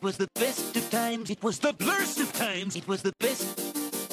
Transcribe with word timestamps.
It 0.00 0.04
was 0.04 0.16
the 0.16 0.30
best 0.34 0.74
of 0.76 0.90
times. 0.90 1.28
It 1.28 1.42
was 1.42 1.58
the 1.58 1.74
blurst 1.74 2.20
of 2.20 2.32
times. 2.32 2.74
It 2.74 2.88
was 2.88 3.02
the 3.02 3.12
best. 3.20 3.60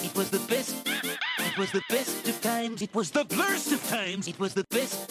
It 0.04 0.14
was 0.18 0.30
the 0.30 0.40
best. 0.40 0.86
It 0.86 1.58
was 1.58 1.72
the 1.72 1.82
best 1.90 2.28
of 2.28 2.42
times. 2.42 2.82
It 2.82 2.94
was 2.94 3.10
the 3.12 3.24
blurst 3.24 3.72
of 3.72 3.82
times. 3.88 4.28
It 4.28 4.38
was 4.38 4.54
the 4.54 4.66
best. 4.66 5.10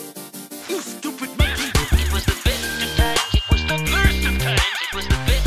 You 0.69 0.79
stupid 0.83 1.31
monkey. 1.39 1.73
It 1.73 2.13
was 2.13 2.27
the 2.27 2.39
best 2.45 2.83
of 2.83 2.95
times. 2.95 3.21
It 3.33 3.43
was 3.51 3.63
the 3.63 3.79
blurst 3.89 4.27
of 4.27 4.39
times. 4.39 4.61
It 4.83 4.95
was 4.95 5.09
the 5.09 5.17
best. 5.25 5.47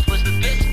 It 0.00 0.08
was 0.10 0.24
the 0.24 0.40
best. 0.42 0.66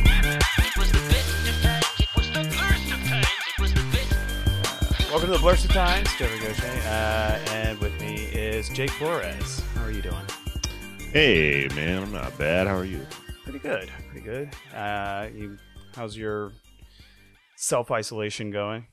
It 0.65 0.75
was 0.75 0.91
the 0.91 1.03
best 1.13 1.45
of 1.45 1.61
times. 1.61 1.85
It 1.99 2.15
was 2.17 2.27
the 2.33 2.43
blurst 2.49 2.91
of 2.91 2.99
times. 3.05 3.27
It 3.45 3.61
was 3.61 3.73
the 3.75 3.85
best. 3.93 5.11
Welcome 5.11 5.27
to 5.29 5.35
the 5.37 5.43
Blurst 5.43 5.65
of 5.65 5.71
Times, 5.71 6.09
Jeffrey 6.17 6.39
Gaucher, 6.39 6.81
uh, 6.87 7.37
and 7.51 7.79
with 7.79 7.93
me 8.01 8.25
is 8.33 8.69
Jake 8.69 8.89
Flores. 8.89 9.61
How 9.75 9.83
are 9.83 9.91
you 9.91 10.01
doing? 10.01 10.25
Hey 11.13 11.67
man, 11.75 12.01
I'm 12.01 12.11
not 12.11 12.35
bad. 12.39 12.65
How 12.65 12.75
are 12.75 12.83
you? 12.83 13.05
Pretty 13.59 13.79
good, 13.79 13.91
pretty 14.11 14.25
good. 14.25 14.49
Uh, 14.75 15.29
you, 15.33 15.57
how's 15.95 16.15
your 16.15 16.51
self 17.55 17.89
isolation 17.89 18.51
going? 18.51 18.85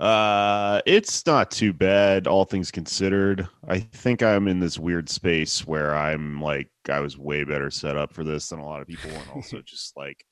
Uh, 0.00 0.80
it's 0.86 1.26
not 1.26 1.50
too 1.50 1.74
bad, 1.74 2.26
all 2.26 2.46
things 2.46 2.70
considered. 2.70 3.46
I 3.68 3.80
think 3.80 4.22
I'm 4.22 4.48
in 4.48 4.58
this 4.58 4.78
weird 4.78 5.10
space 5.10 5.66
where 5.66 5.94
I'm 5.94 6.40
like, 6.40 6.70
I 6.88 7.00
was 7.00 7.18
way 7.18 7.44
better 7.44 7.70
set 7.70 7.94
up 7.94 8.14
for 8.14 8.24
this 8.24 8.48
than 8.48 8.58
a 8.58 8.64
lot 8.64 8.80
of 8.80 8.88
people, 8.88 9.10
and 9.10 9.30
also 9.34 9.60
just 9.66 9.98
like, 9.98 10.24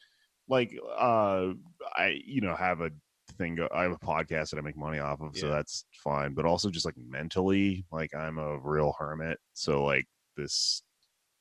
like, 0.49 0.75
uh, 0.99 1.49
I 1.95 2.21
you 2.25 2.41
know 2.41 2.57
have 2.57 2.81
a 2.81 2.91
thing. 3.37 3.57
Go, 3.57 3.69
I 3.75 3.83
have 3.83 3.93
a 3.93 3.99
podcast 3.99 4.51
that 4.51 4.59
I 4.59 4.63
make 4.63 4.79
money 4.79 4.99
off 4.99 5.21
of, 5.21 5.37
so 5.37 5.51
that's 5.51 5.85
fine. 6.03 6.33
But 6.33 6.47
also 6.47 6.71
just 6.71 6.87
like 6.87 6.97
mentally, 6.97 7.85
like 7.93 8.15
I'm 8.15 8.39
a 8.39 8.59
real 8.59 8.95
hermit, 8.99 9.39
so 9.53 9.85
like 9.85 10.07
this 10.39 10.83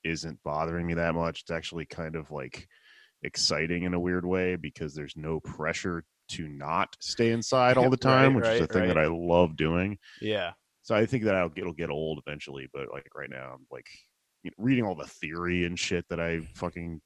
isn't 0.03 0.41
bothering 0.43 0.85
me 0.87 0.93
that 0.95 1.15
much. 1.15 1.41
It's 1.41 1.51
actually 1.51 1.85
kind 1.85 2.15
of 2.15 2.31
like 2.31 2.67
exciting 3.23 3.83
in 3.83 3.93
a 3.93 3.99
weird 3.99 4.25
way 4.25 4.55
because 4.55 4.93
there's 4.95 5.15
no 5.15 5.39
pressure 5.41 6.03
to 6.29 6.47
not 6.47 6.95
stay 6.99 7.31
inside 7.31 7.77
all 7.77 7.89
the 7.89 7.97
Right, 7.97 8.01
time, 8.01 8.33
which 8.33 8.45
is 8.47 8.57
a 8.57 8.61
right, 8.61 8.71
thing 8.71 8.87
that. 8.87 8.97
I 8.97 9.07
love 9.07 9.55
doing. 9.55 9.97
Yeah, 10.21 10.51
So 10.83 10.95
I 10.95 11.05
think 11.05 11.23
that 11.25 11.35
I'll, 11.35 11.51
it'll 11.55 11.73
get 11.73 11.89
old 11.89 12.21
eventually, 12.25 12.69
but 12.73 12.91
like 12.91 13.07
right 13.15 13.29
now, 13.29 13.51
I'm 13.55 13.65
like 13.71 13.87
you 14.43 14.51
know, 14.51 14.63
reading 14.63 14.85
all 14.85 14.95
the 14.95 15.07
theory 15.07 15.65
and 15.65 15.77
shit 15.77 16.05
that 16.09 16.19
I 16.19 16.39
fucking, 16.55 17.01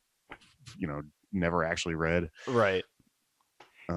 you 0.77 0.87
know, 0.87 1.01
never 1.31 1.63
actually 1.63 1.95
read. 1.95 2.29
right. 2.47 2.83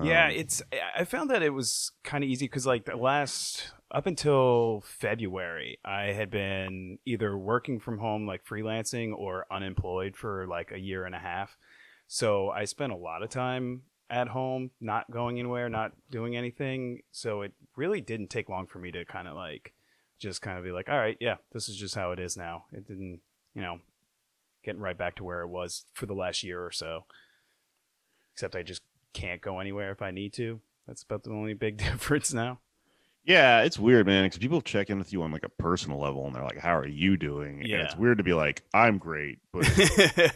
yeah, 0.03 0.27
Um, 0.27 0.31
it's. 0.33 0.63
I 0.97 1.05
found 1.05 1.31
that 1.31 1.43
it 1.43 1.51
was 1.51 1.93
kind 2.03 2.25
of 2.25 2.31
easy 2.31 2.47
because, 2.47 2.67
like, 2.67 2.85
the 2.87 2.97
last 2.97 3.73
up 3.91 4.07
until 4.07 4.83
February, 4.85 5.79
I 5.85 6.07
had 6.13 6.31
been 6.31 6.99
either 7.05 7.37
working 7.37 7.79
from 7.79 7.99
home, 7.99 8.27
like 8.27 8.45
freelancing, 8.45 9.13
or 9.17 9.47
unemployed 9.51 10.17
for 10.17 10.47
like 10.47 10.73
a 10.73 10.79
year 10.79 11.05
and 11.05 11.15
a 11.15 11.21
half. 11.21 11.57
So 12.09 12.51
I 12.51 12.65
spent 12.65 12.93
a 12.93 12.97
lot 12.97 13.23
of 13.23 13.31
time 13.31 13.83
at 14.11 14.29
home, 14.29 14.71
not 14.81 15.11
going 15.11 15.39
anywhere, 15.39 15.69
not 15.69 15.93
doing 16.11 16.37
anything. 16.37 17.01
So 17.11 17.43
it 17.43 17.53
really 17.77 18.01
didn't 18.01 18.31
take 18.31 18.49
long 18.49 18.67
for 18.67 18.79
me 18.79 18.91
to 18.93 19.05
kind 19.05 19.29
of 19.29 19.35
like 19.35 19.73
just 20.19 20.43
kind 20.43 20.59
of 20.59 20.65
be 20.65 20.73
like, 20.73 20.89
all 20.89 20.99
right, 20.99 21.17
yeah, 21.21 21.37
this 21.53 21.69
is 21.69 21.77
just 21.77 21.95
how 21.95 22.13
it 22.13 22.19
is 22.19 22.37
now. 22.37 22.65
It 22.73 22.87
didn't, 22.87 23.21
you 23.55 23.63
know, 23.63 23.79
getting 24.65 24.81
right 24.81 24.99
back 24.99 25.17
to 25.17 25.25
where 25.25 25.43
it 25.43 25.49
was 25.49 25.85
for 25.93 26.07
the 26.07 26.15
last 26.15 26.43
year 26.43 26.65
or 26.65 26.73
so. 26.73 27.05
Except 28.33 28.57
I 28.57 28.63
just 28.63 28.83
can't 29.13 29.41
go 29.41 29.61
anywhere 29.61 29.93
if 29.93 30.03
I 30.03 30.11
need 30.11 30.33
to. 30.35 30.61
That's 30.87 31.03
about 31.03 31.25
the 31.25 31.31
only 31.31 31.55
big 31.55 31.77
difference 31.79 32.33
now. 32.33 32.61
Yeah, 33.27 33.63
it's 33.63 33.79
weird, 33.79 34.07
man. 34.07 34.25
Because 34.25 34.39
people 34.39 34.63
check 34.63 34.89
in 34.89 34.99
with 34.99 35.13
you 35.13 35.23
on 35.23 35.33
like 35.33 35.43
a 35.43 35.49
personal 35.49 35.99
level, 35.99 36.27
and 36.27 36.35
they're 36.35 36.45
like, 36.45 36.59
"How 36.59 36.77
are 36.77 36.87
you 36.87 37.17
doing?" 37.17 37.61
And 37.61 37.71
it's 37.71 37.97
weird 37.97 38.19
to 38.19 38.25
be 38.25 38.33
like, 38.33 38.63
"I'm 38.73 38.99
great," 38.99 39.41
but 39.53 39.67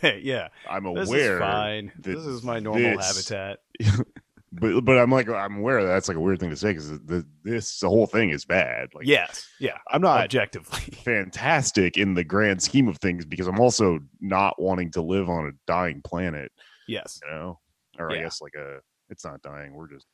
yeah, 0.22 0.48
I'm 0.68 0.92
this 0.94 1.08
aware. 1.08 1.34
is 1.34 1.40
fine. 1.40 1.92
This 1.98 2.26
is 2.26 2.42
my 2.42 2.58
normal 2.58 2.96
this- 2.96 3.28
habitat. 3.28 3.60
but 4.52 4.80
but 4.80 4.98
I'm 4.98 5.10
like, 5.10 5.28
I'm 5.28 5.58
aware 5.58 5.82
that 5.82 5.88
that's 5.88 6.08
like 6.08 6.16
a 6.16 6.20
weird 6.20 6.40
thing 6.40 6.50
to 6.50 6.56
say 6.56 6.70
because 6.70 6.90
the, 6.90 7.24
this 7.44 7.78
the 7.78 7.88
whole 7.88 8.06
thing 8.06 8.30
is 8.30 8.44
bad. 8.44 8.88
Like, 8.94 9.06
yes, 9.06 9.48
yeah, 9.60 9.78
I'm 9.88 10.02
not 10.02 10.24
objectively. 10.24 10.80
fantastic 11.04 11.96
in 11.96 12.14
the 12.14 12.24
grand 12.24 12.60
scheme 12.60 12.88
of 12.88 12.98
things 12.98 13.24
because 13.24 13.46
I'm 13.46 13.60
also 13.60 14.00
not 14.20 14.60
wanting 14.60 14.90
to 14.92 15.02
live 15.02 15.28
on 15.28 15.46
a 15.46 15.52
dying 15.66 16.02
planet, 16.02 16.50
yes, 16.88 17.20
you 17.22 17.32
know, 17.32 17.60
or 17.98 18.10
I 18.10 18.20
guess 18.20 18.40
like 18.40 18.54
a 18.54 18.80
it's 19.08 19.24
not 19.24 19.40
dying, 19.42 19.74
we're 19.74 19.88
just 19.88 20.06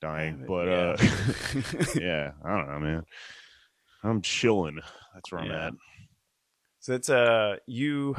dying. 0.00 0.40
Yeah, 0.40 0.46
But 0.46 0.66
yeah. 0.66 0.96
uh, 0.98 1.84
yeah, 2.00 2.30
I 2.44 2.56
don't 2.56 2.68
know, 2.68 2.78
man. 2.80 3.02
I'm 4.02 4.22
chilling. 4.22 4.80
That's 5.14 5.30
where 5.30 5.40
I'm 5.42 5.50
at. 5.50 5.72
So 6.80 6.94
it's 6.94 7.10
uh 7.10 7.56
you 7.66 8.16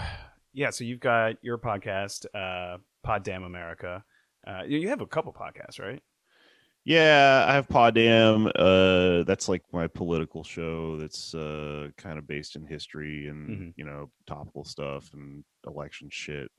yeah, 0.54 0.70
so 0.70 0.84
you've 0.84 1.00
got 1.00 1.36
your 1.42 1.58
podcast, 1.58 2.26
uh 2.36 2.78
Pod 3.04 3.24
Damn 3.24 3.44
America. 3.44 4.04
Uh 4.46 4.62
you 4.68 4.78
you 4.80 4.90
have 4.90 5.02
a 5.02 5.08
couple 5.08 5.34
podcasts, 5.34 5.80
right? 5.80 6.02
Yeah, 6.84 7.46
I 7.48 7.54
have 7.54 7.68
Pod 7.68 7.94
Poddam. 7.96 8.52
Uh, 8.56 9.24
that's 9.24 9.48
like 9.48 9.62
my 9.72 9.86
political 9.88 10.44
show. 10.44 10.98
That's 10.98 11.34
uh 11.36 11.90
kind 11.98 12.18
of 12.18 12.28
based 12.28 12.56
in 12.56 12.66
history 12.66 13.28
and 13.28 13.50
Mhm. 13.50 13.74
you 13.78 13.86
know 13.86 14.10
topical 14.28 14.64
stuff 14.66 15.10
and 15.14 15.44
election 15.68 16.10
shit, 16.12 16.52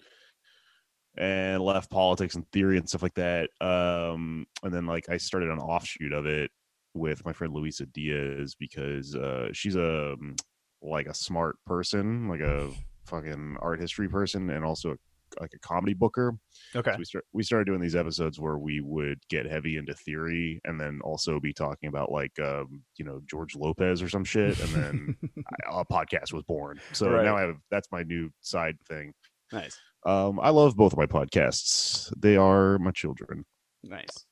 and 1.17 1.63
left 1.63 1.91
politics 1.91 2.35
and 2.35 2.47
theory 2.53 2.79
and 2.79 2.89
stuff 2.89 3.03
like 3.03 3.15
that. 3.15 3.51
Um, 3.61 4.47
and 4.63 4.73
then 4.73 4.87
like 4.87 5.09
I 5.09 5.17
started 5.19 5.51
an 5.51 5.59
offshoot 5.59 6.13
of 6.13 6.27
it 6.27 6.51
with 6.95 7.25
my 7.25 7.33
friend 7.33 7.53
Luisa 7.55 7.87
Diaz 7.87 8.55
because 8.59 9.15
uh 9.17 9.49
she's 9.53 9.77
a 9.77 10.13
um, 10.13 10.37
like 10.83 11.07
a 11.07 11.15
smart 11.15 11.57
person, 11.67 12.29
like 12.29 12.41
a 12.41 12.71
fucking 13.07 13.57
art 13.61 13.81
history 13.81 14.09
person, 14.09 14.51
and 14.51 14.65
also 14.65 14.91
a, 14.93 14.97
like 15.41 15.53
a 15.55 15.59
comedy 15.61 15.95
booker. 15.95 16.35
Okay. 16.75 16.91
So 16.93 16.99
we 16.99 17.05
start 17.05 17.25
we 17.33 17.43
started 17.43 17.65
doing 17.67 17.81
these 17.81 17.97
episodes 17.97 18.41
where 18.41 18.59
we 18.59 18.81
would 18.81 19.19
get 19.31 19.47
heavy 19.47 19.77
into 19.77 19.95
theory 19.95 20.61
and 20.65 20.79
then 20.81 21.01
also 21.05 21.39
be 21.41 21.53
talking 21.53 21.89
about 21.89 22.11
like 22.11 22.39
um, 22.41 22.83
you 22.97 23.05
know 23.05 23.21
George 23.31 23.55
Lopez 23.55 24.03
or 24.03 24.09
some 24.09 24.25
shit, 24.25 24.59
and 24.61 24.69
then 24.71 25.17
I- 25.71 25.81
a 25.81 25.85
podcast 25.85 26.33
was 26.33 26.43
born. 26.43 26.81
So 26.93 27.09
Right. 27.11 27.25
now 27.25 27.37
I 27.37 27.43
have 27.43 27.57
that's 27.71 27.89
my 27.93 28.03
new 28.03 28.31
side 28.41 28.77
thing. 28.89 29.13
nice. 29.53 29.79
Um, 30.05 30.41
I 30.41 30.51
love 30.51 30.77
both 30.77 30.93
of 30.93 30.99
my 30.99 31.07
podcasts. 31.07 32.13
They 32.19 32.37
are 32.37 32.79
my 32.79 32.91
children. 32.91 33.45
Nice. 33.85 34.27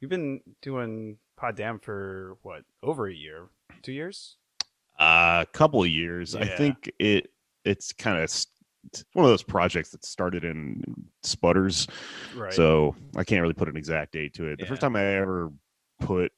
You've 0.00 0.10
been 0.10 0.40
doing 0.62 1.18
Pod 1.36 1.56
Damn 1.56 1.78
for 1.78 2.36
what, 2.42 2.62
over 2.82 3.06
a 3.08 3.14
year? 3.14 3.48
Two 3.82 3.92
years? 3.92 4.36
A 4.98 5.46
couple 5.52 5.82
of 5.82 5.88
years. 5.88 6.34
I 6.34 6.46
think 6.46 6.90
it 6.98 7.30
it's 7.64 7.92
kind 7.92 8.18
of 8.22 8.32
one 9.12 9.24
of 9.26 9.30
those 9.30 9.42
projects 9.42 9.90
that 9.90 10.04
started 10.04 10.44
in 10.44 10.82
sputters. 11.22 11.86
Right. 12.34 12.52
So 12.52 12.94
I 13.16 13.24
can't 13.24 13.42
really 13.42 13.54
put 13.54 13.68
an 13.68 13.76
exact 13.76 14.12
date 14.12 14.34
to 14.34 14.46
it. 14.46 14.58
The 14.58 14.66
first 14.66 14.80
time 14.80 14.96
I 14.96 15.04
ever 15.04 15.52
put 16.00 16.32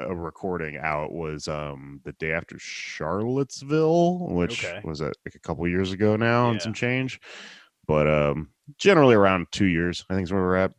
a 0.00 0.14
recording 0.14 0.76
out 0.76 1.12
was 1.12 1.46
um 1.46 2.00
the 2.04 2.12
day 2.14 2.32
after 2.32 2.56
Charlottesville, 2.58 4.26
which 4.28 4.64
Okay. 4.64 4.80
was 4.84 5.00
uh, 5.00 5.12
like 5.24 5.34
a 5.36 5.40
couple 5.40 5.66
years 5.68 5.92
ago 5.92 6.16
now 6.16 6.50
and 6.50 6.60
some 6.60 6.74
change. 6.74 7.20
But 7.86 8.08
um 8.08 8.50
generally 8.78 9.14
around 9.14 9.46
two 9.50 9.66
years, 9.66 10.04
I 10.08 10.14
think 10.14 10.24
is 10.24 10.32
where 10.32 10.42
we're 10.42 10.56
at. 10.56 10.72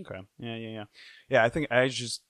Okay. 0.00 0.20
Yeah, 0.38 0.56
yeah, 0.56 0.68
yeah. 0.68 0.84
Yeah, 1.28 1.44
I 1.44 1.48
think 1.48 1.70
I 1.70 1.88
just 1.88 2.22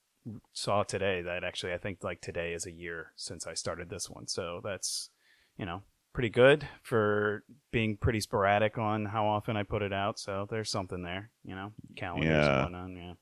saw 0.53 0.83
today 0.83 1.21
that 1.21 1.43
actually 1.43 1.73
I 1.73 1.77
think 1.77 2.03
like 2.03 2.21
today 2.21 2.53
is 2.53 2.65
a 2.65 2.71
year 2.71 3.11
since 3.15 3.47
I 3.47 3.53
started 3.53 3.89
this 3.89 4.09
one. 4.09 4.27
So 4.27 4.61
that's, 4.63 5.09
you 5.57 5.65
know, 5.65 5.83
pretty 6.13 6.29
good 6.29 6.67
for 6.83 7.43
being 7.71 7.97
pretty 7.97 8.19
sporadic 8.19 8.77
on 8.77 9.05
how 9.05 9.25
often 9.27 9.57
I 9.57 9.63
put 9.63 9.81
it 9.81 9.91
out. 9.91 10.19
So 10.19 10.45
there's 10.49 10.69
something 10.69 11.01
there, 11.01 11.31
you 11.43 11.55
know, 11.55 11.71
calendars 11.95 12.27
Yeah. 12.45 12.61
going 12.61 12.75
on. 12.75 12.95
Yeah. 12.95 13.13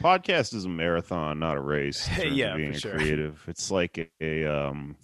Podcast 0.00 0.54
is 0.54 0.64
a 0.64 0.68
marathon, 0.68 1.38
not 1.40 1.56
a 1.56 1.60
race. 1.60 2.08
Yeah, 2.24 2.54
being 2.56 2.74
sure. 2.74 2.92
creative. 2.96 3.42
It's 3.48 3.70
like 3.70 3.98
a, 3.98 4.44
a 4.44 4.68
um 4.68 4.96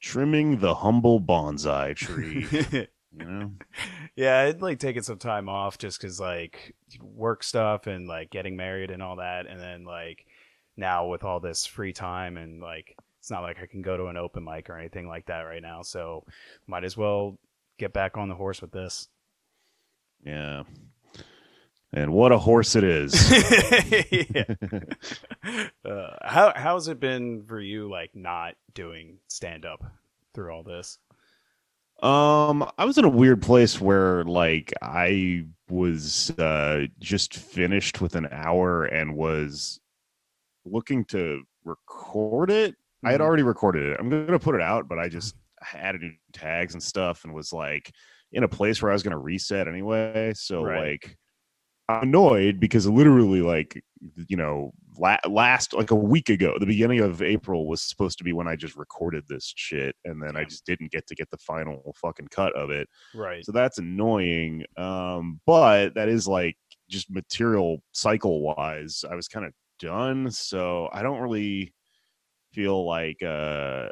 trimming 0.00 0.58
the 0.58 0.74
humble 0.76 1.20
bonsai 1.20 1.94
tree. 1.96 2.46
you 3.18 3.24
know? 3.24 3.50
yeah, 4.16 4.40
I'd 4.40 4.62
like 4.62 4.78
taking 4.78 5.02
some 5.02 5.18
time 5.18 5.48
off 5.48 5.78
just 5.78 6.00
because 6.00 6.20
like 6.20 6.74
work 7.00 7.42
stuff 7.42 7.86
and 7.86 8.08
like 8.08 8.30
getting 8.30 8.56
married 8.56 8.90
and 8.90 9.02
all 9.02 9.16
that, 9.16 9.46
and 9.46 9.60
then 9.60 9.84
like 9.84 10.26
now 10.76 11.06
with 11.06 11.24
all 11.24 11.40
this 11.40 11.66
free 11.66 11.92
time 11.92 12.36
and 12.36 12.60
like 12.60 12.96
it's 13.18 13.30
not 13.30 13.42
like 13.42 13.58
I 13.62 13.66
can 13.66 13.82
go 13.82 13.96
to 13.96 14.06
an 14.06 14.16
open 14.16 14.42
mic 14.42 14.68
or 14.68 14.76
anything 14.76 15.06
like 15.06 15.26
that 15.26 15.42
right 15.42 15.62
now, 15.62 15.82
so 15.82 16.24
might 16.66 16.84
as 16.84 16.96
well 16.96 17.38
get 17.78 17.92
back 17.92 18.16
on 18.16 18.28
the 18.28 18.34
horse 18.34 18.60
with 18.60 18.72
this. 18.72 19.08
Yeah. 20.24 20.64
And 21.92 22.12
what 22.12 22.32
a 22.32 22.38
horse 22.38 22.74
it 22.74 22.84
is. 22.84 23.14
uh, 25.84 26.16
how 26.22 26.52
how's 26.56 26.88
it 26.88 26.98
been 26.98 27.44
for 27.44 27.60
you 27.60 27.88
like 27.88 28.16
not 28.16 28.54
doing 28.74 29.18
stand 29.28 29.66
up 29.66 29.84
through 30.34 30.52
all 30.52 30.62
this? 30.62 30.98
Um, 32.02 32.68
I 32.78 32.84
was 32.84 32.98
in 32.98 33.04
a 33.04 33.08
weird 33.08 33.42
place 33.42 33.80
where 33.80 34.24
like 34.24 34.72
I 34.82 35.44
was 35.70 36.30
uh 36.38 36.86
just 36.98 37.34
finished 37.36 38.00
with 38.00 38.16
an 38.16 38.28
hour 38.32 38.84
and 38.84 39.14
was 39.16 39.80
looking 40.64 41.04
to 41.06 41.42
record 41.64 42.50
it. 42.50 42.76
I 43.04 43.12
had 43.12 43.20
Mhm. 43.20 43.22
already 43.22 43.44
recorded 43.44 43.84
it. 43.92 44.00
I'm 44.00 44.10
gonna 44.10 44.38
put 44.40 44.56
it 44.56 44.62
out, 44.62 44.88
but 44.88 44.98
I 44.98 45.08
just 45.08 45.36
added 45.74 46.02
new 46.02 46.12
tags 46.32 46.74
and 46.74 46.82
stuff 46.82 47.24
and 47.24 47.34
was 47.34 47.52
like 47.52 47.92
in 48.32 48.44
a 48.44 48.48
place 48.48 48.82
where 48.82 48.90
I 48.92 48.94
was 48.94 49.02
going 49.04 49.12
to 49.12 49.18
reset 49.18 49.68
anyway. 49.68 50.32
So 50.34 50.62
Right. 50.62 50.72
like, 50.72 51.16
I'm 51.88 52.04
annoyed 52.04 52.60
because 52.60 52.86
literally, 52.86 53.42
like, 53.42 53.82
you 54.28 54.36
know, 54.36 54.72
la- 54.98 55.18
last 55.28 55.74
like 55.74 55.90
a 55.90 55.96
week 55.96 56.28
ago, 56.28 56.56
the 56.58 56.66
beginning 56.66 57.00
of 57.00 57.22
April 57.22 57.66
was 57.66 57.82
supposed 57.82 58.18
to 58.18 58.24
be 58.24 58.32
when 58.32 58.48
I 58.48 58.56
just 58.56 58.76
recorded 58.76 59.24
this 59.28 59.52
shit, 59.56 59.94
and 60.04 60.22
then 60.22 60.36
I 60.36 60.44
just 60.44 60.66
didn't 60.66 60.90
get 60.92 61.06
to 61.08 61.14
get 61.14 61.30
the 61.30 61.38
final 61.38 61.94
fucking 62.00 62.28
cut 62.28 62.54
of 62.54 62.70
it. 62.70 62.88
Right. 63.14 63.44
So 63.44 63.52
that's 63.52 63.78
annoying. 63.78 64.64
Um, 64.76 65.40
but 65.46 65.94
that 65.94 66.08
is 66.08 66.28
like 66.28 66.56
just 66.88 67.10
material 67.10 67.82
cycle 67.92 68.42
wise, 68.42 69.04
I 69.10 69.14
was 69.14 69.28
kind 69.28 69.46
of 69.46 69.52
done. 69.78 70.30
So 70.30 70.88
I 70.92 71.02
don't 71.02 71.20
really 71.20 71.74
feel 72.52 72.86
like 72.86 73.22
uh 73.22 73.88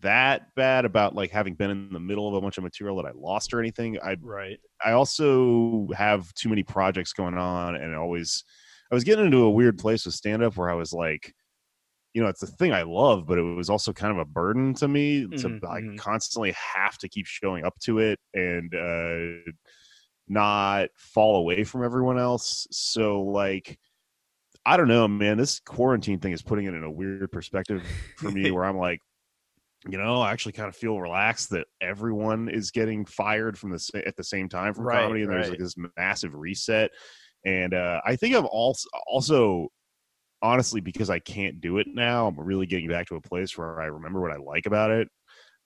that 0.00 0.54
bad 0.56 0.86
about 0.86 1.14
like 1.14 1.30
having 1.30 1.54
been 1.54 1.70
in 1.70 1.92
the 1.92 2.00
middle 2.00 2.26
of 2.26 2.34
a 2.34 2.40
bunch 2.40 2.56
of 2.56 2.64
material 2.64 2.96
that 2.96 3.06
I 3.06 3.12
lost 3.14 3.52
or 3.52 3.60
anything. 3.60 3.98
I 4.02 4.16
Right. 4.20 4.58
I 4.84 4.92
also 4.92 5.86
have 5.94 6.32
too 6.34 6.48
many 6.48 6.62
projects 6.62 7.12
going 7.12 7.34
on 7.34 7.76
and 7.76 7.94
always 7.94 8.44
I 8.92 8.96
was 8.96 9.04
getting 9.04 9.26
into 9.26 9.38
a 9.44 9.50
weird 9.50 9.78
place 9.78 10.06
with 10.06 10.14
stand 10.16 10.44
up 10.44 10.56
where 10.58 10.70
I 10.70 10.74
was 10.76 10.94
like 10.94 11.34
you 12.14 12.22
know, 12.22 12.28
it's 12.28 12.42
a 12.42 12.48
thing 12.48 12.72
I 12.72 12.82
love, 12.82 13.26
but 13.26 13.38
it 13.38 13.42
was 13.42 13.70
also 13.70 13.92
kind 13.92 14.12
of 14.12 14.18
a 14.18 14.24
burden 14.26 14.74
to 14.74 14.88
me 14.88 15.28
to 15.38 15.52
Mhm, 15.52 15.60
like 15.62 15.84
mhm. 15.84 15.98
constantly 15.98 16.52
have 16.52 16.98
to 16.98 17.08
keep 17.08 17.26
showing 17.26 17.64
up 17.64 17.78
to 17.80 18.00
it 18.00 18.20
and 18.34 18.74
uh 18.74 19.52
not 20.28 20.90
fall 20.96 21.36
away 21.36 21.64
from 21.64 21.84
everyone 21.84 22.18
else. 22.18 22.66
So 22.70 23.22
like 23.22 23.78
I 24.66 24.76
don't 24.76 24.88
know, 24.88 25.08
man. 25.08 25.38
This 25.38 25.60
quarantine 25.60 26.20
thing 26.20 26.32
is 26.32 26.42
putting 26.42 26.66
it 26.66 26.74
in 26.74 26.84
a 26.84 26.90
weird 26.90 27.32
perspective 27.32 27.88
for 28.16 28.30
me 28.30 28.50
where 28.52 28.64
I'm 28.64 28.78
like, 28.78 29.00
you 29.88 29.98
know, 29.98 30.20
I 30.20 30.32
actually 30.32 30.52
kind 30.52 30.68
of 30.68 30.76
feel 30.76 31.00
relaxed 31.00 31.50
that 31.50 31.66
everyone 31.80 32.48
is 32.48 32.70
getting 32.70 33.04
fired 33.04 33.58
from 33.58 33.70
the 33.70 34.02
at 34.06 34.16
the 34.16 34.22
same 34.24 34.48
time 34.48 34.74
from 34.74 34.86
Right, 34.86 34.88
comedy, 34.88 35.22
and 35.22 35.32
there's 35.32 35.48
right. 35.48 35.50
like 35.50 35.58
this 35.58 35.74
massive 35.96 36.34
reset. 36.34 36.92
And 37.44 37.74
uh, 37.74 38.00
I 38.04 38.16
think 38.16 38.34
I'm 38.34 38.46
also 38.46 38.88
also 39.06 39.68
honestly 40.42 40.80
because 40.80 41.10
I 41.10 41.18
can't 41.18 41.60
do 41.60 41.78
it 41.78 41.86
now. 41.88 42.26
I'm 42.26 42.38
really 42.38 42.66
getting 42.66 42.88
back 42.88 43.06
to 43.08 43.16
a 43.16 43.20
place 43.20 43.56
where 43.56 43.80
I 43.80 43.86
remember 43.86 44.20
what 44.20 44.32
I 44.32 44.36
like 44.36 44.66
about 44.66 44.90
it. 44.90 45.08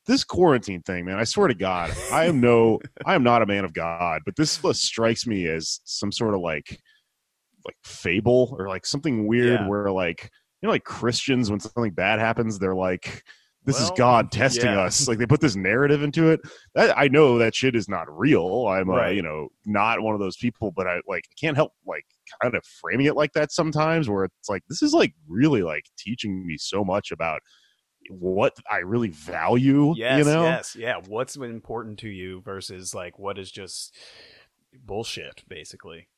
This 0.07 0.23
quarantine 0.23 0.83
thing, 0.83 1.05
man. 1.05 1.19
I 1.19 1.25
swear 1.25 1.49
to 1.49 1.55
God, 1.55 1.91
I 2.13 2.27
am 2.27 2.41
no, 2.41 2.79
I 3.07 3.15
am 3.15 3.23
not 3.25 3.43
a 3.43 3.47
man 3.47 3.65
of 3.65 3.73
God, 3.73 4.23
but 4.25 4.37
this 4.37 4.61
strikes 4.73 5.27
me 5.27 5.49
as 5.49 5.81
some 5.85 6.13
sort 6.13 6.35
of 6.35 6.41
like, 6.41 6.81
like 7.65 7.77
fable 7.83 8.55
or 8.59 8.69
like 8.69 8.87
something 8.87 9.27
weird 9.27 9.61
Yeah. 9.61 9.69
where 9.69 9.91
like 9.91 10.31
you 10.63 10.69
know 10.69 10.71
like 10.71 10.85
Christians 10.85 11.51
when 11.51 11.59
something 11.59 11.93
bad 11.93 12.21
happens, 12.21 12.59
they're 12.59 12.75
like, 12.77 13.25
this 13.67 13.81
is 13.81 13.91
God 13.97 14.31
testing 14.31 14.71
yeah. 14.71 14.81
us. 14.81 15.09
Like 15.09 15.19
they 15.19 15.27
put 15.27 15.41
this 15.41 15.57
narrative 15.57 16.03
into 16.03 16.31
it. 16.31 16.41
That, 16.75 16.97
I 16.97 17.09
know 17.09 17.39
that 17.39 17.55
shit 17.55 17.75
is 17.75 17.89
not 17.89 18.07
real. 18.09 18.69
I'm, 18.69 18.89
uh, 18.89 19.09
you 19.09 19.23
know, 19.23 19.49
not 19.65 20.01
one 20.01 20.15
of 20.15 20.21
those 20.21 20.37
people, 20.37 20.71
but 20.71 20.87
I 20.87 21.01
like 21.07 21.25
can't 21.39 21.57
help 21.57 21.73
like 21.85 22.05
kind 22.41 22.55
of 22.55 22.65
framing 22.81 23.07
it 23.07 23.17
like 23.17 23.33
that 23.33 23.53
sometimes, 23.53 24.09
where 24.09 24.25
it's 24.25 24.49
like 24.49 24.63
this 24.69 24.83
is 24.83 24.93
like 24.93 25.13
really 25.29 25.63
like 25.63 25.85
teaching 25.99 26.47
me 26.47 26.57
so 26.57 26.85
much 26.85 27.11
about 27.11 27.41
what 28.09 28.55
I 28.71 28.79
really 28.79 29.11
value. 29.11 29.95
Yes. 29.97 30.19
you 30.19 30.33
know, 30.33 30.45
Yes. 30.45 30.77
Yeah. 30.77 31.01
What's 31.07 31.37
important 31.37 31.99
to 32.01 32.09
you 32.09 32.43
versus 32.43 32.95
like 32.95 33.19
what 33.19 33.37
is 33.37 33.51
just 33.51 33.95
bullshit, 34.85 35.43
basically. 35.49 36.09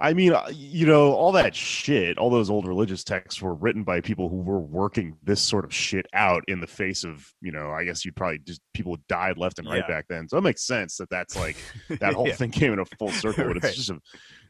I 0.00 0.14
mean, 0.14 0.32
uh, 0.32 0.48
you 0.52 0.86
know, 0.86 1.12
all 1.12 1.32
that 1.32 1.54
shit, 1.54 2.16
all 2.16 2.30
those 2.30 2.48
old 2.48 2.66
religious 2.66 3.04
texts 3.04 3.42
were 3.42 3.54
written 3.54 3.84
by 3.84 4.00
people 4.00 4.28
who 4.30 4.36
were 4.36 4.58
working 4.58 5.16
this 5.22 5.42
sort 5.42 5.64
of 5.64 5.74
shit 5.74 6.06
out 6.14 6.42
in 6.48 6.60
the 6.60 6.66
face 6.66 7.04
of, 7.04 7.30
you 7.42 7.52
know, 7.52 7.70
I 7.70 7.84
guess 7.84 8.04
you'd 8.04 8.16
probably 8.16 8.38
just 8.38 8.62
people 8.72 8.96
died 9.08 9.36
left 9.36 9.58
and 9.58 9.68
right 9.68 9.84
Yeah. 9.86 9.94
back 9.94 10.06
then. 10.08 10.26
So 10.28 10.38
it 10.38 10.42
makes 10.42 10.66
sense 10.66 10.96
that 10.96 11.10
that's 11.10 11.36
like 11.36 11.56
that 12.00 12.14
whole 12.14 12.28
Yeah. 12.28 12.34
thing 12.36 12.50
came 12.50 12.72
in 12.72 12.78
a 12.78 12.84
full 12.98 13.08
circle. 13.12 13.44
But 13.48 13.58
it's 13.58 13.76
just 13.76 13.90
a, 13.90 13.96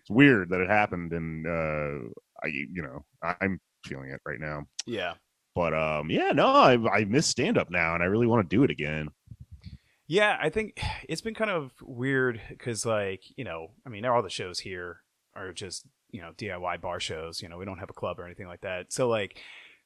it's 0.00 0.10
weird 0.10 0.50
that 0.50 0.60
it 0.60 0.70
happened, 0.70 1.12
and 1.12 1.46
uh, 1.46 2.08
I, 2.44 2.46
you 2.46 2.82
know, 2.82 3.04
I'm 3.40 3.60
feeling 3.84 4.10
it 4.10 4.20
right 4.24 4.40
now. 4.40 4.66
Yeah. 4.86 5.14
But 5.56 5.74
um, 5.74 6.10
yeah, 6.10 6.30
no, 6.30 6.46
I 6.46 6.74
I 7.00 7.04
miss 7.06 7.26
stand 7.26 7.58
up 7.58 7.70
now, 7.70 7.94
and 7.94 8.02
I 8.04 8.06
really 8.06 8.28
want 8.28 8.48
to 8.48 8.56
do 8.56 8.62
it 8.62 8.70
again. 8.70 9.08
Yeah, 10.06 10.36
I 10.40 10.48
think 10.48 10.80
it's 11.08 11.20
been 11.22 11.34
kind 11.34 11.50
of 11.50 11.72
weird 11.82 12.40
because, 12.48 12.86
like, 12.86 13.22
you 13.36 13.44
know, 13.44 13.72
I 13.84 13.88
mean, 13.90 14.04
all 14.06 14.22
the 14.22 14.30
shows 14.30 14.60
here 14.60 15.00
are 15.34 15.52
just, 15.52 15.86
you 16.10 16.20
know, 16.20 16.32
DIY 16.36 16.80
bar 16.80 17.00
shows. 17.00 17.42
You 17.42 17.48
know, 17.48 17.58
we 17.58 17.64
don't 17.64 17.78
have 17.78 17.90
a 17.90 17.94
club 17.94 18.18
or 18.18 18.24
anything 18.24 18.46
like 18.46 18.62
that. 18.62 18.92
So, 18.92 19.08
like, 19.08 19.38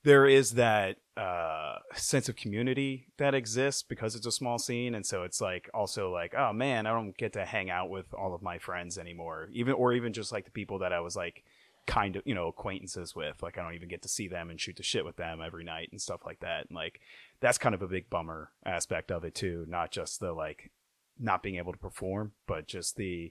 there 0.03 0.27
is 0.27 0.53
that 0.53 0.97
uh, 1.17 1.79
sense 1.95 2.29
of 2.29 2.37
community 2.37 3.09
that 3.17 3.35
exists 3.35 3.83
because 3.83 4.15
it's 4.15 4.27
a 4.27 4.33
small 4.33 4.59
scene. 4.59 4.95
And 4.95 5.07
so 5.07 5.23
it's 5.23 5.41
like 5.41 5.71
also 5.73 6.13
like, 6.13 6.35
oh 6.37 6.53
man, 6.53 6.87
I 6.87 6.93
don't 6.93 7.17
get 7.17 7.33
to 7.35 7.45
hang 7.47 7.71
out 7.71 7.89
with 7.89 8.13
all 8.13 8.35
of 8.35 8.43
my 8.43 8.59
friends 8.59 8.99
anymore. 8.99 9.49
Even, 9.53 9.75
or 9.75 9.95
even 9.95 10.13
just 10.13 10.31
like 10.31 10.45
the 10.45 10.51
people 10.51 10.81
that 10.81 10.93
I 10.93 11.01
was 11.01 11.17
like 11.17 11.45
kind 11.87 12.17
of, 12.17 12.23
you 12.27 12.35
know, 12.35 12.49
acquaintances 12.49 13.17
with. 13.17 13.43
Like, 13.43 13.57
I 13.57 13.63
don't 13.63 13.75
even 13.75 13.89
get 13.89 14.03
to 14.03 14.09
see 14.09 14.29
them 14.29 14.51
and 14.51 14.61
shoot 14.61 14.77
the 14.77 14.83
shit 14.83 15.07
with 15.07 15.17
them 15.17 15.41
every 15.45 15.65
night 15.65 15.89
and 15.91 16.01
stuff 16.01 16.21
like 16.27 16.41
that. 16.41 16.67
And 16.69 16.77
like, 16.77 17.01
that's 17.45 17.59
kind 17.59 17.75
of 17.75 17.83
a 17.83 17.89
big 17.89 18.09
bummer 18.09 18.51
aspect 18.65 19.11
of 19.11 19.23
it 19.23 19.35
too 19.35 19.67
not 19.69 19.91
just 19.91 20.19
the 20.19 20.33
like 20.33 20.71
not 21.19 21.43
being 21.43 21.57
able 21.57 21.73
to 21.73 21.79
perform 21.79 22.33
but 22.47 22.67
just 22.67 22.97
the 22.97 23.31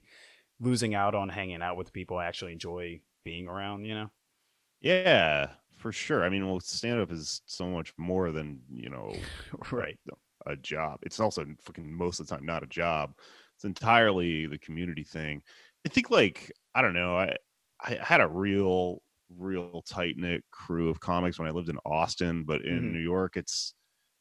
losing 0.64 0.96
out 0.96 1.16
on 1.16 1.30
hanging 1.30 1.62
out 1.62 1.78
with 1.78 1.94
people 1.94 2.18
i 2.18 2.26
actually 2.26 2.54
enjoy 2.54 3.02
being 3.26 3.48
around 3.48 3.86
you 3.86 3.96
know 3.96 4.12
Yeah, 4.82 5.56
for 5.78 5.92
sure. 5.92 6.24
I 6.24 6.30
mean, 6.30 6.46
well, 6.48 6.60
stand 6.60 7.00
up 7.00 7.12
is 7.12 7.42
so 7.46 7.70
much 7.70 7.94
more 7.98 8.32
than 8.32 8.62
you 8.70 8.90
know 8.90 9.30
right 9.72 10.00
a 10.46 10.56
job. 10.58 11.00
It's 11.04 11.20
also 11.20 11.46
fucking 11.62 11.92
most 11.92 12.20
of 12.20 12.28
the 12.28 12.36
time 12.36 12.46
not 12.46 12.64
a 12.64 12.68
job. 12.68 13.18
It's 13.56 13.66
entirely 13.66 14.46
the 14.48 14.58
community 14.60 15.04
thing. 15.04 15.42
I 15.86 15.90
think 15.90 16.10
like 16.12 16.52
I 16.76 16.82
don't 16.82 16.94
know. 16.94 17.18
I 17.18 17.36
I 17.82 17.96
had 18.02 18.22
a 18.22 18.28
real 18.28 19.02
real 19.30 19.82
tight 19.84 20.18
knit 20.18 20.44
crew 20.52 20.90
of 20.90 21.00
comics 21.00 21.40
when 21.40 21.48
I 21.48 21.52
lived 21.52 21.70
in 21.70 21.78
Austin, 21.86 22.44
but 22.46 22.64
in 22.66 22.92
Mhm. 22.92 22.94
New 22.94 23.00
York, 23.00 23.38
it's 23.38 23.74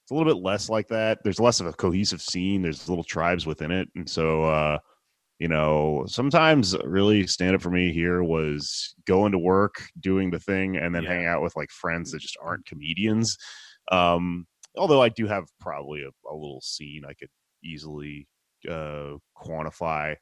it's 0.05 0.11
a 0.11 0.15
little 0.15 0.33
bit 0.33 0.43
less 0.43 0.69
like 0.69 0.89
that. 0.89 1.21
There's 1.25 1.41
less 1.41 1.61
of 1.61 1.67
a 1.67 1.73
cohesive 1.73 2.23
scene. 2.23 2.63
There's 2.63 2.89
little 2.89 3.05
tribes 3.05 3.47
within 3.47 3.71
it, 3.73 3.89
and 3.97 4.09
so 4.11 4.45
uh, 4.45 4.79
you 5.39 5.49
know 5.49 6.05
sometimes 6.07 6.77
really 6.85 7.27
stand 7.27 7.55
up 7.55 7.63
for 7.63 7.71
me 7.71 7.93
here 7.93 8.23
was 8.23 8.95
going 9.07 9.33
to 9.33 9.39
work, 9.39 9.83
doing 10.01 10.31
the 10.31 10.39
thing, 10.39 10.77
and 10.77 10.95
then 10.95 11.03
Yeah. 11.03 11.11
hang 11.15 11.27
out 11.27 11.43
with 11.43 11.57
like 11.57 11.71
friends 11.71 12.13
that 12.13 12.21
just 12.21 12.37
aren't 12.43 12.67
comedians. 12.67 13.37
Um, 13.91 14.47
although 14.77 15.03
I 15.03 15.09
do 15.09 15.27
have 15.27 15.45
probably 15.61 16.03
a, 16.03 16.09
a 16.31 16.35
little 16.35 16.61
scene 16.63 17.03
I 17.05 17.15
could 17.15 17.31
easily 17.65 18.29
uh, 18.71 19.15
quantify, 19.37 20.17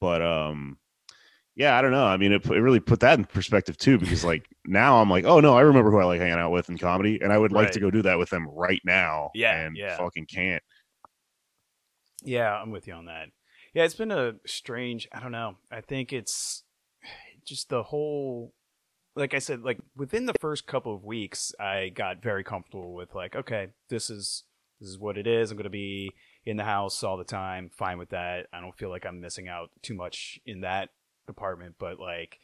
but 0.00 0.22
um, 0.22 0.78
yeah, 1.56 1.76
I 1.76 1.82
don't 1.82 1.92
know. 1.92 2.04
I 2.06 2.16
mean, 2.16 2.32
it, 2.32 2.44
it 2.46 2.50
really 2.60 2.80
put 2.80 3.00
that 3.00 3.18
in 3.18 3.24
perspective 3.24 3.76
too, 3.76 3.98
because 3.98 4.24
like 4.32 4.46
now 4.64 5.00
I'm 5.00 5.10
like, 5.10 5.24
oh 5.24 5.40
no, 5.40 5.56
I 5.56 5.62
remember 5.62 5.90
who 5.90 5.98
I 5.98 6.04
like 6.04 6.20
hanging 6.20 6.38
out 6.38 6.50
with 6.52 6.68
in 6.68 6.78
comedy, 6.78 7.18
and 7.20 7.32
I 7.32 7.38
would 7.38 7.52
like 7.52 7.72
to 7.72 7.80
go 7.80 7.90
do 7.90 8.02
that 8.02 8.18
with 8.18 8.30
them 8.30 8.46
right 8.48 8.80
now. 8.84 9.30
Yeah, 9.34 9.56
and 9.58 9.76
yeah. 9.76 9.96
fucking 9.96 10.26
can't. 10.26 10.62
yeah 12.22 12.54
i'm 12.54 12.70
with 12.70 12.86
you 12.86 12.94
on 12.94 13.04
that 13.06 13.28
yeah 13.74 13.84
it's 13.84 13.94
been 13.94 14.12
a 14.12 14.34
strange 14.46 15.08
i 15.12 15.20
don't 15.20 15.32
know. 15.32 15.56
I 15.70 15.80
think 15.80 16.12
it's 16.12 16.62
just 17.44 17.68
the 17.68 17.82
whole 17.82 18.54
like 19.14 19.34
i 19.34 19.38
said 19.38 19.60
like 19.62 19.78
within 19.94 20.24
the 20.24 20.34
first 20.40 20.66
couple 20.66 20.94
of 20.94 21.04
weeks 21.04 21.52
i 21.60 21.90
got 21.90 22.22
very 22.22 22.42
comfortable 22.42 22.94
with 22.94 23.14
like 23.14 23.36
okay 23.36 23.68
this 23.90 24.08
is 24.08 24.44
this 24.80 24.88
is 24.88 24.98
what 24.98 25.16
it 25.16 25.26
is. 25.26 25.50
I'm 25.50 25.56
going 25.56 25.64
to 25.64 25.70
be 25.70 26.10
in 26.44 26.56
the 26.56 26.64
house 26.64 27.02
all 27.02 27.16
the 27.16 27.24
time. 27.24 27.70
Fine 27.74 27.96
with 27.96 28.10
that. 28.10 28.48
I 28.52 28.60
don't 28.60 28.76
feel 28.76 28.90
like 28.90 29.06
i'm 29.06 29.20
missing 29.20 29.48
out 29.48 29.70
too 29.82 29.94
much 29.94 30.38
in 30.46 30.60
that 30.60 30.90
department 31.26 31.76
but 31.78 31.98
like 31.98 32.38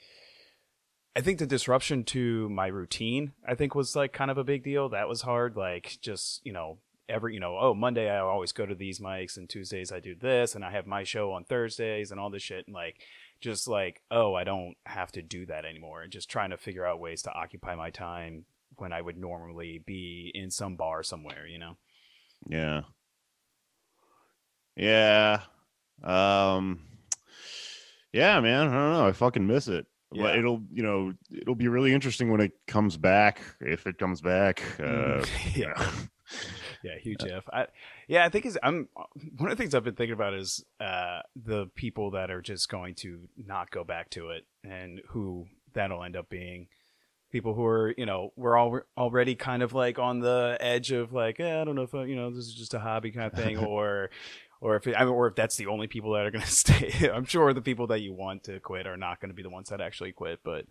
i 1.14 1.20
think 1.20 1.38
the 1.38 1.46
disruption 1.46 2.02
to 2.02 2.48
my 2.48 2.66
routine 2.66 3.32
i 3.46 3.54
think 3.54 3.74
was 3.74 3.94
like 3.94 4.10
kind 4.12 4.30
of 4.30 4.38
a 4.38 4.44
big 4.44 4.64
deal. 4.64 4.88
That 4.88 5.08
was 5.08 5.22
hard. 5.22 5.56
Like 5.56 5.98
just 6.00 6.40
you 6.44 6.52
know 6.52 6.78
every 7.10 7.34
you 7.34 7.40
know 7.40 7.58
oh 7.58 7.74
monday 7.74 8.08
i 8.08 8.18
always 8.18 8.52
go 8.52 8.64
to 8.64 8.74
these 8.74 9.00
mics 9.00 9.36
and 9.36 9.48
tuesdays 9.48 9.92
i 9.92 10.00
do 10.00 10.14
this 10.14 10.54
and 10.54 10.64
i 10.64 10.70
have 10.70 10.86
my 10.86 11.02
show 11.02 11.32
on 11.32 11.44
thursdays 11.44 12.10
and 12.10 12.20
all 12.20 12.30
this 12.30 12.42
shit 12.42 12.66
and 12.66 12.74
like 12.74 13.00
just 13.40 13.66
like 13.68 14.00
oh 14.10 14.34
i 14.34 14.44
don't 14.44 14.76
have 14.86 15.10
to 15.10 15.22
do 15.22 15.44
that 15.46 15.64
anymore 15.64 16.02
and 16.02 16.12
just 16.12 16.30
trying 16.30 16.50
to 16.50 16.56
figure 16.56 16.86
out 16.86 17.00
ways 17.00 17.22
to 17.22 17.32
occupy 17.32 17.74
my 17.74 17.90
time 17.90 18.44
when 18.76 18.92
i 18.92 19.00
would 19.00 19.18
normally 19.18 19.82
be 19.84 20.30
in 20.34 20.50
some 20.50 20.76
bar 20.76 21.02
somewhere 21.02 21.46
you 21.46 21.58
know 21.58 21.76
Yeah. 22.48 22.82
Yeah. 24.76 25.40
Um 26.02 26.80
Yeah, 28.12 28.40
man. 28.40 28.68
I 28.68 28.72
don't 28.72 28.92
know. 28.92 29.06
I 29.06 29.12
fucking 29.12 29.46
miss 29.46 29.68
it. 29.68 29.86
Yeah. 30.12 30.22
But 30.22 30.38
it'll, 30.38 30.62
you 30.72 30.82
know, 30.82 31.12
it'll 31.30 31.54
be 31.54 31.68
really 31.68 31.92
interesting 31.92 32.30
when 32.30 32.40
it 32.40 32.52
comes 32.66 32.96
back, 32.96 33.42
if 33.60 33.86
it 33.86 33.98
comes 33.98 34.20
back. 34.20 34.62
Uh, 34.80 35.24
yeah 35.54 35.90
yeah. 36.82 36.98
huge 37.00 37.22
if 37.22 37.48
i 37.52 37.66
yeah 38.08 38.24
i 38.24 38.28
think 38.28 38.46
is 38.46 38.58
i'm 38.62 38.88
one 39.36 39.50
of 39.50 39.56
the 39.56 39.62
things 39.62 39.74
i've 39.74 39.84
been 39.84 39.94
thinking 39.94 40.14
about 40.14 40.34
is 40.34 40.64
uh 40.80 41.20
the 41.36 41.66
people 41.74 42.12
that 42.12 42.30
are 42.30 42.42
just 42.42 42.68
going 42.68 42.94
to 42.94 43.28
not 43.36 43.70
go 43.70 43.84
back 43.84 44.10
to 44.10 44.30
it 44.30 44.46
and 44.64 45.00
who 45.08 45.46
that'll 45.72 46.02
end 46.02 46.16
up 46.16 46.28
being 46.28 46.68
people 47.30 47.54
who 47.54 47.64
are 47.64 47.94
you 47.96 48.06
know 48.06 48.32
we're 48.36 48.56
all 48.56 48.80
already 48.96 49.34
kind 49.34 49.62
of 49.62 49.72
like 49.72 49.98
on 49.98 50.20
the 50.20 50.56
edge 50.60 50.90
of 50.90 51.12
like 51.12 51.38
eh, 51.40 51.60
i 51.60 51.64
don't 51.64 51.76
know 51.76 51.82
if 51.82 51.94
I, 51.94 52.04
you 52.04 52.16
know 52.16 52.30
this 52.30 52.46
is 52.46 52.54
just 52.54 52.74
a 52.74 52.80
hobby 52.80 53.10
kind 53.12 53.32
of 53.32 53.38
thing 53.38 53.56
or 53.64 54.10
or 54.62 54.76
if 54.76 54.86
it, 54.86 54.94
I 54.94 55.04
mean, 55.04 55.14
or 55.14 55.26
if 55.28 55.34
that's 55.34 55.56
the 55.56 55.66
only 55.68 55.86
people 55.86 56.12
that 56.12 56.26
are 56.26 56.30
going 56.30 56.44
to 56.44 56.50
stay. 56.50 57.10
I'm 57.10 57.24
sure 57.24 57.52
the 57.54 57.62
people 57.62 57.86
that 57.88 58.00
you 58.00 58.12
want 58.12 58.44
to 58.44 58.60
quit 58.60 58.86
are 58.86 58.96
not 58.96 59.20
going 59.20 59.30
to 59.30 59.34
be 59.34 59.42
the 59.42 59.48
ones 59.50 59.70
that 59.70 59.80
actually 59.80 60.12
quit. 60.12 60.40
But 60.44 60.66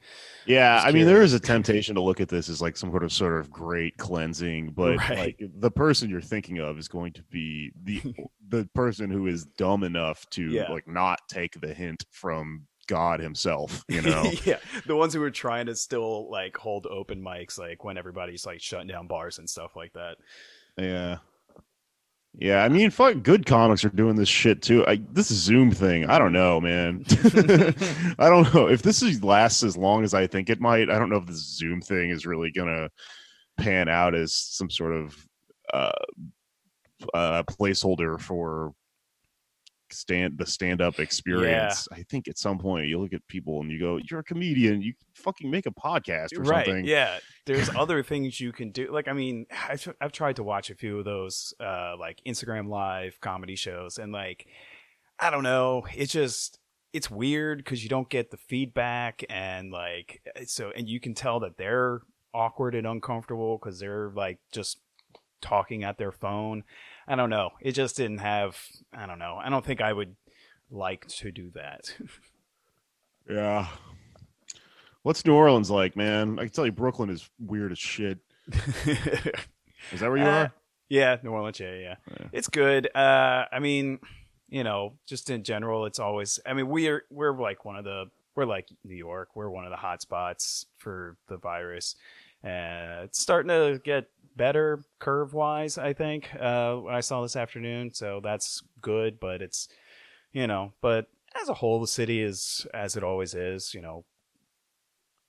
Yeah, 0.46 0.82
I 0.86 0.92
mean, 0.92 1.06
there 1.06 1.22
is 1.24 1.34
a 1.34 1.40
temptation 1.54 1.96
to 1.96 2.02
look 2.02 2.22
at 2.22 2.30
this 2.30 2.50
as 2.50 2.62
like 2.62 2.78
some 2.78 2.92
sort 2.92 3.04
of 3.04 3.12
sort 3.12 3.40
of 3.40 3.50
great 3.50 3.98
cleansing, 3.98 4.72
but 4.72 4.98
Right. 4.98 5.18
like 5.18 5.42
the 5.56 5.72
person 5.72 6.10
you're 6.10 6.22
thinking 6.22 6.60
of 6.60 6.78
is 6.78 6.88
going 6.88 7.14
to 7.14 7.24
be 7.24 7.72
the 7.84 8.02
the 8.50 8.70
person 8.76 9.10
who 9.12 9.28
is 9.28 9.46
dumb 9.46 9.84
enough 9.84 10.30
to 10.32 10.44
Yeah. 10.50 10.72
like 10.72 10.88
not 10.88 11.20
take 11.28 11.60
the 11.60 11.74
hint 11.74 12.06
from 12.12 12.66
God 12.88 13.20
Himself. 13.20 13.84
You 13.88 14.02
know? 14.02 14.32
yeah, 14.46 14.58
the 14.88 14.96
ones 14.96 15.14
who 15.14 15.22
are 15.24 15.30
trying 15.32 15.66
to 15.68 15.76
still 15.76 16.30
like 16.32 16.58
hold 16.58 16.86
open 16.88 17.22
mics, 17.22 17.58
like 17.60 17.84
when 17.84 17.98
everybody's 17.98 18.46
like 18.46 18.62
shutting 18.62 18.88
down 18.88 19.08
bars 19.08 19.38
and 19.40 19.50
stuff 19.50 19.76
like 19.76 19.94
that. 19.94 20.18
yeah. 20.78 21.18
Yeah, 22.42 22.64
I 22.64 22.70
mean, 22.70 22.90
fuck, 22.90 23.22
good 23.22 23.46
comics 23.46 23.84
are 23.84 23.90
doing 23.90 24.16
this 24.16 24.30
shit 24.30 24.62
too. 24.62 24.88
I, 24.88 25.02
this 25.12 25.28
Zoom 25.28 25.72
thing, 25.72 26.06
I 26.06 26.18
don't 26.18 26.32
know, 26.32 26.62
man. 26.62 27.04
I 28.18 28.30
don't 28.30 28.54
know 28.54 28.70
if 28.70 28.82
this 28.82 29.04
is 29.04 29.22
lasts 29.22 29.62
as 29.62 29.76
long 29.76 30.06
as 30.06 30.14
I 30.14 30.26
think 30.26 30.50
it 30.50 30.62
might. 30.62 30.90
I 30.90 30.98
don't 30.98 31.10
know 31.10 31.18
if 31.18 31.26
this 31.26 31.58
Zoom 31.58 31.82
thing 31.82 32.12
is 32.12 32.26
really 32.26 32.50
gonna 32.52 32.90
pan 33.58 33.90
out 33.90 34.16
as 34.16 34.34
some 34.34 34.70
sort 34.70 34.94
of 34.94 35.28
uh, 35.74 35.92
uh, 37.14 37.44
placeholder 37.44 38.18
for 38.20 38.74
stand 39.92 40.38
the 40.38 40.46
stand 40.46 40.82
up 40.82 41.00
experience. 41.00 41.88
I 41.92 42.04
think 42.04 42.28
at 42.28 42.38
some 42.38 42.58
point 42.58 42.88
you 42.88 43.00
look 43.00 43.14
at 43.14 43.26
people 43.28 43.62
and 43.62 43.72
you 43.72 43.80
go, 43.80 44.00
"You're 44.10 44.20
a 44.20 44.24
comedian. 44.24 44.82
You 44.82 44.94
fucking 45.16 45.50
make 45.50 45.66
a 45.66 45.72
podcast 45.72 46.38
or 46.38 46.42
right? 46.42 46.66
something." 46.66 46.86
Yeah, 46.86 47.20
there's 47.46 47.70
other 47.76 48.04
things 48.04 48.40
you 48.40 48.52
can 48.52 48.72
do. 48.72 48.92
Like, 48.92 49.08
I 49.08 49.14
mean, 49.14 49.46
I've, 49.68 49.94
I've 50.02 50.12
tried 50.12 50.38
to 50.38 50.44
watch 50.44 50.70
a 50.70 50.76
few 50.76 51.00
of 51.00 51.06
those 51.06 51.54
uh, 51.60 51.96
like 52.00 52.22
Instagram 52.28 52.70
live 52.70 53.20
comedy 53.22 53.56
shows, 53.56 53.98
and 53.98 54.12
like, 54.12 54.48
I 55.20 55.30
don't 55.30 55.44
know, 55.44 55.86
it's 55.94 56.14
just 56.14 56.60
it's 56.94 57.10
weird 57.10 57.60
because 57.60 57.84
you 57.84 57.90
don't 57.90 58.10
get 58.10 58.32
the 58.32 58.38
feedback, 58.38 59.24
and 59.30 59.72
like, 59.72 60.22
so 60.46 60.72
and 60.76 60.88
you 60.88 61.00
can 61.00 61.14
tell 61.14 61.40
that 61.42 61.58
they're 61.58 62.02
awkward 62.34 62.76
and 62.76 62.86
uncomfortable 62.86 63.58
because 63.58 63.80
they're 63.80 64.12
like 64.16 64.40
just 64.52 64.80
talking 65.42 65.84
at 65.84 65.98
their 65.98 66.12
phone. 66.12 66.64
I 67.10 67.16
don't 67.16 67.30
know. 67.32 67.50
It 67.60 67.72
just 67.74 67.98
didn't 67.98 68.20
have. 68.20 68.56
I 68.94 69.06
don't 69.08 69.20
know. 69.20 69.38
I 69.44 69.50
don't 69.50 69.66
think 69.66 69.82
I 69.82 69.92
would 69.92 70.16
like 70.72 71.08
to 71.08 71.32
do 71.32 71.52
that. 71.56 71.94
Yeah. 73.30 73.68
What's 75.04 75.24
New 75.24 75.36
Orleans 75.36 75.70
like, 75.70 75.96
man? 75.96 76.40
I 76.40 76.44
can 76.46 76.52
tell 76.52 76.66
you, 76.66 76.72
Brooklyn 76.72 77.12
is 77.12 77.30
weird 77.40 77.72
as 77.72 77.78
shit. 77.78 78.18
Is 78.88 80.00
that 80.00 80.10
where 80.10 80.18
you 80.18 80.24
Uh, 80.24 80.28
are? 80.46 80.54
Yeah, 80.90 81.18
New 81.22 81.30
Orleans. 81.30 81.60
Yeah, 81.60 81.76
yeah, 81.76 81.96
Yeah. 82.20 82.28
It's 82.32 82.48
good. 82.48 82.90
Uh, 82.96 83.46
I 83.52 83.60
mean, 83.60 84.00
you 84.50 84.64
know, 84.64 84.94
just 85.06 85.30
in 85.30 85.44
general, 85.44 85.86
it's 85.86 86.00
always. 86.00 86.40
I 86.46 86.54
mean, 86.54 86.68
we're 86.70 87.04
we're 87.12 87.40
like 87.40 87.66
one 87.66 87.76
of 87.76 87.84
the 87.84 88.06
we're 88.36 88.46
like 88.46 88.68
New 88.84 88.96
York. 88.96 89.36
We're 89.36 89.50
one 89.52 89.64
of 89.64 89.70
the 89.70 89.78
hot 89.78 90.02
spots 90.02 90.66
for 90.80 91.16
the 91.28 91.38
virus, 91.38 91.96
and 92.44 93.04
it's 93.04 93.20
starting 93.22 93.50
to 93.50 93.80
get 93.84 94.10
better 94.40 94.82
curve 95.00 95.34
wise. 95.34 95.78
I 95.78 95.92
think 95.92 96.30
uh, 96.40 96.86
I 96.86 97.02
saw 97.02 97.22
this 97.22 97.36
afternoon, 97.36 97.94
so 97.94 98.22
that's 98.24 98.64
good. 98.82 99.20
But 99.20 99.42
it's 99.44 99.68
you 100.32 100.48
know, 100.48 100.74
but 100.82 101.08
as 101.40 101.50
a 101.50 101.54
whole, 101.54 101.80
the 101.82 101.88
city 101.88 102.24
is 102.24 102.66
as 102.74 102.96
it 102.96 103.04
always 103.04 103.36
is. 103.36 103.74
You 103.74 103.82
know, 103.82 104.06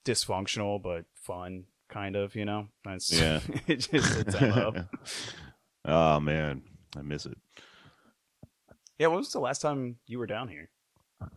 dysfunctional 0.05 0.81
but 0.81 1.05
fun, 1.13 1.65
kind 1.89 2.15
of. 2.15 2.35
You 2.35 2.45
know, 2.45 2.67
that's 2.83 3.11
Yeah. 3.11 3.41
it's 3.67 3.87
just 3.87 4.17
its 4.19 4.39
MO. 4.41 4.73
oh 5.85 6.19
man, 6.19 6.63
I 6.97 7.01
miss 7.01 7.25
it. 7.25 7.37
Yeah, 8.97 9.07
when 9.07 9.17
was 9.17 9.31
the 9.33 9.39
last 9.39 9.61
time 9.61 9.97
you 10.07 10.19
were 10.19 10.27
down 10.27 10.47
here? 10.47 10.69
A 11.21 11.27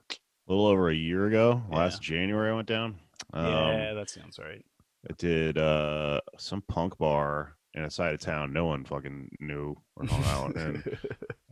little 0.47 0.67
over 0.67 0.91
a 0.91 0.95
year 0.95 1.27
ago, 1.27 1.63
Yeah. 1.71 1.77
last 1.77 2.03
January, 2.03 2.51
I 2.51 2.55
went 2.55 2.69
down. 2.69 3.01
Um, 3.33 3.47
yeah, 3.47 3.93
that 3.95 4.11
sounds 4.11 4.39
right. 4.39 4.65
I 5.11 5.15
did 5.19 5.57
uh, 5.59 6.21
some 6.39 6.63
punk 6.63 6.99
bar 6.99 7.57
in 7.75 7.85
a 7.85 7.91
side 7.91 8.15
of 8.15 8.21
town. 8.21 8.53
No 8.53 8.67
one 8.67 8.85
fucking 8.85 9.31
knew 9.41 9.77
or 9.97 10.07
hung 10.07 10.25
out. 10.25 10.57
And 10.57 10.77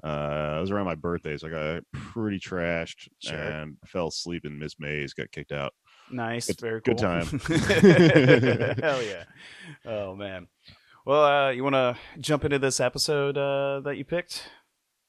uh, 0.05 0.57
it 0.57 0.61
was 0.61 0.71
around 0.71 0.87
my 0.87 0.95
birthday, 0.95 1.37
so 1.37 1.49
I 1.49 1.51
got 1.51 1.83
pretty 1.93 2.39
trashed 2.39 3.09
Sure. 3.19 3.37
and 3.37 3.77
fell 3.87 4.09
asleep 4.09 4.45
in 4.45 4.59
Miss 4.59 4.79
Mae's. 4.79 5.15
Got 5.15 5.31
kicked 5.33 5.53
out. 5.53 5.75
nice, 6.11 6.47
good- 6.47 6.61
very 6.61 6.81
good 6.81 6.99
time. 6.99 7.27
Hell 7.49 9.03
yeah! 9.03 9.25
Oh 9.85 10.15
man. 10.15 10.49
Well, 11.05 11.25
uh, 11.25 11.51
you 11.51 11.65
want 11.65 11.75
to 11.75 11.97
jump 12.21 12.45
into 12.45 12.61
this 12.61 12.79
episode 12.79 13.37
uh, 13.37 13.81
that 13.81 13.97
you 13.97 14.05
picked? 14.05 14.45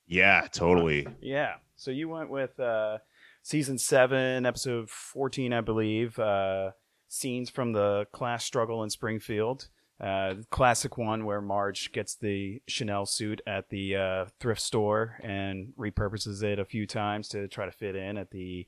Yeah, 0.08 0.48
totally. 0.52 1.08
Yeah. 1.22 1.56
So 1.76 1.92
you 1.92 2.10
went 2.10 2.30
with 2.32 2.60
uh, 2.60 2.98
season 3.44 3.78
seven, 3.78 4.46
episode 4.46 4.90
fourteen, 4.90 5.54
I 5.54 5.62
believe. 5.62 6.18
Uh, 6.18 6.72
scenes 7.10 7.52
from 7.52 7.74
the 7.74 8.08
class 8.12 8.44
struggle 8.44 8.84
in 8.84 8.90
Springfield. 8.90 9.68
Uh, 10.04 10.36
classic 10.50 10.98
one 10.98 11.24
where 11.24 11.40
Marge 11.42 11.92
gets 11.94 12.16
the 12.16 12.62
Chanel 12.68 13.06
suit 13.06 13.42
at 13.48 13.70
the 13.70 13.96
uh, 13.96 14.26
thrift 14.40 14.62
store 14.62 15.18
and 15.24 15.72
repurposes 15.80 16.44
it 16.44 16.60
a 16.60 16.66
few 16.66 16.86
times 16.86 17.30
to 17.30 17.48
try 17.48 17.66
to 17.66 17.72
fit 17.72 17.96
in 17.96 18.18
at 18.18 18.32
the 18.32 18.68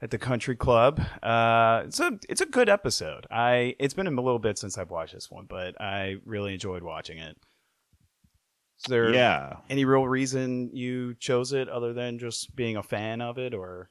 at 0.00 0.10
the 0.10 0.18
country 0.18 0.54
club. 0.56 1.00
Uh, 1.22 1.82
it's 1.86 1.98
a 2.00 2.18
it's 2.28 2.40
a 2.40 2.46
good 2.46 2.68
episode. 2.68 3.26
I 3.30 3.74
it's 3.80 3.94
been 3.94 4.06
a 4.06 4.10
little 4.10 4.38
bit 4.38 4.56
since 4.56 4.78
I've 4.78 4.90
watched 4.90 5.14
this 5.14 5.30
one, 5.30 5.46
but 5.48 5.80
I 5.80 6.16
really 6.24 6.54
enjoyed 6.54 6.82
watching 6.84 7.18
it. 7.18 7.36
Is 8.78 8.84
there 8.88 9.12
Yeah. 9.12 9.56
any 9.70 9.84
real 9.84 10.06
reason 10.06 10.70
you 10.74 11.14
chose 11.14 11.52
it 11.52 11.68
other 11.68 11.92
than 11.92 12.18
just 12.18 12.54
being 12.56 12.76
a 12.76 12.82
fan 12.82 13.20
of 13.20 13.38
it 13.38 13.54
or 13.54 13.90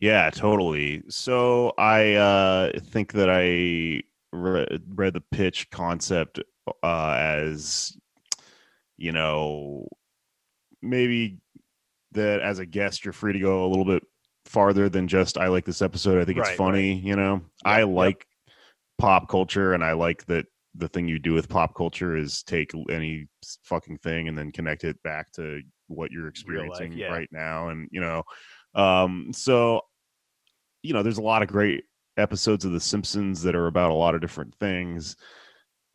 Yeah, 0.00 0.30
totally. 0.30 1.02
So 1.08 1.74
I 1.78 2.14
uh, 2.14 2.72
think 2.90 3.12
that 3.12 3.28
I 3.28 4.02
re- 4.32 4.80
read 4.88 5.14
the 5.14 5.22
pitch 5.32 5.70
concept 5.70 6.40
uh, 6.82 7.16
as, 7.18 7.96
you 8.96 9.12
know, 9.12 9.88
maybe 10.82 11.38
that 12.12 12.40
as 12.40 12.58
a 12.58 12.66
guest 12.66 13.04
you're 13.04 13.12
free 13.12 13.32
to 13.32 13.38
go 13.38 13.64
a 13.64 13.68
little 13.68 13.84
bit 13.84 14.02
farther 14.46 14.88
than 14.88 15.08
just 15.08 15.38
I 15.38 15.48
like 15.48 15.64
this 15.64 15.82
episode. 15.82 16.20
I 16.20 16.24
think 16.24 16.38
it's 16.38 16.48
Right, 16.48 16.56
funny. 16.56 16.98
You 16.98 17.16
know, 17.16 17.42
I 17.64 17.80
yep. 17.80 17.88
like 17.88 18.26
pop 18.98 19.28
culture, 19.28 19.74
and 19.74 19.84
I 19.84 19.92
like 19.92 20.24
that 20.26 20.46
the 20.74 20.88
thing 20.88 21.08
you 21.08 21.18
do 21.18 21.34
with 21.34 21.48
pop 21.48 21.74
culture 21.74 22.16
is 22.16 22.42
take 22.42 22.72
any 22.90 23.26
fucking 23.64 23.98
thing 23.98 24.28
and 24.28 24.38
then 24.38 24.52
connect 24.52 24.84
it 24.84 25.02
back 25.02 25.30
to 25.32 25.60
what 25.88 26.10
you're 26.10 26.24
life, 26.24 26.30
experiencing 26.30 26.92
yeah. 26.92 27.08
right 27.08 27.28
now 27.32 27.68
and 27.68 27.88
you 27.90 28.00
know 28.00 28.22
um 28.74 29.30
so 29.32 29.80
you 30.82 30.92
know 30.92 31.02
there's 31.02 31.18
a 31.18 31.22
lot 31.22 31.42
of 31.42 31.48
great 31.48 31.84
episodes 32.18 32.64
of 32.64 32.72
the 32.72 32.80
simpsons 32.80 33.42
that 33.42 33.54
are 33.54 33.66
about 33.68 33.90
a 33.90 33.94
lot 33.94 34.14
of 34.14 34.20
different 34.20 34.54
things 34.58 35.16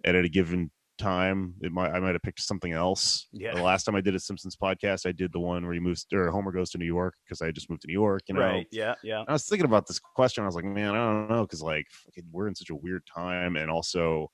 and 0.05 0.15
at 0.17 0.25
a 0.25 0.29
given 0.29 0.71
time 0.99 1.55
it 1.61 1.71
might 1.71 1.89
i 1.91 1.99
might 1.99 2.13
have 2.13 2.21
picked 2.21 2.39
something 2.39 2.71
else 2.71 3.27
Yeah. 3.33 3.55
the 3.55 3.63
last 3.63 3.83
time 3.83 3.95
i 3.95 4.01
did 4.01 4.13
a 4.15 4.19
simpsons 4.19 4.55
podcast 4.55 5.07
i 5.07 5.11
did 5.11 5.33
the 5.33 5.39
one 5.39 5.63
where 5.65 5.73
he 5.73 5.79
moves 5.79 6.05
or 6.13 6.29
homer 6.29 6.51
goes 6.51 6.69
to 6.71 6.77
new 6.77 6.85
york 6.85 7.15
because 7.25 7.41
i 7.41 7.49
just 7.49 7.67
moved 7.69 7.81
to 7.81 7.87
new 7.87 7.93
york 7.93 8.21
you 8.27 8.35
know 8.35 8.41
right 8.41 8.67
yeah 8.71 8.93
yeah 9.03 9.23
I 9.27 9.33
was 9.33 9.45
thinking 9.47 9.65
about 9.65 9.87
this 9.87 9.99
question. 9.99 10.43
I 10.43 10.47
was 10.47 10.55
like, 10.55 10.65
man, 10.65 10.91
I 10.91 10.97
don't 11.11 11.29
know, 11.29 11.41
because 11.41 11.61
like 11.63 11.87
we're 12.31 12.47
in 12.47 12.55
such 12.55 12.69
a 12.69 12.75
weird 12.75 13.03
time, 13.13 13.55
and 13.55 13.71
also, 13.71 14.29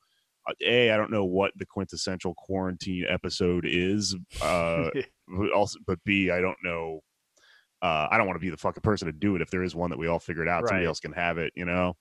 uh, 0.47 0.53
a, 0.65 0.91
I 0.91 0.97
don't 0.97 1.11
know 1.11 1.25
what 1.25 1.51
the 1.55 1.65
quintessential 1.65 2.33
quarantine 2.35 3.05
episode 3.07 3.65
is. 3.67 4.15
Uh, 4.41 4.89
also, 5.55 5.79
but 5.87 5.99
b, 6.03 6.29
I 6.29 6.41
don't 6.41 6.57
know. 6.63 6.99
Uh, 7.81 8.07
I 8.11 8.17
don't 8.17 8.27
want 8.27 8.35
to 8.35 8.45
be 8.45 8.49
the 8.49 8.57
fucking 8.57 8.81
person 8.81 9.05
to 9.07 9.11
do 9.11 9.35
it. 9.35 9.41
If 9.41 9.49
there 9.49 9.63
is 9.63 9.75
one 9.75 9.89
that 9.89 9.99
we 9.99 10.07
all 10.07 10.19
figured 10.19 10.47
out, 10.47 10.67
somebody 10.67 10.85
else 10.85 10.99
can 10.99 11.13
have 11.13 11.37
it. 11.37 11.53
You 11.55 11.65
know. 11.65 11.95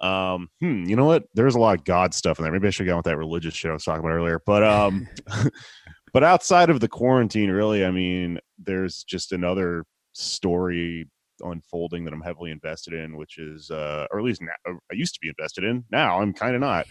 Um, 0.00 0.48
hmm, 0.60 0.84
you 0.84 0.96
know 0.96 1.04
what? 1.04 1.24
There's 1.34 1.54
a 1.54 1.60
lot 1.60 1.78
of 1.78 1.84
God 1.84 2.12
stuff 2.12 2.38
in 2.38 2.42
there. 2.42 2.52
Maybe 2.52 2.66
I 2.66 2.70
should 2.70 2.86
go 2.86 2.96
with 2.96 3.04
that 3.04 3.16
religious 3.16 3.54
shit 3.54 3.70
I 3.70 3.74
was 3.74 3.84
talking 3.84 4.00
about 4.00 4.14
earlier. 4.14 4.40
But 4.44 4.64
um, 4.64 5.08
but 6.12 6.24
outside 6.24 6.70
of 6.70 6.80
the 6.80 6.88
quarantine, 6.88 7.50
really, 7.50 7.84
I 7.84 7.90
mean, 7.90 8.38
there's 8.58 9.04
just 9.04 9.32
another 9.32 9.84
story 10.12 11.08
unfolding 11.40 12.04
that 12.04 12.12
I'm 12.12 12.20
heavily 12.20 12.50
invested 12.50 12.94
in, 12.94 13.16
which 13.16 13.38
is, 13.38 13.70
uh, 13.70 14.06
or 14.10 14.18
at 14.18 14.24
least 14.24 14.42
now, 14.42 14.78
I 14.90 14.94
used 14.94 15.14
to 15.14 15.20
be 15.20 15.28
invested 15.28 15.64
in. 15.64 15.84
Now 15.90 16.20
I'm 16.20 16.32
kind 16.32 16.54
of 16.54 16.60
not. 16.60 16.86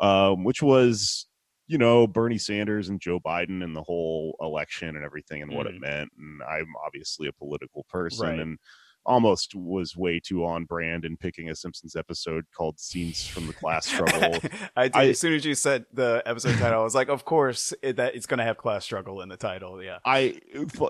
Um, 0.00 0.44
which 0.44 0.62
was, 0.62 1.26
you 1.66 1.78
know, 1.78 2.06
Bernie 2.06 2.38
Sanders 2.38 2.88
and 2.88 3.00
Joe 3.00 3.18
Biden 3.20 3.64
and 3.64 3.74
the 3.74 3.82
whole 3.82 4.36
election 4.40 4.96
and 4.96 5.04
everything 5.04 5.42
and 5.42 5.52
what 5.52 5.66
it 5.66 5.74
Mhm. 5.76 5.80
meant. 5.80 6.12
And 6.18 6.42
I'm 6.42 6.74
obviously 6.84 7.26
a 7.28 7.32
political 7.32 7.84
person 7.84 8.28
Right. 8.28 8.38
and 8.38 8.58
almost 9.06 9.54
was 9.54 9.94
way 9.96 10.18
too 10.18 10.44
on 10.46 10.64
brand 10.64 11.04
in 11.04 11.14
picking 11.16 11.50
a 11.50 11.54
Simpsons 11.54 11.94
episode 11.94 12.44
called 12.56 12.78
"Scenes 12.80 13.26
from 13.26 13.46
the 13.46 13.52
Class 13.52 13.86
Struggle." 13.86 14.38
I, 14.76 14.90
I- 14.94 15.06
as 15.08 15.20
soon 15.20 15.34
as 15.34 15.44
you 15.44 15.54
said 15.54 15.84
the 15.92 16.22
episode 16.24 16.58
title, 16.58 16.80
I 16.80 16.84
was 16.84 16.94
like, 16.94 17.08
of 17.08 17.24
course 17.24 17.72
it, 17.82 17.96
that 17.96 18.14
it's 18.14 18.24
going 18.26 18.38
to 18.38 18.44
have 18.44 18.56
class 18.56 18.84
struggle 18.84 19.20
in 19.20 19.28
the 19.28 19.36
title. 19.36 19.82
Yeah. 19.82 19.98
I 20.06 20.40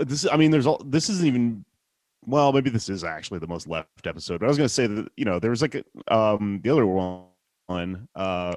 this 0.06 0.26
I 0.30 0.36
mean 0.36 0.50
there's 0.52 0.66
all 0.66 0.80
this 0.84 1.08
isn't 1.10 1.26
even 1.26 1.64
well 2.26 2.52
maybe 2.52 2.70
this 2.70 2.88
is 2.88 3.04
actually 3.04 3.38
the 3.40 3.46
most 3.46 3.66
left 3.68 4.06
episode 4.06 4.40
but 4.40 4.46
I 4.46 4.48
was 4.48 4.56
gonna 4.56 4.68
say 4.68 4.86
that 4.86 5.08
you 5.16 5.24
know 5.24 5.38
there 5.38 5.50
was 5.50 5.60
like 5.60 5.74
a, 5.74 5.84
um 6.14 6.60
the 6.64 6.70
other 6.70 6.86
one 6.86 8.08
uh 8.14 8.54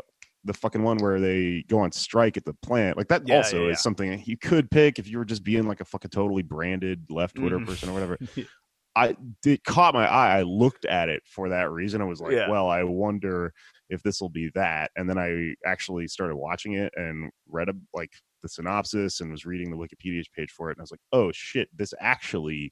the 0.48 0.54
fucking 0.54 0.82
one 0.82 0.98
where 0.98 1.20
they 1.20 1.64
go 1.68 1.80
on 1.80 1.92
strike 1.92 2.38
at 2.38 2.46
the 2.46 2.54
plant. 2.56 2.98
Like 2.98 3.08
that 3.10 3.22
Yeah, 3.28 3.38
also 3.38 3.66
yeah, 3.66 3.72
is 3.74 3.82
something 3.82 4.22
you 4.26 4.38
could 4.38 4.72
pick 4.72 4.98
if 4.98 5.08
you 5.08 5.18
were 5.20 5.26
just 5.26 5.44
being 5.44 5.68
like 5.68 5.82
a 5.82 5.86
fucking 5.86 6.10
totally 6.10 6.42
branded 6.42 7.06
left 7.10 7.36
Twitter 7.36 7.60
Mhm. 7.60 7.66
person 7.68 7.90
or 7.90 7.94
whatever. 7.94 8.18
I 8.96 9.16
it 9.46 9.64
caught 9.64 9.94
my 9.94 10.08
eye. 10.08 10.40
I 10.40 10.42
looked 10.42 10.86
at 10.86 11.08
it 11.08 11.22
for 11.28 11.50
that 11.50 11.70
reason. 11.70 12.02
I 12.02 12.06
was 12.06 12.20
like, 12.20 12.34
Yeah. 12.34 12.50
well, 12.50 12.68
I 12.68 12.82
wonder 12.84 13.54
if 13.92 14.02
this 14.02 14.20
will 14.20 14.30
be 14.30 14.50
that. 14.56 14.90
And 14.96 15.08
then 15.08 15.20
I 15.20 15.54
actually 15.66 16.08
started 16.08 16.36
watching 16.36 16.74
it 16.74 16.92
and 16.96 17.30
read 17.48 17.70
a, 17.70 17.74
like 17.94 18.12
the 18.42 18.50
synopsis 18.50 19.22
and 19.22 19.32
was 19.32 19.46
reading 19.46 19.70
the 19.70 19.78
Wikipedia 19.78 20.24
page 20.36 20.50
for 20.52 20.70
it. 20.70 20.78
And 20.78 20.82
I 20.82 20.84
was 20.84 20.92
like, 20.92 21.00
oh 21.14 21.32
shit, 21.32 21.70
this 21.78 21.94
actually 22.00 22.72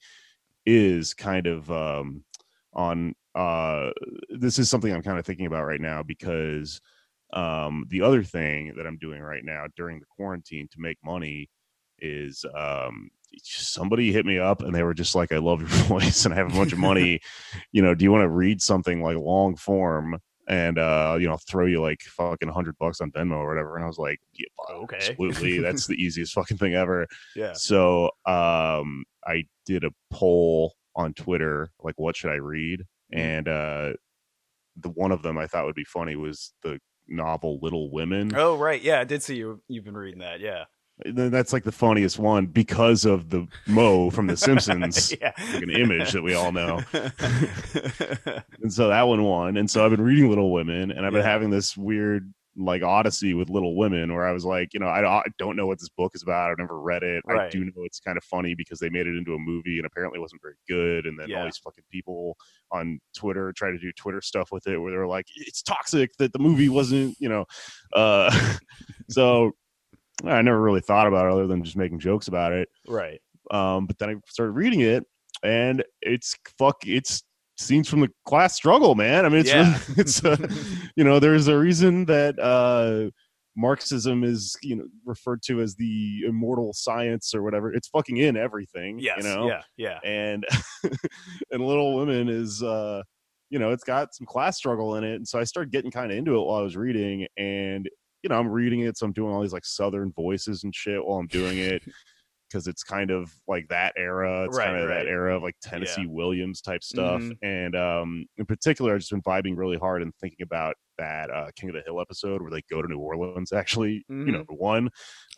is 0.65 1.13
kind 1.13 1.45
of 1.47 1.69
um, 1.69 2.23
on. 2.73 3.13
Uh, 3.35 3.91
this 4.29 4.57
is 4.57 4.69
something 4.69 4.93
I'm 4.93 5.03
kind 5.03 5.19
of 5.19 5.25
thinking 5.25 5.45
about 5.45 5.65
right 5.65 5.81
now 5.81 6.01
because 6.01 6.79
um, 7.35 7.85
the 7.89 8.01
other 8.01 8.23
thing 8.23 8.73
that 8.77 8.87
I'm 8.87 8.97
doing 8.97 9.21
right 9.21 9.43
now 9.43 9.65
during 9.75 9.99
the 9.99 10.05
quarantine 10.05 10.67
to 10.71 10.79
make 10.79 10.97
money 11.03 11.49
is 11.99 12.43
um, 12.57 13.09
somebody 13.43 14.11
hit 14.11 14.25
me 14.25 14.39
up 14.39 14.61
and 14.61 14.73
they 14.73 14.83
were 14.83 14.93
just 14.93 15.15
like, 15.15 15.31
I 15.31 15.37
love 15.37 15.59
your 15.59 15.69
voice 15.87 16.25
and 16.25 16.33
I 16.33 16.37
have 16.37 16.51
a 16.53 16.57
bunch 16.57 16.73
of 16.73 16.79
money. 16.91 17.19
You 17.71 17.81
know, 17.81 17.93
do 17.95 18.03
you 18.05 18.11
want 18.11 18.23
to 18.23 18.29
read 18.29 18.61
something 18.61 19.01
like 19.03 19.17
long 19.17 19.55
form? 19.55 20.19
And 20.47 20.77
uh, 20.77 21.17
you 21.19 21.27
know, 21.27 21.37
throw 21.37 21.65
you 21.65 21.81
like 21.81 22.01
fucking 22.03 22.49
hundred 22.49 22.77
bucks 22.77 23.01
on 23.01 23.11
Venmo 23.11 23.37
or 23.37 23.47
whatever. 23.49 23.75
And 23.77 23.83
I 23.83 23.87
was 23.87 23.97
like, 23.97 24.19
yeah, 24.33 24.45
Okay. 24.69 24.97
absolutely. 24.97 25.57
That's 25.59 25.87
the 25.87 25.95
easiest 25.95 26.33
fucking 26.33 26.57
thing 26.57 26.75
ever. 26.75 27.07
yeah. 27.35 27.53
So 27.53 28.11
um, 28.27 29.05
I 29.25 29.45
did 29.65 29.83
a 29.83 29.89
poll 30.11 30.75
on 30.95 31.13
Twitter, 31.15 31.71
like, 31.81 31.95
what 31.97 32.15
should 32.15 32.29
I 32.29 32.35
read? 32.35 32.81
Mm. 33.13 33.19
And 33.19 33.47
uh, 33.47 33.93
the 34.77 34.89
one 34.89 35.11
of 35.11 35.23
them 35.23 35.37
I 35.39 35.47
thought 35.47 35.65
would 35.65 35.73
be 35.75 35.83
funny 35.83 36.15
was 36.15 36.53
the 36.61 36.79
novel 37.07 37.59
Little 37.61 37.91
Women. 37.91 38.31
Oh 38.35 38.57
right, 38.57 38.81
yeah, 38.81 38.99
I 38.99 39.03
did 39.03 39.23
see 39.23 39.35
you. 39.35 39.61
You've 39.67 39.85
been 39.85 39.97
reading 39.97 40.19
that, 40.21 40.39
yeah. 40.39 40.65
Th- 41.03 41.29
That's 41.31 41.51
like 41.51 41.63
the 41.63 41.71
funniest 41.73 42.17
one 42.19 42.45
because 42.45 43.03
of 43.03 43.29
the 43.29 43.47
Mo 43.67 44.09
from 44.09 44.27
The 44.27 44.37
Simpsons. 44.37 45.13
yeah. 45.21 45.33
like 45.53 45.63
an 45.63 45.69
image 45.69 46.13
that 46.13 46.21
we 46.23 46.33
all 46.35 46.51
know. 46.53 46.81
And 48.61 48.71
so 48.73 48.87
that 48.87 49.03
one 49.03 49.23
won. 49.23 49.57
And 49.57 49.69
so 49.69 49.83
I've 49.83 49.91
been 49.91 50.01
reading 50.01 50.29
Little 50.29 50.51
Women, 50.51 50.91
and 50.91 51.05
I've 51.05 51.11
been 51.11 51.21
Yeah. 51.23 51.29
having 51.31 51.49
this 51.49 51.75
weird 51.77 52.33
like 52.57 52.83
odyssey 52.83 53.33
with 53.33 53.49
Little 53.49 53.75
Women, 53.75 54.13
where 54.13 54.25
I 54.25 54.31
was 54.31 54.45
like, 54.45 54.73
you 54.73 54.79
know, 54.79 54.87
I, 54.87 55.19
I 55.19 55.23
don't 55.37 55.55
know 55.55 55.67
what 55.67 55.79
this 55.79 55.89
book 55.89 56.13
is 56.15 56.23
about. 56.23 56.51
I've 56.51 56.57
never 56.57 56.79
read 56.79 57.03
it. 57.03 57.23
I 57.29 57.49
do 57.49 57.65
know 57.65 57.83
it's 57.83 57.99
kind 57.99 58.17
of 58.17 58.23
funny 58.23 58.55
because 58.55 58.79
they 58.79 58.89
made 58.89 59.07
it 59.07 59.17
into 59.17 59.33
a 59.33 59.39
movie, 59.39 59.77
and 59.77 59.85
apparently 59.85 60.17
it 60.17 60.21
wasn't 60.21 60.41
very 60.41 60.55
good. 60.67 61.05
And 61.05 61.19
then 61.19 61.33
all 61.33 61.45
these 61.45 61.57
fucking 61.57 61.83
people 61.91 62.37
on 62.71 62.99
Twitter 63.15 63.53
try 63.53 63.71
to 63.71 63.77
do 63.77 63.91
Twitter 63.93 64.21
stuff 64.21 64.49
with 64.51 64.67
it, 64.67 64.77
where 64.77 64.91
they're 64.91 65.07
like, 65.07 65.27
it's 65.35 65.61
toxic 65.61 66.11
that 66.19 66.33
the 66.33 66.39
movie 66.39 66.69
wasn't, 66.69 67.15
you 67.19 67.29
know. 67.29 67.45
Uh, 67.93 68.31
so 69.09 69.51
I 70.23 70.41
never 70.41 70.61
really 70.61 70.81
thought 70.81 71.07
about 71.07 71.27
it 71.27 71.33
other 71.33 71.47
than 71.47 71.63
just 71.63 71.75
making 71.75 71.99
jokes 71.99 72.27
about 72.27 72.53
it 72.53 72.69
right. 72.87 73.19
um 73.51 73.85
but 73.85 73.97
then 73.97 74.09
i 74.09 74.15
started 74.27 74.53
reading 74.53 74.79
it 74.79 75.03
and 75.43 75.83
it's 76.01 76.35
fuck 76.57 76.77
it's 76.85 77.23
scenes 77.57 77.87
from 77.89 78.01
the 78.01 78.09
class 78.25 78.53
struggle 78.55 78.95
man 78.95 79.25
i 79.25 79.29
mean 79.29 79.39
it's 79.39 79.49
Yeah. 79.49 79.71
really, 79.71 79.79
it's 80.01 80.23
uh, 80.25 80.37
you 80.95 81.03
know 81.03 81.19
there's 81.19 81.47
a 81.47 81.57
reason 81.57 82.05
that 82.05 82.37
uh 82.39 83.09
marxism 83.57 84.23
is 84.25 84.57
you 84.61 84.75
know 84.75 84.83
referred 85.05 85.41
to 85.43 85.61
as 85.61 85.75
the 85.75 86.23
immortal 86.27 86.73
science 86.73 87.33
or 87.33 87.41
whatever 87.41 87.73
it's 87.73 87.87
fucking 87.87 88.17
in 88.17 88.35
everything 88.35 88.99
Yes. 88.99 89.17
you 89.17 89.23
know 89.23 89.47
Yeah. 89.47 89.61
Yeah. 89.77 89.99
and 90.03 90.45
and 91.51 91.65
little 91.65 91.95
women 91.97 92.27
is 92.27 92.61
uh 92.61 93.01
you 93.49 93.59
know 93.59 93.71
it's 93.71 93.83
got 93.85 94.13
some 94.13 94.25
class 94.27 94.57
struggle 94.57 94.95
in 94.95 95.03
it 95.05 95.15
and 95.15 95.27
so 95.27 95.39
i 95.39 95.45
started 95.45 95.71
getting 95.71 95.91
kind 95.91 96.11
of 96.11 96.17
into 96.17 96.35
it 96.35 96.43
while 96.45 96.59
i 96.59 96.63
was 96.63 96.75
reading 96.75 97.25
and 97.37 97.87
you 98.23 98.29
know 98.29 98.37
i'm 98.37 98.49
reading 98.49 98.81
it 98.81 98.97
so 98.97 99.05
i'm 99.05 99.13
doing 99.13 99.33
all 99.33 99.41
these 99.41 99.53
like 99.53 99.65
southern 99.65 100.11
voices 100.11 100.65
and 100.65 100.75
shit 100.75 101.03
while 101.05 101.19
i'm 101.19 101.27
doing 101.27 101.57
it 101.59 101.81
because 102.55 102.67
it's 102.67 102.83
kind 102.83 103.11
of 103.11 103.33
like 103.49 103.67
that 103.67 103.93
era 103.97 104.45
it's 104.45 104.57
Right, 104.57 104.67
kind 104.67 104.77
of 104.77 104.87
right. 104.87 105.03
that 105.03 105.07
era 105.09 105.35
of 105.35 105.43
like 105.43 105.55
tennessee 105.61 106.05
williams 106.07 106.61
type 106.61 106.83
stuff 106.85 107.21
and 107.41 107.75
um 107.75 108.25
in 108.37 108.45
particular 108.45 108.93
i've 108.93 108.99
just 109.01 109.11
been 109.11 109.21
vibing 109.21 109.57
really 109.57 109.77
hard 109.77 110.01
and 110.01 110.15
thinking 110.21 110.41
about 110.41 110.75
that 110.97 111.29
uh 111.31 111.51
king 111.57 111.67
of 111.69 111.75
the 111.75 111.81
hill 111.81 111.99
episode 111.99 112.41
where 112.41 112.51
they 112.51 112.61
go 112.71 112.81
to 112.81 112.87
new 112.87 112.97
orleans 112.97 113.51
actually 113.51 114.05
you 114.25 114.31
know 114.31 114.45
the 114.47 114.55
one 114.55 114.89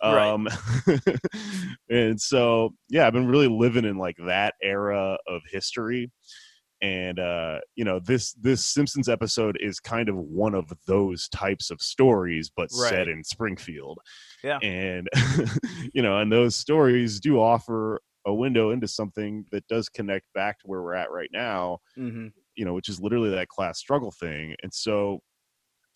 Right. 0.03 0.29
um 0.29 0.47
and 1.89 2.21
so 2.21 2.75
yeah 2.89 3.07
i've 3.07 3.13
been 3.13 3.27
really 3.27 3.47
living 3.47 3.85
in 3.85 3.97
like 3.97 4.17
that 4.27 4.53
era 4.61 5.17
of 5.27 5.41
history 5.51 6.11
and 6.83 7.17
uh 7.17 7.57
you 7.75 7.83
know 7.83 7.99
this 7.99 8.33
this 8.33 8.63
simpsons 8.63 9.09
episode 9.09 9.57
is 9.59 9.79
kind 9.79 10.09
of 10.09 10.15
one 10.15 10.53
of 10.53 10.71
those 10.85 11.27
types 11.29 11.71
of 11.71 11.81
stories 11.81 12.51
but 12.55 12.69
Right. 12.71 12.89
set 12.89 13.07
in 13.07 13.23
springfield 13.23 13.97
Yeah. 14.43 14.59
and 14.59 15.07
you 15.93 16.01
know 16.01 16.19
and 16.19 16.31
those 16.31 16.55
stories 16.55 17.19
do 17.19 17.39
offer 17.39 18.01
a 18.25 18.33
window 18.33 18.71
into 18.71 18.87
something 18.87 19.45
that 19.51 19.67
does 19.67 19.89
connect 19.89 20.25
back 20.33 20.59
to 20.59 20.67
where 20.67 20.81
we're 20.81 20.93
at 20.93 21.11
right 21.11 21.29
now 21.31 21.79
hmm 21.95 22.27
you 22.55 22.65
know 22.65 22.73
which 22.73 22.89
is 22.89 22.99
literally 22.99 23.29
that 23.29 23.47
class 23.49 23.77
struggle 23.79 24.11
thing. 24.11 24.55
And 24.63 24.73
so 24.73 25.19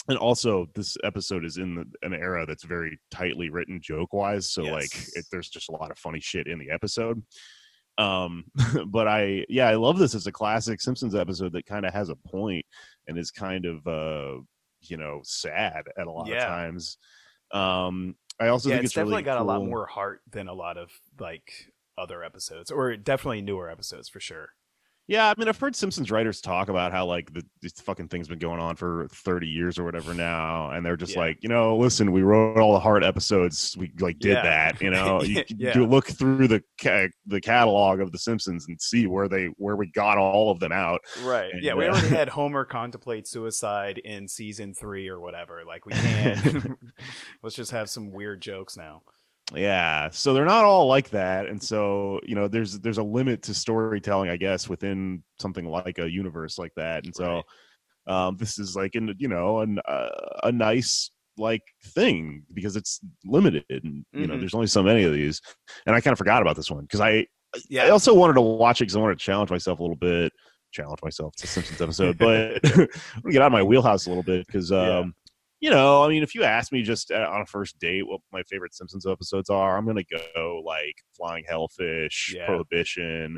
and 0.09 0.17
also 0.17 0.67
this 0.75 0.95
episode 1.03 1.43
is 1.45 1.57
in 1.57 1.75
the, 1.75 1.85
an 2.01 2.13
era 2.13 2.45
that's 2.47 2.63
very 2.63 2.99
tightly 3.11 3.49
written 3.49 3.79
joke 3.81 4.13
wise 4.13 4.49
so 4.51 4.63
like 4.63 4.95
it, 5.15 5.25
there's 5.31 5.49
just 5.49 5.69
a 5.69 5.71
lot 5.73 5.91
of 5.91 5.97
funny 5.97 6.19
shit 6.19 6.47
in 6.47 6.57
the 6.59 6.69
episode. 6.71 7.21
Um 7.97 8.45
but 8.87 9.07
i 9.07 9.43
yeah 9.49 9.67
i 9.67 9.75
love 9.75 9.97
this 9.99 10.15
as 10.15 10.27
a 10.27 10.31
classic 10.31 10.81
simpsons 10.81 11.13
episode 11.15 11.53
that 11.53 11.65
kind 11.65 11.85
of 11.85 11.93
has 11.93 12.09
a 12.09 12.15
point 12.15 12.65
and 13.07 13.17
is 13.17 13.31
kind 13.31 13.65
of 13.65 13.85
uh 13.87 14.39
you 14.81 14.97
know 14.97 15.19
sad 15.23 15.83
at 15.97 16.07
a 16.07 16.11
lot 16.11 16.27
Yeah. 16.27 16.37
of 16.37 16.47
times. 16.47 16.97
Um 17.53 18.15
i 18.41 18.49
also 18.49 18.69
yeah, 18.69 18.75
think 18.75 18.85
it's, 18.85 18.89
it's, 18.91 18.95
definitely 18.95 19.13
really 19.13 19.23
got 19.23 19.37
a 19.37 19.43
lot 19.43 19.63
more 19.63 19.85
heart 19.85 20.21
than 20.29 20.47
a 20.47 20.53
lot 20.53 20.77
of 20.77 20.91
like 21.19 21.71
other 21.97 22.23
episodes, 22.23 22.71
or 22.71 22.97
definitely 22.97 23.41
newer 23.41 23.69
episodes 23.69 24.09
for 24.09 24.19
sure. 24.19 24.49
Yeah, 25.11 25.29
I 25.29 25.33
mean, 25.37 25.49
I've 25.49 25.59
heard 25.59 25.75
Simpsons 25.75 26.09
writers 26.09 26.39
talk 26.39 26.69
about 26.69 26.93
how 26.93 27.05
like 27.05 27.33
the, 27.33 27.43
this 27.61 27.73
fucking 27.73 28.07
thing's 28.07 28.29
been 28.29 28.39
going 28.39 28.61
on 28.61 28.77
for 28.77 29.09
thirty 29.11 29.47
years 29.47 29.77
or 29.77 29.83
whatever 29.83 30.13
now, 30.13 30.71
and 30.71 30.85
they're 30.85 30.95
just 30.95 31.15
Yeah. 31.15 31.19
like, 31.19 31.39
you 31.41 31.49
know, 31.49 31.75
listen, 31.75 32.13
we 32.13 32.21
wrote 32.21 32.57
all 32.57 32.71
the 32.71 32.79
hard 32.79 33.03
episodes, 33.03 33.75
we 33.77 33.91
like 33.99 34.19
did 34.19 34.35
Yeah. 34.35 34.43
that, 34.43 34.81
you 34.81 34.89
know. 34.89 35.21
You 35.23 35.43
Yeah. 35.49 35.73
do 35.73 35.85
look 35.85 36.07
through 36.07 36.47
the 36.47 36.63
ca- 36.81 37.09
the 37.25 37.41
catalog 37.41 37.99
of 37.99 38.13
the 38.13 38.19
Simpsons 38.19 38.65
and 38.69 38.81
see 38.81 39.05
where 39.05 39.27
they 39.27 39.47
where 39.57 39.75
we 39.75 39.87
got 39.91 40.17
all 40.17 40.49
of 40.49 40.61
them 40.61 40.71
out. 40.71 41.01
Right. 41.23 41.51
And, 41.53 41.61
yeah, 41.61 41.73
we 41.73 41.87
already 41.89 42.07
had 42.07 42.29
Homer 42.39 42.63
contemplate 42.63 43.27
suicide 43.27 43.97
in 43.97 44.29
season 44.29 44.73
three 44.73 45.09
or 45.09 45.19
whatever. 45.19 45.63
Like 45.67 45.85
we 45.85 45.91
can't. 45.91 46.77
let's 47.43 47.57
just 47.57 47.71
have 47.71 47.89
some 47.89 48.11
weird 48.11 48.41
jokes 48.41 48.77
now. 48.77 49.01
Yeah, 49.53 50.09
so 50.11 50.33
they're 50.33 50.45
not 50.45 50.63
all 50.63 50.87
like 50.87 51.09
that, 51.09 51.47
and 51.47 51.61
so 51.61 52.19
you 52.23 52.35
know, 52.35 52.47
there's 52.47 52.79
there's 52.79 52.99
a 52.99 53.03
limit 53.03 53.41
to 53.43 53.53
storytelling, 53.53 54.29
I 54.29 54.37
guess, 54.37 54.69
within 54.69 55.23
something 55.39 55.65
like 55.65 55.97
a 55.99 56.09
universe 56.09 56.57
like 56.57 56.71
that, 56.77 57.03
and 57.05 57.13
so 57.15 57.41
um, 58.07 58.37
this 58.37 58.57
is 58.59 58.75
like 58.75 58.95
in 58.95 59.13
you 59.17 59.27
know 59.27 59.59
an, 59.59 59.79
uh, 59.87 60.09
a 60.43 60.51
nice 60.51 61.11
like 61.37 61.63
thing 61.87 62.43
because 62.53 62.75
it's 62.75 62.99
limited, 63.25 63.65
and 63.69 64.05
you 64.13 64.27
know, 64.27 64.35
Mhm. 64.35 64.39
there's 64.39 64.53
only 64.53 64.67
so 64.67 64.81
many 64.83 65.03
of 65.03 65.11
these, 65.13 65.41
and 65.85 65.95
I 65.95 66.01
kind 66.01 66.13
of 66.13 66.17
forgot 66.17 66.41
about 66.41 66.55
this 66.55 66.71
one 66.71 66.83
because 66.83 67.01
I 67.01 67.27
yeah, 67.69 67.83
I 67.83 67.89
also 67.89 68.13
wanted 68.13 68.33
to 68.35 68.41
watch 68.41 68.79
it 68.79 68.85
because 68.85 68.95
I 68.95 68.99
wanted 69.01 69.19
to 69.19 69.25
challenge 69.25 69.49
myself 69.51 69.79
a 69.79 69.83
little 69.83 69.97
bit, 69.97 70.31
challenge 70.71 70.99
myself. 71.03 71.35
to 71.35 71.47
Simpsons 71.47 71.81
episode, 71.81 72.17
but 72.17 72.59
I'm 72.63 72.87
gonna 73.23 73.31
get 73.33 73.41
out 73.41 73.47
of 73.47 73.51
my 73.51 73.63
wheelhouse 73.63 74.05
a 74.05 74.09
little 74.09 74.23
bit 74.23 74.47
because, 74.47 74.71
um, 74.71 74.77
Yeah. 74.87 75.03
You 75.61 75.69
know, 75.69 76.03
I 76.03 76.09
mean, 76.09 76.23
if 76.23 76.35
you 76.35 76.43
ask 76.43 76.71
me 76.71 76.81
just 76.81 77.11
uh, 77.11 77.29
on 77.31 77.41
a 77.41 77.45
first 77.45 77.79
date 77.79 78.07
what 78.07 78.19
my 78.33 78.43
favorite 78.43 78.73
Simpsons 78.73 79.05
episodes 79.05 79.49
are, 79.49 79.77
I'm 79.77 79.85
gonna 79.85 80.03
go 80.35 80.61
like 80.65 80.95
Flying 81.15 81.45
Hellfish, 81.47 82.33
Yeah. 82.35 82.47
Prohibition, 82.47 83.37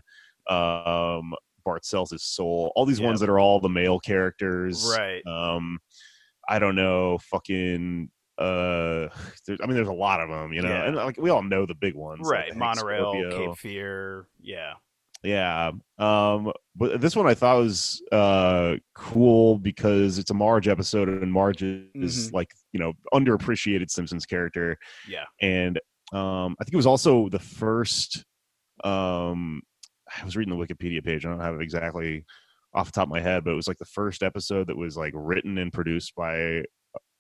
um, 0.50 1.34
Bart 1.66 1.86
sells 1.86 2.12
his 2.12 2.24
soul, 2.24 2.72
all 2.76 2.86
these 2.86 3.00
Yeah. 3.00 3.08
ones 3.08 3.20
that 3.20 3.30
are 3.30 3.40
all 3.40 3.60
the 3.60 3.70
male 3.70 4.00
characters, 4.00 4.86
Right. 4.98 5.26
Um, 5.28 5.80
I 6.48 6.60
don't 6.60 6.76
know, 6.76 7.20
fucking. 7.20 8.10
Uh, 8.38 9.08
I 9.50 9.66
mean, 9.68 9.76
there's 9.76 9.88
a 9.88 9.94
lot 9.94 10.20
of 10.20 10.30
them, 10.30 10.54
you 10.54 10.62
know, 10.62 10.70
Yeah. 10.70 10.86
and 10.88 10.96
like 10.96 11.18
we 11.18 11.30
all 11.30 11.44
know 11.44 11.66
the 11.66 11.76
big 11.76 11.94
ones, 11.96 12.28
Right. 12.28 12.46
Hank 12.48 12.58
Monorail, 12.58 13.12
Scorpio. 13.14 13.48
Cape 13.50 13.58
Fear. 13.60 14.28
Yeah. 14.42 14.74
Yeah. 15.24 15.72
Um, 15.98 16.52
but 16.76 17.00
this 17.00 17.16
one 17.16 17.28
I 17.28 17.34
thought 17.34 17.60
was 17.60 18.02
uh 18.12 18.76
cool 18.96 19.58
because 19.58 20.18
it's 20.20 20.32
a 20.32 20.34
Marge 20.34 20.68
episode 20.68 21.08
and 21.08 21.32
Marge 21.32 21.64
is 21.64 22.30
Mhm. 22.30 22.34
like, 22.34 22.52
you 22.74 22.80
know, 22.80 22.94
underappreciated 23.14 23.90
Simpsons 23.90 24.26
character. 24.26 24.78
Yeah. 25.08 25.24
And 25.42 25.80
um 26.12 26.56
I 26.60 26.64
think 26.64 26.74
it 26.74 26.78
was 26.78 26.86
also 26.86 27.30
the 27.30 27.40
first 27.40 28.24
um 28.84 29.62
I 30.22 30.26
was 30.26 30.36
reading 30.36 30.56
the 30.58 30.64
Wikipedia 30.66 31.04
page, 31.04 31.26
I 31.26 31.30
don't 31.30 31.40
have 31.40 31.56
it 31.56 31.62
exactly 31.62 32.26
off 32.74 32.88
the 32.88 32.92
top 32.92 33.04
of 33.08 33.10
my 33.12 33.22
head, 33.22 33.44
but 33.44 33.52
it 33.52 33.56
was 33.56 33.68
like 33.68 33.78
the 33.78 33.86
first 33.86 34.24
episode 34.24 34.68
that 34.68 34.78
was 34.78 34.98
like 34.98 35.14
written 35.16 35.58
and 35.58 35.72
produced 35.72 36.14
by 36.16 36.64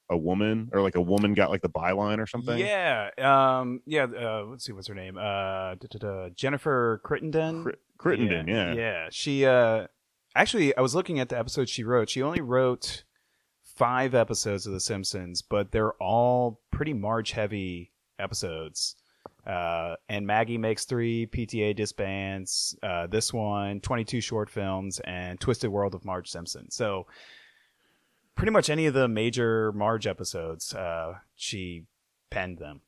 a, 0.09 0.17
woman 0.17 0.69
or 0.73 0.81
like 0.81 0.95
a 0.95 1.01
woman 1.01 1.33
got 1.33 1.49
like 1.49 1.61
the 1.61 1.69
byline 1.69 2.19
or 2.19 2.27
something. 2.27 2.57
Yeah. 2.57 3.09
Um. 3.17 3.81
Yeah. 3.85 4.03
Uh, 4.05 4.45
let's 4.47 4.65
see. 4.65 4.71
What's 4.71 4.87
her 4.87 4.95
name? 4.95 5.17
Uh. 5.17 5.75
da- 5.75 5.87
da- 5.89 5.99
da, 5.99 6.29
Jennifer 6.29 7.01
Crittenden. 7.03 7.63
Crit- 7.63 7.79
Crittenden, 7.97 8.47
yeah. 8.47 8.73
Yeah. 8.73 9.07
She. 9.11 9.45
Uh. 9.45 9.87
Actually, 10.35 10.75
I 10.75 10.81
was 10.81 10.95
looking 10.95 11.19
at 11.19 11.29
the 11.29 11.37
episode 11.37 11.69
she 11.69 11.83
wrote. 11.83 12.09
She 12.09 12.21
only 12.21 12.41
wrote 12.41 13.03
five 13.75 14.15
episodes 14.15 14.65
of 14.65 14.73
The 14.73 14.79
Simpsons, 14.79 15.41
but 15.41 15.71
they're 15.71 15.93
all 15.93 16.61
pretty 16.71 16.93
Marge 16.93 17.31
heavy 17.31 17.91
episodes. 18.19 18.95
Uh, 19.45 19.95
and 20.09 20.25
Maggie 20.25 20.57
makes 20.57 20.85
three, 20.85 21.27
PTA 21.27 21.75
disbands, 21.75 22.77
uh, 22.81 23.07
this 23.07 23.33
one, 23.33 23.81
22 23.81 24.21
short 24.21 24.49
films, 24.49 25.01
and 25.01 25.39
Twisted 25.39 25.69
World 25.69 25.95
of 25.95 26.05
Marge 26.05 26.29
Simpson. 26.29 26.71
So, 26.71 27.07
pretty 28.35 28.51
much 28.51 28.69
any 28.69 28.85
of 28.85 28.93
the 28.93 29.07
major 29.07 29.71
Marge 29.71 30.07
episodes, 30.07 30.73
uh, 30.73 31.15
she 31.35 31.85
penned 32.29 32.57
them. 32.59 32.81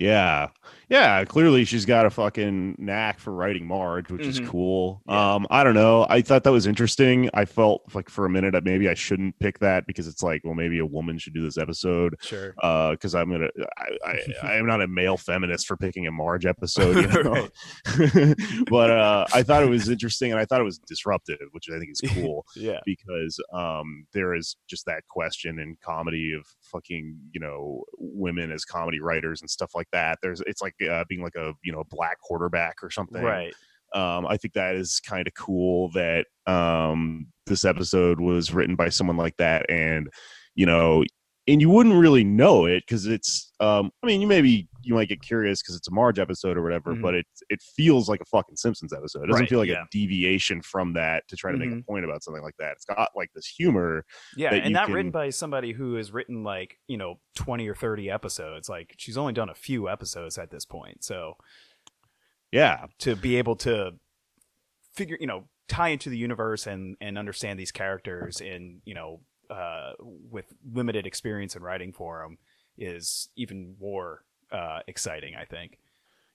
Yeah. 0.00 0.48
Yeah. 0.88 1.24
Clearly 1.24 1.64
she's 1.64 1.84
got 1.84 2.06
a 2.06 2.10
fucking 2.10 2.76
knack 2.78 3.18
for 3.18 3.32
writing 3.32 3.66
Marge, 3.66 4.10
which 4.10 4.22
Mhm. 4.22 4.28
is 4.28 4.40
cool. 4.40 5.02
Yeah. 5.08 5.34
Um, 5.34 5.46
I 5.50 5.64
don't 5.64 5.74
know. 5.74 6.06
I 6.08 6.22
thought 6.22 6.44
that 6.44 6.52
was 6.52 6.66
interesting. 6.66 7.28
I 7.34 7.44
felt 7.44 7.82
like 7.94 8.08
for 8.08 8.24
a 8.24 8.30
minute 8.30 8.52
that 8.52 8.64
maybe 8.64 8.88
I 8.88 8.94
shouldn't 8.94 9.38
pick 9.40 9.58
that 9.58 9.86
because 9.86 10.06
it's 10.06 10.22
like, 10.22 10.42
well, 10.44 10.54
maybe 10.54 10.78
a 10.78 10.86
woman 10.86 11.18
should 11.18 11.34
do 11.34 11.42
this 11.42 11.58
episode. 11.58 12.16
Sure. 12.20 12.54
Uh, 12.62 12.92
because 12.92 13.14
I'm 13.14 13.30
gonna 13.30 13.48
I, 13.76 14.10
I 14.10 14.18
I 14.44 14.54
am 14.56 14.66
not 14.66 14.80
a 14.80 14.86
male 14.88 15.16
feminist 15.16 15.66
for 15.66 15.76
picking 15.76 16.06
a 16.06 16.12
Marge 16.12 16.46
episode, 16.46 16.96
you 16.96 17.22
know. 17.24 17.48
but 18.70 18.90
uh 18.90 19.26
I 19.34 19.42
thought 19.42 19.62
it 19.62 19.68
was 19.68 19.88
interesting 19.88 20.30
and 20.30 20.40
I 20.40 20.44
thought 20.44 20.60
it 20.60 20.64
was 20.64 20.78
disruptive, 20.78 21.38
which 21.52 21.66
I 21.74 21.78
think 21.78 21.90
is 21.90 22.00
cool 22.14 22.44
Yeah. 22.56 22.80
because 22.84 23.38
um 23.52 24.06
there 24.12 24.34
is 24.34 24.56
just 24.68 24.86
that 24.86 25.02
question 25.08 25.58
in 25.58 25.76
comedy 25.84 26.32
of 26.38 26.46
fucking 26.62 27.16
you 27.32 27.40
know 27.40 27.84
women 27.98 28.52
as 28.52 28.64
comedy 28.64 29.00
writers 29.00 29.40
and 29.40 29.50
stuff 29.50 29.72
like 29.74 29.87
that 29.92 30.18
there's 30.22 30.40
it's 30.46 30.62
like 30.62 30.74
uh, 30.90 31.04
being 31.08 31.22
like 31.22 31.34
a 31.36 31.52
you 31.62 31.72
know 31.72 31.84
black 31.90 32.18
quarterback 32.20 32.76
or 32.82 32.90
something 32.90 33.22
Right. 33.22 33.54
um 33.94 34.26
i 34.26 34.36
think 34.36 34.54
that 34.54 34.74
is 34.74 35.00
kind 35.00 35.26
of 35.26 35.34
cool 35.34 35.90
that 35.92 36.26
um 36.46 37.26
this 37.46 37.64
episode 37.64 38.20
was 38.20 38.52
written 38.52 38.76
by 38.76 38.88
someone 38.88 39.16
like 39.16 39.36
that 39.38 39.68
and 39.70 40.08
you 40.54 40.66
know 40.66 41.04
and 41.46 41.60
you 41.62 41.70
wouldn't 41.70 41.94
really 41.94 42.24
know 42.24 42.66
it 42.66 42.82
because 42.86 43.06
it's 43.06 43.52
um 43.60 43.90
i 44.02 44.06
mean 44.06 44.20
you 44.20 44.26
maybe 44.26 44.68
you 44.88 44.94
might 44.94 45.08
get 45.08 45.20
curious 45.22 45.62
because 45.62 45.76
it's 45.76 45.86
a 45.88 45.92
marge 45.92 46.18
episode 46.18 46.56
or 46.56 46.62
whatever 46.62 46.94
Mhm. 46.94 47.02
but 47.02 47.14
it 47.14 47.26
it 47.50 47.60
feels 47.62 48.08
like 48.08 48.20
a 48.20 48.24
fucking 48.24 48.56
simpsons 48.56 48.92
episode 48.92 49.22
it 49.24 49.26
doesn't 49.26 49.42
Right, 49.42 49.48
feel 49.48 49.58
like 49.58 49.68
yeah. 49.68 49.82
a 49.82 49.86
deviation 49.92 50.62
from 50.62 50.94
that 50.94 51.28
to 51.28 51.36
try 51.36 51.52
to 51.52 51.58
make 51.58 51.70
Mhm. 51.70 51.80
a 51.80 51.82
point 51.84 52.04
about 52.04 52.22
something 52.24 52.42
like 52.42 52.56
that 52.58 52.72
it's 52.72 52.84
got 52.86 53.10
like 53.14 53.30
this 53.34 53.46
humor 53.46 54.04
Yeah, 54.36 54.50
that 54.50 54.64
and 54.64 54.72
not 54.72 54.86
can- 54.86 54.94
written 54.94 55.10
by 55.12 55.30
somebody 55.30 55.72
who 55.72 55.94
has 55.94 56.10
written 56.10 56.42
like, 56.42 56.78
you 56.88 56.96
know, 56.96 57.20
20 57.36 57.68
or 57.68 57.74
30 57.74 58.10
episodes. 58.10 58.68
Like 58.68 58.94
she's 58.98 59.16
only 59.18 59.32
done 59.34 59.50
a 59.50 59.54
few 59.54 59.88
episodes 59.88 60.38
at 60.38 60.50
this 60.50 60.64
point. 60.64 61.04
So 61.04 61.36
yeah 62.50 62.86
to 63.00 63.14
be 63.16 63.36
able 63.36 63.56
to 63.56 63.92
figure, 64.94 65.18
you 65.20 65.26
know, 65.26 65.48
tie 65.68 65.88
into 65.90 66.08
the 66.10 66.16
universe 66.18 66.66
and 66.66 66.96
and 67.00 67.18
understand 67.18 67.58
these 67.58 67.72
characters 67.72 68.40
and 68.40 68.80
you 68.84 68.94
know, 68.94 69.20
uh 69.50 69.92
with 70.00 70.46
limited 70.72 71.06
experience 71.06 71.56
in 71.56 71.62
writing 71.62 71.92
for 71.92 72.22
them 72.22 72.38
is 72.76 73.28
even 73.36 73.74
more 73.80 74.24
uh 74.52 74.80
exciting, 74.86 75.34
I 75.36 75.44
think. 75.44 75.78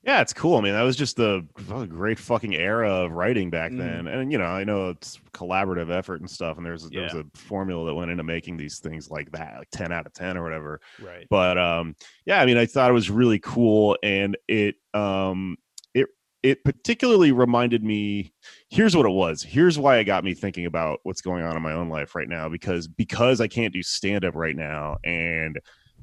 Yeah, 0.05 0.19
it's 0.19 0.33
cool. 0.33 0.57
I 0.57 0.61
mean, 0.61 0.73
that 0.73 0.81
was 0.81 0.97
just 0.97 1.15
the 1.15 1.47
great 1.87 2.19
fucking 2.19 2.53
era 2.53 2.89
of 2.91 3.13
writing 3.13 3.49
back 3.49 3.71
Mhm. 3.71 3.77
then. 3.77 4.07
And 4.07 4.31
you 4.33 4.37
know, 4.37 4.43
I 4.43 4.65
know 4.65 4.89
it's 4.89 5.17
collaborative 5.33 5.89
effort 5.89 6.19
and 6.19 6.29
stuff, 6.29 6.57
and 6.57 6.65
there's 6.65 6.89
Yeah. 6.91 7.07
a 7.17 7.23
formula 7.37 7.85
that 7.85 7.95
went 7.95 8.11
into 8.11 8.23
making 8.23 8.57
these 8.57 8.79
things 8.79 9.09
like 9.09 9.31
that, 9.31 9.59
like 9.59 9.69
ten 9.71 9.93
out 9.93 10.05
of 10.05 10.11
ten 10.11 10.35
or 10.35 10.43
whatever. 10.43 10.81
Right. 11.01 11.25
But 11.29 11.57
um, 11.57 11.95
yeah, 12.25 12.41
I 12.41 12.45
mean, 12.45 12.57
I 12.57 12.65
thought 12.65 12.89
it 12.89 12.93
was 12.93 13.09
really 13.09 13.39
cool, 13.39 13.97
and 14.03 14.35
it 14.49 14.75
um, 14.93 15.55
it 15.93 16.07
it 16.43 16.65
particularly 16.65 17.31
reminded 17.31 17.81
me. 17.81 18.33
Here's 18.69 18.97
what 18.97 19.05
it 19.05 19.13
was. 19.13 19.41
Here's 19.41 19.79
why 19.79 19.99
it 19.99 20.03
got 20.03 20.25
me 20.25 20.33
thinking 20.33 20.65
about 20.65 20.99
what's 21.03 21.21
going 21.21 21.45
on 21.45 21.55
in 21.55 21.63
my 21.63 21.71
own 21.71 21.87
life 21.87 22.13
right 22.13 22.27
now 22.27 22.49
because 22.49 22.89
because 22.89 23.39
I 23.39 23.47
can't 23.47 23.73
do 23.73 23.81
stand 23.81 24.25
up 24.25 24.35
right 24.35 24.55
now, 24.57 24.97
and 25.05 25.57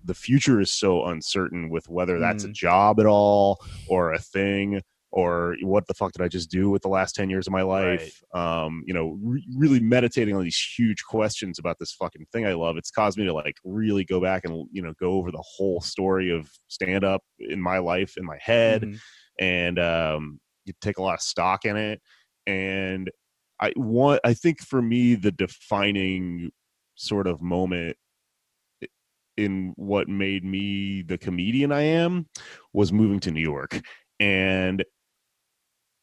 the 0.04 0.14
future 0.14 0.60
is 0.60 0.70
so 0.70 1.04
uncertain 1.06 1.70
with 1.70 1.88
whether 1.88 2.18
that's 2.18 2.44
a 2.44 2.48
Mm. 2.48 2.54
job 2.54 3.00
at 3.00 3.06
all 3.06 3.58
or 3.88 4.12
a 4.12 4.18
thing 4.18 4.80
or 5.12 5.56
what 5.62 5.86
the 5.88 5.94
fuck 5.94 6.12
did 6.12 6.22
I 6.22 6.28
just 6.28 6.50
do 6.50 6.70
with 6.70 6.82
the 6.82 6.88
last 6.88 7.16
10 7.16 7.28
years 7.30 7.48
of 7.48 7.52
my 7.52 7.62
life? 7.62 8.22
Um, 8.32 8.84
you 8.86 8.94
know, 8.94 9.18
re- 9.20 9.44
really 9.56 9.80
meditating 9.80 10.36
on 10.36 10.44
these 10.44 10.60
huge 10.78 11.02
questions 11.04 11.58
about 11.58 11.78
this 11.80 11.92
fucking 11.92 12.26
thing 12.32 12.46
I 12.46 12.52
love. 12.52 12.76
It's 12.76 12.92
caused 12.92 13.18
me 13.18 13.24
to 13.24 13.32
like 13.34 13.56
really 13.64 14.04
go 14.04 14.20
back 14.20 14.44
and, 14.44 14.68
you 14.70 14.80
know, 14.82 14.92
go 15.00 15.12
over 15.14 15.32
the 15.32 15.42
whole 15.44 15.80
story 15.80 16.30
of 16.30 16.48
stand 16.68 17.02
up 17.04 17.22
in 17.40 17.60
my 17.60 17.78
life, 17.78 18.16
in 18.16 18.24
my 18.24 18.38
head, 18.40 18.82
Mhm. 18.82 18.98
and 19.40 19.78
um, 19.80 20.40
you 20.64 20.74
take 20.80 20.98
a 20.98 21.02
lot 21.02 21.14
of 21.14 21.22
stock 21.22 21.64
in 21.64 21.76
it. 21.76 22.00
And 22.46 23.10
I 23.58 23.72
want, 23.74 24.20
I 24.24 24.32
think 24.34 24.60
for 24.60 24.80
me, 24.80 25.16
the 25.16 25.32
defining 25.32 26.52
sort 26.94 27.26
of 27.26 27.42
moment 27.42 27.96
in 29.40 29.72
what 29.76 30.08
made 30.08 30.44
me 30.44 31.02
the 31.02 31.18
comedian 31.18 31.72
I 31.72 31.82
am 31.82 32.26
was 32.72 32.92
moving 32.92 33.20
to 33.20 33.30
New 33.30 33.40
York. 33.40 33.80
And 34.18 34.84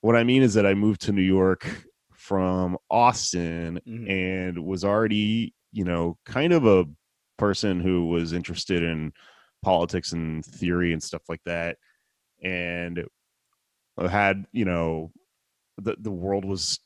what 0.01 0.15
I 0.15 0.23
mean 0.23 0.41
is 0.41 0.53
that 0.55 0.65
I 0.65 0.73
moved 0.73 1.01
to 1.01 1.11
New 1.11 1.21
York 1.21 1.67
from 2.13 2.77
Austin 2.89 3.79
Mhm. 3.87 4.09
and 4.09 4.65
was 4.65 4.83
already, 4.83 5.53
you 5.71 5.85
know, 5.85 6.17
kind 6.25 6.53
of 6.53 6.65
a 6.65 6.85
person 7.37 7.79
who 7.79 8.07
was 8.07 8.33
interested 8.33 8.83
in 8.83 9.13
politics 9.61 10.11
and 10.11 10.43
theory 10.45 10.93
and 10.93 11.01
stuff 11.01 11.21
like 11.29 11.41
that. 11.45 11.77
And 12.43 13.05
had, 13.97 14.45
you 14.51 14.65
know, 14.65 15.11
the 15.77 15.95
the 15.99 16.11
world 16.11 16.45
was 16.45 16.79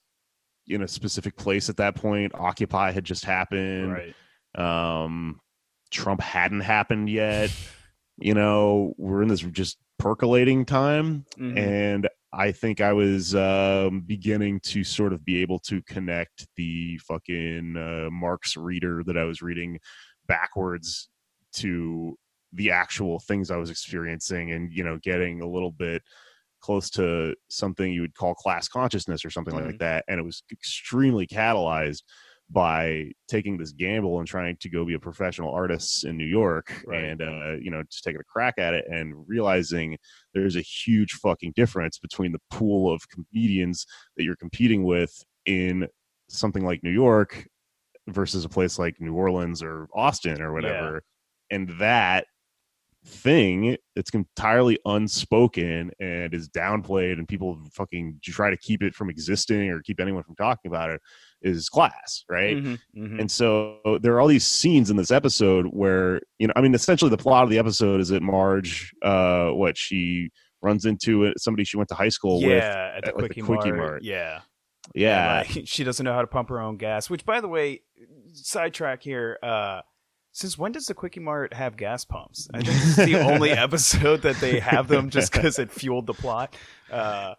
in 0.67 0.81
a 0.81 0.87
specific 0.87 1.35
place 1.35 1.69
at 1.69 1.77
that 1.77 1.95
point. 1.95 2.33
Occupy 2.35 2.91
had 2.91 3.03
just 3.03 3.25
happened. 3.25 3.91
Right. 3.91 4.15
Um, 4.55 5.39
Trump 5.91 6.21
hadn't 6.21 6.61
happened 6.61 7.09
yet. 7.09 7.51
You 8.17 8.33
know, 8.33 8.93
we're 8.97 9.21
in 9.21 9.27
this 9.27 9.41
just 9.41 9.77
percolating 9.99 10.65
time 10.65 11.25
Mhm. 11.37 11.57
and 11.57 12.09
I 12.33 12.53
think 12.53 12.79
I 12.79 12.93
was 12.93 13.35
um, 13.35 14.01
beginning 14.01 14.61
to 14.61 14.83
sort 14.85 15.11
of 15.11 15.25
be 15.25 15.41
able 15.41 15.59
to 15.59 15.81
connect 15.83 16.47
the 16.55 16.97
fucking 16.99 17.75
uh, 17.75 18.09
Marx 18.09 18.55
reader 18.55 19.03
that 19.03 19.17
I 19.17 19.25
was 19.25 19.41
reading 19.41 19.79
backwards 20.27 21.09
to 21.55 22.17
the 22.53 22.71
actual 22.71 23.19
things 23.19 23.51
I 23.51 23.57
was 23.57 23.69
experiencing, 23.69 24.51
and 24.51 24.71
you 24.71 24.83
know, 24.83 24.97
getting 25.03 25.41
a 25.41 25.47
little 25.47 25.71
bit 25.71 26.01
close 26.61 26.89
to 26.91 27.35
something 27.49 27.91
you 27.91 28.01
would 28.01 28.15
call 28.15 28.33
class 28.33 28.67
consciousness 28.69 29.25
or 29.25 29.29
something 29.29 29.53
Mhm. 29.55 29.65
like 29.65 29.79
that. 29.79 30.05
And 30.07 30.19
it 30.19 30.23
was 30.23 30.43
extremely 30.51 31.27
catalyzed 31.27 32.03
by 32.51 33.11
taking 33.29 33.57
this 33.57 33.71
gamble 33.71 34.19
and 34.19 34.27
trying 34.27 34.57
to 34.59 34.69
go 34.69 34.83
be 34.83 34.93
a 34.93 34.99
professional 34.99 35.53
artist 35.53 36.03
in 36.05 36.17
New 36.17 36.25
York 36.25 36.83
Right. 36.85 37.03
and 37.03 37.21
uh, 37.21 37.53
you 37.61 37.71
know 37.71 37.83
just 37.89 38.03
taking 38.03 38.19
a 38.19 38.23
crack 38.25 38.55
at 38.57 38.73
it 38.73 38.85
and 38.89 39.13
realizing 39.27 39.97
there's 40.33 40.55
a 40.55 40.61
huge 40.61 41.13
fucking 41.13 41.53
difference 41.55 41.97
between 41.99 42.31
the 42.31 42.41
pool 42.49 42.91
of 42.93 43.01
comedians 43.09 43.85
that 44.17 44.23
you're 44.23 44.35
competing 44.35 44.83
with 44.83 45.13
in 45.45 45.87
something 46.29 46.65
like 46.65 46.83
New 46.83 46.91
York 46.91 47.47
versus 48.07 48.43
a 48.45 48.49
place 48.49 48.77
like 48.79 48.99
New 48.99 49.13
Orleans 49.13 49.61
or 49.61 49.87
Austin 49.93 50.41
or 50.41 50.53
whatever. 50.53 51.03
And 51.51 51.69
that 51.79 52.25
thing 53.05 53.75
it's 53.95 54.11
entirely 54.11 54.77
unspoken 54.85 55.91
and 55.99 56.33
is 56.35 56.47
downplayed 56.49 57.13
and 57.13 57.27
people 57.27 57.59
fucking 57.73 58.19
try 58.23 58.51
to 58.51 58.57
keep 58.57 58.83
it 58.83 58.93
from 58.93 59.09
existing 59.09 59.69
or 59.69 59.81
keep 59.81 59.99
anyone 59.99 60.21
from 60.21 60.35
talking 60.35 60.69
about 60.69 60.91
it 60.91 61.01
is 61.41 61.69
class 61.69 62.23
right 62.29 62.57
Mhm. 62.57 62.79
Mhm. 62.95 63.19
and 63.19 63.31
so 63.31 63.79
there 64.01 64.13
are 64.13 64.21
all 64.21 64.27
these 64.27 64.45
scenes 64.45 64.89
in 64.91 64.95
this 64.97 65.09
episode 65.11 65.65
where, 65.67 66.21
you 66.39 66.47
know, 66.47 66.53
I 66.55 66.61
mean, 66.61 66.73
essentially 66.75 67.09
the 67.09 67.17
plot 67.17 67.43
of 67.43 67.49
the 67.49 67.57
episode 67.57 67.99
is 67.99 68.09
that 68.09 68.21
Marge, 68.21 68.93
uh, 69.01 69.49
what 69.49 69.77
she 69.77 70.29
runs 70.61 70.85
into 70.85 71.33
somebody 71.37 71.63
she 71.63 71.77
went 71.77 71.89
to 71.89 71.95
high 71.95 72.09
school 72.09 72.39
with. 72.41 72.49
yeah, 72.51 72.93
at 72.95 73.01
the 73.03 73.07
at, 73.09 73.15
like, 73.17 73.33
the 73.33 73.41
quickie, 73.41 73.41
Quickie 73.41 73.69
mart. 73.71 73.77
Mart. 73.79 74.03
Yeah. 74.03 74.41
Yeah. 74.93 75.43
Like, 75.47 75.61
she 75.65 75.83
doesn't 75.83 76.03
know 76.03 76.13
how 76.13 76.21
to 76.21 76.27
pump 76.27 76.49
her 76.49 76.59
own 76.59 76.77
gas. 76.77 77.09
Which, 77.09 77.25
by 77.25 77.41
the 77.41 77.47
way, 77.47 77.81
sidetrack 78.33 79.01
here. 79.03 79.37
Uh, 79.41 79.81
since 80.33 80.57
when 80.57 80.71
does 80.71 80.85
the 80.85 80.93
Quickie 80.93 81.19
Mart 81.19 81.53
have 81.53 81.75
gas 81.75 82.05
pumps? 82.05 82.47
I 82.53 82.61
think 82.61 82.67
this 82.79 82.97
is 82.99 83.05
the 83.05 83.19
only 83.19 83.49
episode 83.67 84.21
that 84.21 84.37
they 84.37 84.59
have 84.59 84.87
them, 84.87 85.09
just 85.09 85.33
because 85.33 85.59
it 85.59 85.71
fueled 85.71 86.05
the 86.07 86.13
plot. 86.13 86.55
Uh, 86.91 87.33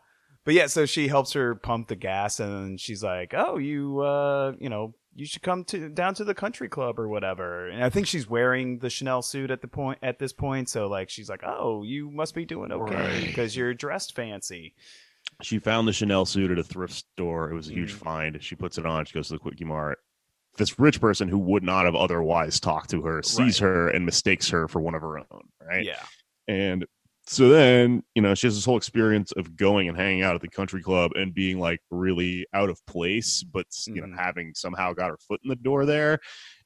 but 0.45 0.55
yeah, 0.55 0.67
so 0.67 0.87
she 0.87 1.09
helps 1.09 1.33
her 1.33 1.55
pump 1.55 1.89
the 1.89 1.97
gas, 1.97 2.41
and 2.41 2.81
she's 2.81 3.03
like, 3.03 3.33
"Oh, 3.37 3.59
you, 3.59 4.01
uh, 4.01 4.53
you 4.59 4.69
know." 4.69 4.95
You 5.15 5.27
should 5.27 5.43
come 5.43 5.63
to 5.65 5.91
down 5.91 6.15
to 6.15 6.25
the 6.25 6.33
country 6.33 6.71
club 6.71 6.99
or 6.99 7.07
whatever. 7.07 7.69
And 7.69 7.85
I 7.85 7.91
think 7.91 8.07
she's 8.07 8.31
wearing 8.31 8.79
the 8.79 8.89
Chanel 8.89 9.21
suit 9.21 9.51
at 9.51 9.61
the 9.61 9.69
point 9.69 9.99
at 10.03 10.19
this 10.19 10.33
point. 10.33 10.71
So 10.71 10.87
like 10.87 11.11
she's 11.11 11.29
like, 11.29 11.43
"Oh, 11.45 11.83
you 11.83 12.11
must 12.11 12.35
be 12.35 12.47
doing 12.47 12.73
okay 12.73 12.95
Right. 12.95 13.27
because 13.27 13.55
you're 13.55 13.75
dressed 13.75 14.17
fancy." 14.17 14.75
She 15.43 15.59
found 15.59 15.87
the 15.87 15.93
Chanel 15.93 16.25
suit 16.25 16.51
at 16.51 16.59
a 16.59 16.63
thrift 16.65 16.95
store. 16.95 17.51
It 17.51 17.55
was 17.55 17.69
a 17.69 17.75
huge 17.75 17.93
Mm. 17.93 17.99
find. 17.99 18.43
She 18.43 18.57
puts 18.57 18.79
it 18.79 18.87
on. 18.87 19.05
She 19.05 19.13
goes 19.13 19.29
to 19.29 19.35
the 19.35 19.39
Quickie 19.41 19.67
Mart. 19.67 19.99
This 20.57 20.79
rich 20.79 20.99
person 20.99 21.29
who 21.29 21.37
would 21.41 21.63
not 21.63 21.85
have 21.85 21.95
otherwise 21.95 22.59
talked 22.59 22.89
to 22.93 23.03
her 23.03 23.23
sees 23.23 23.61
Right. 23.61 23.69
her 23.69 23.89
and 23.91 24.07
mistakes 24.07 24.49
her 24.49 24.67
for 24.67 24.81
one 24.81 24.95
of 24.95 25.03
her 25.03 25.19
own. 25.19 25.43
Right. 25.61 25.85
Yeah. 25.85 26.03
And 26.49 26.87
so 27.27 27.49
then, 27.49 28.03
you 28.15 28.23
know, 28.23 28.35
she 28.35 28.47
has 28.49 28.55
this 28.57 28.65
whole 28.65 28.77
experience 28.77 29.33
of 29.33 29.57
going 29.57 29.89
and 29.89 29.97
hanging 29.97 30.23
out 30.23 30.35
at 30.35 30.41
the 30.41 30.49
country 30.49 30.83
club 30.83 31.13
and 31.15 31.33
being 31.33 31.59
like 31.59 31.81
really 31.91 32.47
out 32.53 32.69
of 32.69 32.85
place, 32.87 33.43
but, 33.43 33.67
you 33.87 33.95
know, 34.01 34.17
having 34.17 34.53
somehow 34.55 34.93
got 34.93 35.11
her 35.11 35.19
foot 35.29 35.41
in 35.45 35.49
the 35.49 35.57
door 35.57 35.87
there. 35.87 36.19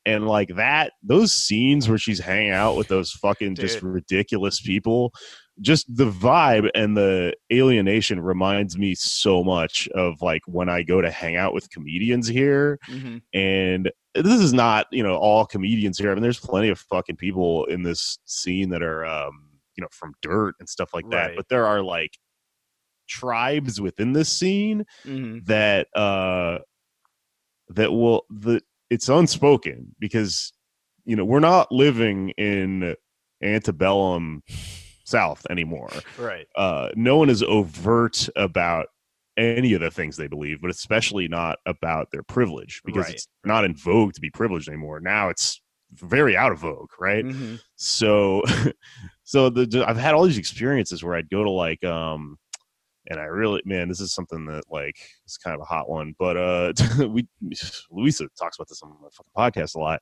and 0.07 0.27
like 0.29 0.55
that 0.55 0.93
those 1.03 1.33
scenes 1.33 1.89
where 1.89 1.99
she's 1.99 2.21
hanging 2.21 2.53
out 2.53 2.77
with 2.77 2.87
those 2.87 3.11
fucking 3.11 3.57
just 3.57 3.83
ridiculous 3.83 4.61
people 4.61 5.13
just 5.61 5.85
the 5.97 6.09
vibe 6.09 6.71
and 6.77 6.97
the 6.97 7.35
alienation 7.53 8.21
reminds 8.21 8.79
me 8.79 8.95
so 8.95 9.43
much 9.43 9.89
of 9.97 10.23
like 10.23 10.43
when 10.47 10.69
i 10.69 10.81
go 10.83 11.01
to 11.01 11.11
hang 11.11 11.35
out 11.35 11.53
with 11.53 11.69
comedians 11.71 12.29
here 12.29 12.79
Mhm. 12.89 13.21
and 13.35 13.91
this 14.15 14.41
is 14.41 14.53
not 14.53 14.87
you 14.93 15.03
know 15.03 15.17
all 15.17 15.45
comedians 15.45 15.99
here 15.99 16.13
i 16.13 16.15
mean 16.15 16.23
there's 16.23 16.39
plenty 16.39 16.69
of 16.69 16.79
fucking 16.79 17.17
people 17.17 17.65
in 17.65 17.83
this 17.83 18.19
scene 18.27 18.69
that 18.71 18.83
are 18.85 19.05
um 19.05 19.46
you 19.77 19.83
know 19.83 19.89
from 19.91 20.13
dirt 20.23 20.55
and 20.59 20.69
stuff 20.69 20.93
like 20.95 21.05
that 21.11 21.27
Right. 21.29 21.37
but 21.37 21.49
there 21.49 21.67
are 21.67 21.83
like 21.83 22.19
tribes 23.09 23.81
within 23.81 24.13
this 24.13 24.31
scene 24.37 24.85
Mhm. 25.05 25.45
that 25.47 25.87
uh 25.97 26.59
that 27.69 27.93
will 27.93 28.25
the 28.31 28.61
it's 28.91 29.09
unspoken 29.09 29.95
because 29.99 30.53
you 31.05 31.17
know 31.17 31.25
we're 31.25 31.41
not 31.41 31.71
living 31.73 32.31
in 32.31 32.95
antebellum 33.43 34.43
south 35.05 35.47
anymore 35.51 35.91
Right. 36.17 36.47
uh 36.57 36.91
no 36.97 37.17
one 37.17 37.31
is 37.31 37.43
overt 37.43 38.29
about 38.37 38.87
any 39.37 39.75
of 39.75 39.81
the 39.81 39.91
things 39.91 40.17
they 40.17 40.27
believe 40.29 40.61
but 40.61 40.71
especially 40.71 41.29
not 41.29 41.59
about 41.67 42.11
their 42.11 42.23
privilege 42.23 42.81
because 42.85 43.05
Right. 43.07 43.15
it's 43.15 43.29
not 43.45 43.65
in 43.65 43.75
vogue 43.77 44.15
to 44.15 44.21
be 44.21 44.31
privileged 44.31 44.69
anymore 44.69 44.99
now 45.01 45.29
it's 45.29 45.61
very 45.93 46.37
out 46.37 46.51
of 46.53 46.59
vogue 46.59 46.91
right 46.99 47.25
Mhm. 47.25 47.61
so 47.77 48.43
so 49.27 49.51
the, 49.51 49.85
i've 49.87 49.99
had 49.99 50.15
all 50.15 50.25
these 50.25 50.39
experiences 50.39 51.05
where 51.05 51.15
i'd 51.17 51.29
go 51.29 51.45
to 51.45 51.51
like 51.51 51.85
um 51.85 52.39
and 53.09 53.21
i 53.21 53.25
really 53.25 53.61
man 53.67 53.89
this 53.89 54.01
is 54.01 54.15
something 54.15 54.47
that 54.47 54.63
like 54.71 54.97
is 55.27 55.37
kind 55.37 55.55
of 55.55 55.61
a 55.61 55.65
hot 55.65 55.91
one 55.91 56.15
but 56.19 56.37
uh 56.39 56.73
we 57.09 57.27
louisa 57.91 58.27
talks 58.39 58.57
about 58.57 58.69
this 58.69 58.83
on 58.83 58.89
my 59.03 59.09
fucking 59.13 59.33
podcast 59.37 59.75
a 59.77 59.79
lot 59.79 60.01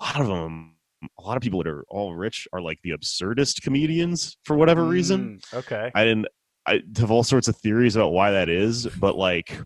a 0.00 0.04
lot 0.04 0.20
of 0.20 0.26
them 0.26 0.74
a 1.18 1.22
lot 1.22 1.36
of 1.36 1.42
people 1.42 1.62
that 1.62 1.68
are 1.68 1.84
all 1.88 2.14
rich 2.14 2.48
are 2.52 2.60
like 2.60 2.80
the 2.82 2.90
absurdist 2.90 3.62
comedians 3.62 4.36
for 4.44 4.56
whatever 4.56 4.84
reason 4.84 5.40
Mm, 5.54 5.58
Okay. 5.58 5.90
I 5.94 6.04
didn't. 6.04 6.26
I 6.66 6.80
have 6.98 7.10
all 7.10 7.22
sorts 7.22 7.46
of 7.48 7.56
theories 7.56 7.94
about 7.96 8.10
why 8.12 8.32
that 8.32 8.48
is, 8.48 8.86
but 8.86 9.16
like, 9.16 9.58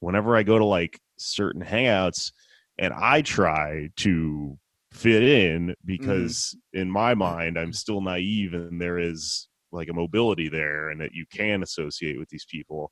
whenever 0.00 0.36
I 0.36 0.42
go 0.44 0.58
to 0.58 0.64
like 0.64 1.00
certain 1.16 1.62
hangouts, 1.64 2.32
and 2.78 2.92
I 2.92 3.22
try 3.22 3.88
to 3.96 4.58
fit 4.92 5.22
in 5.22 5.74
because 5.84 6.56
in 6.72 6.90
my 6.90 7.14
mind 7.14 7.58
I'm 7.58 7.72
still 7.72 8.00
naive, 8.00 8.54
and 8.54 8.80
there 8.80 8.98
is 8.98 9.48
like 9.72 9.88
a 9.88 9.94
mobility 9.94 10.48
there, 10.48 10.90
and 10.90 11.00
that 11.00 11.12
you 11.12 11.24
can 11.32 11.62
associate 11.62 12.18
with 12.18 12.28
these 12.28 12.46
people. 12.50 12.90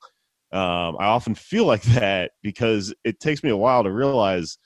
Um, 0.53 0.95
I 0.99 1.05
often 1.07 1.35
feel 1.35 1.65
like 1.65 1.81
that 1.93 2.31
because 2.43 2.93
it 3.03 3.19
takes 3.19 3.43
me 3.43 3.49
a 3.49 3.57
while 3.57 3.83
to 3.83 3.91
realize 3.91 4.57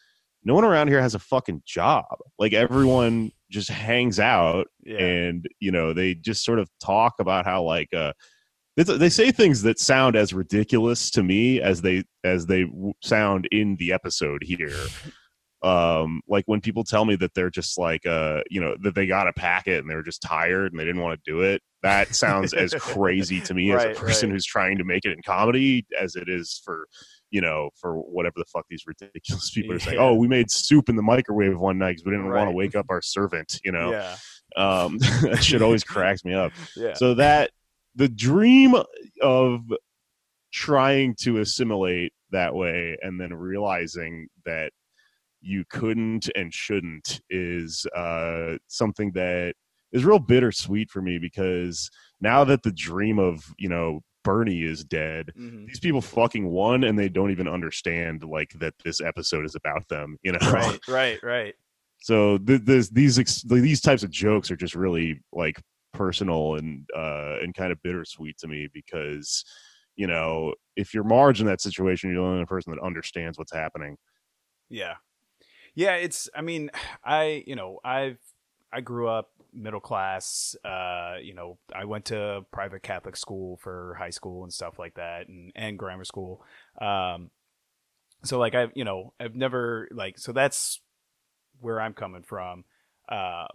no 0.44 0.56
one 0.56 0.66
around 0.66 0.88
here 0.88 1.02
has 1.02 1.16
a 1.16 1.20
fucking 1.20 1.62
job. 1.66 2.06
Like 2.40 2.54
everyone 2.54 3.32
just 3.52 3.70
hangs 3.70 4.20
out 4.20 4.68
Yeah. 4.84 4.98
and 4.98 5.46
you 5.60 5.72
know 5.72 5.94
they 5.94 6.16
just 6.16 6.44
sort 6.46 6.58
of 6.58 6.70
talk 6.84 7.14
about 7.20 7.46
how 7.46 7.64
like 7.64 7.94
uh 7.94 8.14
they 8.78 9.10
say 9.10 9.30
things 9.32 9.62
that 9.64 9.78
sound 9.78 10.16
as 10.16 10.34
ridiculous 10.34 11.12
to 11.12 11.22
me 11.22 11.62
as 11.62 11.82
they 11.82 12.04
as 12.24 12.46
they 12.46 12.64
w- 12.64 12.94
sound 13.04 13.48
in 13.52 13.76
the 13.76 13.92
episode 13.92 14.42
here 14.44 14.74
um 15.64 16.22
like 16.28 16.44
when 16.48 16.60
people 16.60 16.84
tell 16.84 17.06
me 17.06 17.16
that 17.16 17.34
they're 17.36 17.50
just 17.50 17.78
like 17.78 18.06
uh 18.08 18.42
you 18.50 18.60
know 18.60 18.76
that 18.82 18.96
they 18.96 19.06
got 19.06 19.28
a 19.28 19.34
packet 19.34 19.80
and 19.80 19.90
they 19.90 19.94
were 19.96 20.02
just 20.02 20.22
tired 20.22 20.72
and 20.72 20.80
they 20.80 20.86
didn't 20.86 21.02
want 21.02 21.18
to 21.18 21.32
do 21.32 21.42
it 21.42 21.62
that 21.84 22.16
sounds 22.16 22.54
as 22.54 22.74
crazy 22.80 23.40
to 23.40 23.54
me 23.54 23.72
as 23.72 23.84
a 23.84 23.90
person 23.94 24.30
right. 24.30 24.34
who's 24.34 24.46
trying 24.46 24.78
to 24.78 24.84
make 24.84 25.06
it 25.06 25.12
in 25.12 25.22
comedy 25.24 25.86
as 26.00 26.16
it 26.16 26.28
is 26.28 26.62
for 26.66 26.88
you 27.30 27.42
know 27.42 27.70
for 27.76 27.96
whatever 27.96 28.34
the 28.38 28.46
fuck 28.46 28.66
these 28.70 28.84
ridiculous 28.88 29.52
people 29.54 29.76
are 29.76 29.80
saying 29.80 30.00
oh 30.00 30.16
we 30.16 30.28
made 30.28 30.50
soup 30.50 30.90
in 30.90 30.96
the 30.96 31.02
microwave 31.04 31.60
one 31.60 31.78
night 31.78 31.92
because 31.92 32.06
we 32.06 32.12
didn't 32.12 32.30
want 32.30 32.50
to 32.50 32.56
wake 32.56 32.76
up 32.76 32.88
our 32.90 33.02
servant 33.02 33.60
you 33.64 33.72
know 33.72 33.92
Yeah. 33.92 34.16
um 34.58 34.98
that 35.22 35.44
shit 35.44 35.62
always 35.62 35.84
cracks 35.84 36.26
me 36.26 36.34
up 36.34 36.52
Yeah. 36.76 36.94
so 36.94 37.14
that 37.16 37.52
the 37.96 38.10
dream 38.10 38.74
of 39.22 39.62
trying 40.52 41.16
to 41.22 41.38
assimilate 41.38 42.14
that 42.32 42.56
way 42.56 42.98
and 43.02 43.20
then 43.20 43.34
realizing 43.34 44.28
that 44.46 44.72
you 45.42 45.64
couldn't 45.70 46.30
and 46.36 46.54
shouldn't 46.54 47.22
is 47.30 47.86
uh 47.96 48.58
something 48.68 49.12
that 49.14 49.54
is 49.92 50.06
real 50.06 50.20
bittersweet 50.20 50.90
for 50.90 51.02
me 51.02 51.18
because 51.18 51.90
now 52.22 52.44
that 52.44 52.64
the 52.64 52.72
dream 52.72 53.18
of 53.20 53.44
you 53.58 53.68
know 53.70 54.02
bernie 54.24 54.62
is 54.64 54.84
dead 54.84 55.32
Mhm. 55.38 55.66
these 55.66 55.80
people 55.80 56.00
fucking 56.02 56.48
won 56.48 56.84
and 56.84 56.98
they 56.98 57.10
don't 57.10 57.32
even 57.32 57.48
understand 57.48 58.24
like 58.24 58.52
that 58.60 58.76
this 58.86 59.02
episode 59.02 59.46
is 59.46 59.56
about 59.56 59.88
them 59.90 60.18
you 60.22 60.32
know 60.32 60.38
Right. 60.52 60.80
Right. 60.88 61.24
Right. 61.24 61.56
so 62.00 62.38
th- 62.38 62.62
this, 62.64 62.90
these 62.90 63.18
ex- 63.18 63.42
these 63.44 63.82
types 63.82 64.04
of 64.04 64.12
jokes 64.12 64.52
are 64.52 64.56
just 64.56 64.76
really 64.76 65.20
like 65.34 65.60
personal 65.94 66.56
and 66.56 66.88
uh 66.96 67.38
and 67.42 67.54
kind 67.56 67.72
of 67.72 67.82
bittersweet 67.84 68.38
to 68.38 68.48
me 68.48 68.68
because 68.74 69.44
you 69.98 70.08
know 70.08 70.54
if 70.78 70.94
you're 70.94 71.04
Marge 71.04 71.42
in 71.42 71.48
that 71.48 71.60
situation 71.62 72.12
you're 72.12 72.22
the 72.24 72.30
only 72.30 72.46
person 72.46 72.72
that 72.74 72.82
understands 72.82 73.38
what's 73.40 73.52
happening 73.54 73.98
Yeah. 74.70 74.94
Yeah, 75.74 75.96
it's 75.96 76.30
I 76.36 76.42
mean, 76.42 76.72
I, 77.04 77.44
you 77.48 77.56
know, 77.56 77.80
I've 77.84 78.20
I 78.74 78.82
grew 78.82 79.08
up 79.08 79.32
middle 79.54 79.82
class, 79.82 80.56
uh, 80.64 81.16
you 81.22 81.34
know, 81.34 81.58
I 81.76 81.84
went 81.86 82.06
to 82.06 82.46
private 82.52 82.84
Catholic 82.84 83.18
school 83.18 83.58
for 83.58 83.96
high 84.00 84.10
school 84.10 84.44
and 84.44 84.54
stuff 84.54 84.80
like 84.80 84.96
that 84.96 85.28
and 85.28 85.52
and 85.56 85.78
grammar 85.78 86.06
school. 86.06 86.44
Um 86.80 87.32
so 88.24 88.38
like 88.40 88.54
I've, 88.56 88.72
you 88.76 88.84
know, 88.84 89.14
I've 89.20 89.36
never 89.36 89.88
like 89.92 90.18
so 90.20 90.32
that's 90.32 90.80
where 91.60 91.82
I'm 91.82 91.94
coming 91.94 92.24
from. 92.24 92.66
Uh 93.10 93.48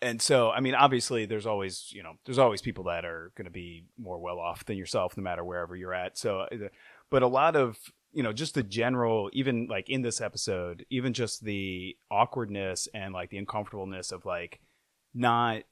and 0.00 0.20
so 0.20 0.50
I 0.50 0.60
mean 0.60 0.74
obviously 0.74 1.26
there's 1.26 1.46
always, 1.46 1.92
you 1.92 2.02
know, 2.02 2.14
there's 2.24 2.38
always 2.38 2.62
people 2.62 2.84
that 2.84 3.04
are 3.04 3.30
going 3.36 3.44
to 3.44 3.50
be 3.52 3.84
more 3.98 4.18
well 4.18 4.40
off 4.40 4.64
than 4.64 4.76
yourself 4.76 5.16
no 5.16 5.22
matter 5.22 5.44
wherever 5.44 5.76
you're 5.76 5.94
at. 5.94 6.18
So 6.18 6.40
uh, 6.40 6.68
but 7.10 7.22
a 7.22 7.28
lot 7.28 7.54
of 7.54 7.78
you 8.12 8.22
know 8.22 8.32
just 8.32 8.54
the 8.54 8.62
general 8.62 9.30
even 9.32 9.66
like 9.68 9.88
in 9.88 10.02
this 10.02 10.20
episode 10.20 10.84
even 10.90 11.12
just 11.12 11.44
the 11.44 11.96
awkwardness 12.10 12.88
and 12.94 13.14
like 13.14 13.30
the 13.30 13.38
uncomfortableness 13.38 14.12
of 14.12 14.24
like 14.24 14.60
not 15.14 15.62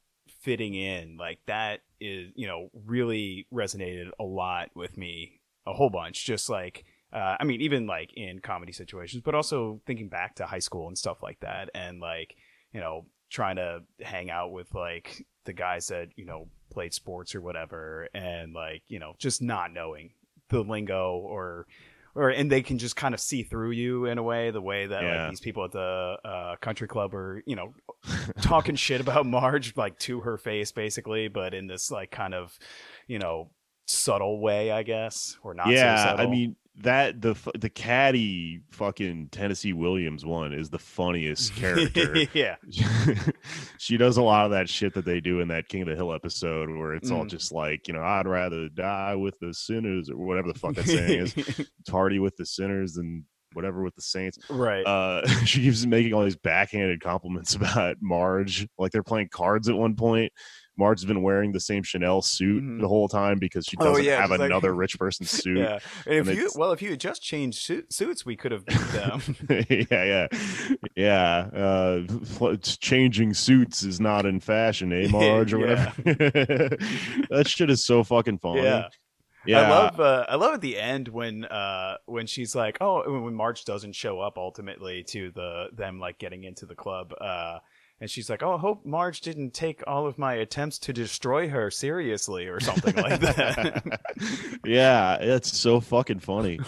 fitting 0.41 0.75
in 0.75 1.17
like 1.19 1.39
that 1.47 1.81
is 2.01 2.31
you 2.35 2.47
know 2.47 2.69
really 2.87 3.47
resonated 3.53 4.11
a 4.19 4.25
lot 4.25 4.71
with 4.75 4.97
me 4.97 5.41
a 5.67 5.73
whole 5.73 5.91
bunch. 5.91 6.25
Just 6.25 6.49
like 6.49 6.85
uh, 7.13 7.37
i 7.41 7.45
mean 7.45 7.61
even 7.61 7.87
like 7.87 8.13
in 8.15 8.39
comedy 8.39 8.73
situations 8.73 9.23
but 9.25 9.35
also 9.35 9.81
thinking 9.87 10.09
back 10.09 10.37
to 10.37 10.47
high 10.47 10.61
school 10.61 10.87
and 10.87 10.97
stuff 10.97 11.23
like 11.23 11.41
that 11.41 11.69
and 11.75 12.01
like 12.01 12.37
you 12.73 12.81
know 12.81 13.05
trying 13.31 13.57
to 13.57 13.81
hang 14.01 14.31
out 14.31 14.53
with 14.53 14.73
like 14.75 15.27
the 15.45 15.53
guys 15.53 15.89
that 15.89 16.09
you 16.17 16.25
know 16.25 16.49
played 16.71 16.95
sports 16.95 17.35
or 17.35 17.41
whatever 17.41 18.09
and 18.15 18.55
like 18.55 18.83
you 18.87 19.01
know 19.01 19.15
just 19.19 19.43
not 19.43 19.73
knowing 19.73 20.11
the 20.51 20.61
lingo 20.61 21.17
or 21.17 21.67
or 22.15 22.31
and 22.31 22.51
they 22.51 22.63
can 22.63 22.79
just 22.79 22.97
kind 22.97 23.15
of 23.15 23.21
see 23.21 23.43
through 23.43 23.71
you 23.71 24.07
in 24.07 24.19
a 24.19 24.23
way 24.23 24.51
the 24.51 24.61
way 24.61 24.87
that 24.87 25.03
Yeah. 25.03 25.23
like 25.23 25.31
these 25.31 25.41
people 25.41 25.65
at 25.65 25.73
the 25.73 26.17
uh, 26.25 26.57
country 26.61 26.89
club 26.89 27.15
are 27.15 27.43
you 27.47 27.57
know 27.57 27.73
talking 28.43 28.75
shit 28.77 29.01
about 29.01 29.27
marge 29.27 29.77
like 29.77 29.99
to 30.01 30.21
her 30.21 30.37
face 30.37 30.73
basically 30.73 31.29
but 31.29 31.55
in 31.55 31.67
this 31.67 31.91
like 31.91 32.11
kind 32.11 32.35
of 32.35 32.59
you 33.07 33.19
know 33.19 33.51
subtle 33.87 34.41
way 34.41 34.71
i 34.71 34.83
guess 34.85 35.37
or 35.43 35.53
not 35.55 35.67
so 35.67 35.73
yeah 35.73 35.95
i 35.95 36.17
subtle. 36.17 36.31
mean 36.31 36.57
that 36.77 37.21
the 37.21 37.35
the 37.59 37.69
caddy 37.69 38.61
fucking 38.71 39.29
tennessee 39.31 39.73
williams 39.73 40.25
one 40.25 40.53
is 40.55 40.71
the 40.71 40.79
funniest 40.79 41.55
character 41.57 42.17
yeah 42.33 42.57
she 43.79 43.97
does 43.97 44.17
a 44.17 44.23
lot 44.23 44.45
of 44.45 44.51
that 44.53 44.69
shit 44.69 44.95
that 44.95 45.05
they 45.05 45.21
do 45.21 45.41
in 45.41 45.49
that 45.49 45.69
King 45.69 45.83
of 45.83 45.89
the 45.89 45.97
Hill 45.97 46.13
episode 46.13 46.71
where 46.71 46.95
it's 46.95 47.11
all 47.11 47.25
Mm. 47.25 47.31
just 47.31 47.53
like, 47.53 47.87
you 47.89 47.95
know, 47.95 48.03
I'd 48.03 48.27
rather 48.27 48.69
die 48.69 49.15
with 49.15 49.39
the 49.41 49.53
sinners 49.53 50.09
or 50.11 50.17
whatever 50.17 50.51
the 50.53 50.59
fuck 50.59 50.75
that 50.75 50.87
saying 50.87 51.21
is. 51.21 51.69
Party 51.89 52.19
with 52.19 52.37
the 52.37 52.47
sinners 52.47 52.95
than 52.95 53.27
whatever 53.53 53.83
with 53.83 53.95
the 53.97 54.03
saints. 54.03 54.39
right 54.49 54.87
Uh 54.87 55.27
she 55.45 55.61
keeps 55.63 55.85
making 55.85 56.15
all 56.15 56.23
these 56.25 56.37
backhanded 56.37 57.01
compliments 57.03 57.55
about 57.57 57.97
Marge. 58.01 58.67
Like 58.79 58.93
they're 58.93 59.03
playing 59.03 59.29
cards 59.31 59.69
at 59.69 59.77
one 59.77 59.97
point. 59.97 60.33
Marge 60.81 61.01
has 61.01 61.07
been 61.07 61.23
wearing 61.23 61.53
the 61.53 61.61
same 61.61 61.85
Chanel 61.85 62.21
suit 62.23 62.65
Mhm. 62.65 62.81
the 62.81 62.89
whole 62.89 63.07
time 63.07 63.39
because 63.39 63.65
she 63.67 63.77
Oh, 63.79 63.85
doesn't 63.85 64.05
yeah, 64.05 64.17
have 64.21 64.31
she's 64.31 64.39
like- 64.41 64.51
another 64.51 64.75
rich 64.85 64.99
person's 64.99 65.31
suit. 65.31 65.59
yeah 65.59 65.79
and 66.07 66.15
if 66.17 66.27
and 66.29 66.37
you 66.37 66.51
well 66.57 66.73
if 66.73 66.83
you 66.83 66.91
had 66.91 66.99
just 67.01 67.23
changed 67.23 67.59
suit, 67.61 67.93
suits 67.93 68.27
we 68.27 68.35
could 68.37 68.51
have 68.51 68.67
beat 68.67 68.79
them 68.93 69.21
yeah, 69.49 70.27
yeah, 70.27 70.27
yeah. 70.97 71.37
Uh, 71.55 72.57
changing 72.63 73.35
suits 73.35 73.83
is 73.85 74.01
not 74.01 74.27
in 74.27 74.41
fashion, 74.41 74.93
eh, 74.93 75.07
Marge, 75.11 75.53
or 75.53 75.59
whatever. 75.61 75.93
that 77.31 77.45
shit 77.47 77.71
is 77.71 77.85
so 77.85 78.03
fucking 78.03 78.39
funny. 78.39 78.63
yeah 78.63 78.89
yeah. 79.47 79.61
I 79.63 79.69
love 79.71 80.01
uh, 80.01 80.27
I 80.29 80.35
love 80.37 80.55
at 80.55 80.61
the 80.61 80.79
end 80.79 81.09
when 81.09 81.47
uh 81.47 81.97
when 82.07 82.27
she's 82.27 82.55
like 82.55 82.77
oh 82.83 83.21
when 83.23 83.35
Marge 83.35 83.65
doesn't 83.65 83.95
show 83.95 84.21
up 84.21 84.37
ultimately 84.37 85.03
to 85.05 85.31
the 85.31 85.69
them 85.73 85.99
like 85.99 86.19
getting 86.19 86.45
into 86.45 86.67
the 86.67 86.75
club 86.75 87.15
uh 87.19 87.59
and 88.01 88.11
she's 88.11 88.29
like 88.31 88.43
oh 88.43 88.55
I 88.55 88.59
hope 88.59 88.85
Marge 88.87 89.21
didn't 89.21 89.53
take 89.55 89.83
all 89.87 90.07
of 90.07 90.19
my 90.19 90.35
attempts 90.35 90.79
to 90.81 90.93
destroy 90.93 91.49
her 91.49 91.71
seriously 91.71 92.47
or 92.47 92.61
something 92.61 92.97
like 92.97 93.21
that 93.21 94.01
yeah, 94.65 95.17
it's 95.21 95.57
so 95.57 95.81
fucking 95.81 96.21
funny. 96.21 96.59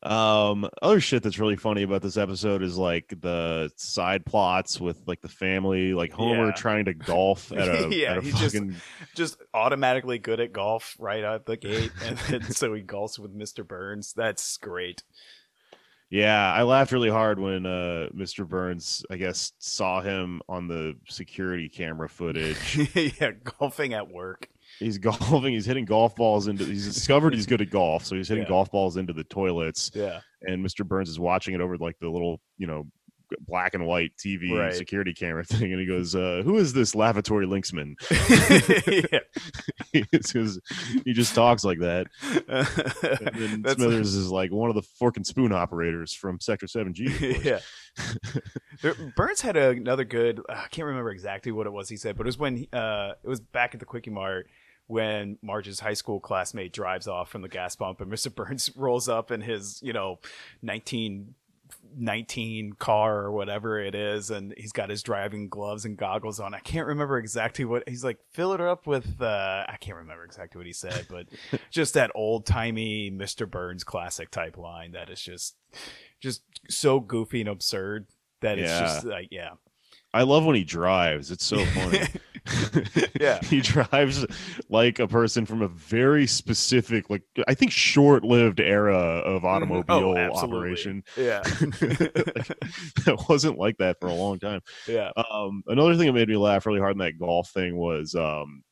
Um, 0.00 0.68
other 0.80 1.00
shit 1.00 1.24
that's 1.24 1.40
really 1.40 1.56
funny 1.56 1.82
about 1.82 2.02
this 2.02 2.16
episode 2.16 2.62
is 2.62 2.76
like 2.78 3.12
the 3.20 3.68
side 3.74 4.24
plots 4.24 4.80
with 4.80 4.96
like 5.08 5.20
the 5.20 5.28
family, 5.28 5.92
like 5.92 6.12
Homer 6.12 6.46
Yeah. 6.46 6.52
trying 6.52 6.84
to 6.84 6.94
golf 6.94 7.50
at 7.50 7.66
a, 7.68 7.88
Yeah, 7.92 8.12
at 8.12 8.18
a 8.18 8.20
he's 8.20 8.38
just- 8.38 8.56
Just 9.16 9.42
automatically 9.52 10.18
good 10.18 10.38
at 10.38 10.52
golf 10.52 10.94
right 11.00 11.24
out 11.24 11.46
the 11.46 11.56
gate, 11.56 11.90
and 12.04 12.16
then, 12.18 12.42
so 12.52 12.72
he 12.74 12.82
golfs 12.82 13.18
with 13.18 13.36
Mr. 13.36 13.66
Burns. 13.66 14.12
That's 14.12 14.56
great. 14.58 15.02
Yeah, 16.10 16.52
I 16.52 16.62
laughed 16.62 16.92
really 16.92 17.10
hard 17.10 17.38
when 17.38 17.66
uh 17.66 18.08
Mr. 18.14 18.48
Burns, 18.48 19.04
I 19.10 19.16
guess, 19.16 19.52
saw 19.58 20.00
him 20.00 20.40
on 20.48 20.66
the 20.66 20.94
security 21.08 21.68
camera 21.68 22.08
footage. 22.08 22.78
yeah, 23.20 23.32
golfing 23.58 23.92
at 23.94 24.08
work. 24.08 24.48
he's 24.78 24.96
golfing, 24.98 25.52
he's 25.52 25.66
hitting 25.66 25.84
golf 25.84 26.16
balls 26.16 26.48
into 26.48 26.64
he's 26.64 26.86
discovered 26.86 27.34
he's 27.34 27.46
good 27.46 27.60
at 27.60 27.70
golf, 27.70 28.04
so 28.04 28.16
he's 28.16 28.28
hitting 28.28 28.44
Yeah. 28.44 28.48
golf 28.48 28.70
balls 28.70 28.96
into 28.96 29.12
the 29.12 29.24
toilets 29.24 29.90
Yeah, 29.94 30.20
and 30.42 30.64
Mr. 30.64 30.86
Burns 30.86 31.08
is 31.10 31.18
watching 31.20 31.54
it 31.54 31.60
over 31.60 31.76
like 31.76 31.98
the 31.98 32.08
little, 32.08 32.40
you 32.56 32.66
know, 32.66 32.86
black 33.40 33.74
and 33.74 33.86
white 33.86 34.12
TV 34.16 34.56
Right. 34.58 34.74
security 34.74 35.12
camera 35.14 35.44
thing 35.46 35.70
and 35.72 35.80
he 35.80 35.86
goes, 35.86 36.14
uh, 36.14 36.42
who 36.44 36.56
is 36.56 36.72
this 36.72 36.94
lavatory 36.94 37.46
linksman? 37.46 37.94
yeah. 39.12 39.20
It's 40.12 40.32
'cause 40.32 40.60
he 41.04 41.12
just 41.12 41.34
talks 41.34 41.64
like 41.64 41.78
that. 41.80 42.06
And 42.48 43.68
Smithers 43.68 44.14
is 44.14 44.30
like 44.30 44.52
one 44.52 44.68
of 44.70 44.74
the 44.76 44.82
fork 44.82 45.16
and 45.16 45.26
spoon 45.26 45.52
operators 45.52 46.12
from 46.14 46.40
Sector 46.40 46.66
7G. 46.66 47.44
yeah. 47.44 47.60
There- 48.82 48.94
Burns 49.16 49.40
had 49.40 49.56
another 49.56 50.04
good. 50.04 50.40
uh, 50.48 50.52
I 50.52 50.68
can't 50.68 50.86
remember 50.86 51.10
exactly 51.10 51.52
what 51.52 51.66
it 51.66 51.72
was 51.72 51.88
he 51.88 51.96
said, 51.96 52.16
but 52.16 52.26
it 52.26 52.28
was 52.28 52.38
when 52.38 52.56
he, 52.56 52.68
uh, 52.72 53.12
it 53.22 53.28
was 53.28 53.40
back 53.40 53.74
at 53.74 53.80
the 53.80 53.86
Kwik-E-Mart 53.86 54.48
when 54.86 55.36
Marge's 55.42 55.80
high 55.80 55.92
school 55.94 56.18
classmate 56.18 56.72
drives 56.72 57.06
off 57.06 57.28
from 57.30 57.42
the 57.42 57.48
gas 57.48 57.76
pump, 57.76 58.00
and 58.00 58.10
Mr. 58.10 58.34
Burns 58.34 58.70
rolls 58.74 59.06
up 59.08 59.30
in 59.30 59.42
his, 59.42 59.80
you 59.82 59.92
know, 59.92 60.18
nineteen. 60.62 61.34
19 61.96 62.74
car 62.74 63.18
or 63.18 63.32
whatever 63.32 63.78
it 63.78 63.94
is 63.94 64.30
and 64.30 64.54
he's 64.56 64.72
got 64.72 64.90
his 64.90 65.02
driving 65.02 65.48
gloves 65.48 65.84
and 65.84 65.96
goggles 65.96 66.40
on 66.40 66.54
i 66.54 66.60
can't 66.60 66.86
remember 66.86 67.18
exactly 67.18 67.64
what 67.64 67.88
he's 67.88 68.04
like 68.04 68.18
fill 68.32 68.52
it 68.52 68.60
up 68.60 68.86
with 68.86 69.20
uh 69.20 69.64
i 69.68 69.76
can't 69.80 69.96
remember 69.96 70.24
exactly 70.24 70.58
what 70.58 70.66
he 70.66 70.72
said 70.72 71.06
but 71.08 71.26
just 71.70 71.94
that 71.94 72.10
old 72.14 72.46
timey 72.46 73.10
mr 73.10 73.48
burns 73.48 73.84
classic 73.84 74.30
type 74.30 74.56
line 74.56 74.92
that 74.92 75.10
is 75.10 75.20
just 75.20 75.56
just 76.20 76.42
so 76.68 77.00
goofy 77.00 77.40
and 77.40 77.48
absurd 77.48 78.06
that 78.40 78.58
it's 78.58 78.78
just 78.78 79.04
like 79.04 79.28
yeah 79.30 79.50
I 80.12 80.22
love 80.22 80.44
when 80.46 80.56
he 80.56 80.64
drives. 80.64 81.30
It's 81.30 81.44
so 81.44 81.62
funny. 81.66 82.00
Yeah. 83.20 83.40
he 83.42 83.60
drives 83.60 84.24
like 84.68 84.98
a 84.98 85.08
person 85.08 85.44
from 85.46 85.62
a 85.62 85.68
very 85.68 86.26
specific, 86.26 87.10
like 87.10 87.22
I 87.48 87.54
think 87.54 87.72
short-lived 87.72 88.60
era 88.60 88.94
of 88.96 89.44
automobile 89.44 90.14
Oh, 90.16 90.36
operation. 90.36 91.02
yeah 91.16 91.42
that 91.42 93.24
wasn't 93.28 93.58
like 93.58 93.76
that 93.78 93.96
for 94.00 94.06
a 94.08 94.14
long 94.14 94.38
time. 94.38 94.60
yeah 94.86 95.10
Um, 95.30 95.62
another 95.66 95.96
thing 95.96 96.06
that 96.06 96.12
made 96.12 96.28
me 96.28 96.36
laugh 96.36 96.66
really 96.66 96.80
hard 96.80 96.92
in 96.92 96.98
that 96.98 97.18
golf 97.18 97.50
thing 97.50 97.76
was, 97.76 98.14
um, 98.14 98.62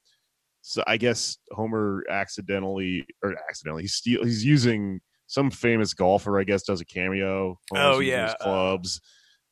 so 0.62 0.82
I 0.86 0.96
guess 0.96 1.38
Homer 1.52 2.04
accidentally 2.10 3.06
or 3.22 3.34
accidentally 3.48 3.82
he's 3.84 3.94
steal 3.94 4.24
he's 4.24 4.44
using 4.44 5.00
some 5.28 5.50
famous 5.50 5.92
golfer. 5.94 6.38
I 6.38 6.44
guess 6.44 6.62
does 6.62 6.80
a 6.80 6.84
cameo. 6.84 7.58
Homer's 7.72 7.96
Oh, 7.96 7.98
yeah, 8.00 8.34
uh, 8.40 8.42
clubs. 8.44 9.00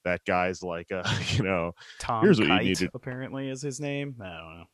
That 0.04 0.24
guy's 0.26 0.62
like, 0.62 0.90
uh, 0.92 1.02
you 1.30 1.42
know, 1.42 1.72
tom 1.98 2.24
Here's 2.24 2.38
what 2.38 2.48
you 2.48 2.58
need 2.60 2.76
to- 2.76 2.90
apparently 2.94 3.48
is 3.48 3.62
his 3.62 3.80
name? 3.80 4.14
I 4.20 4.24
don't 4.24 4.58
know. 4.58 4.64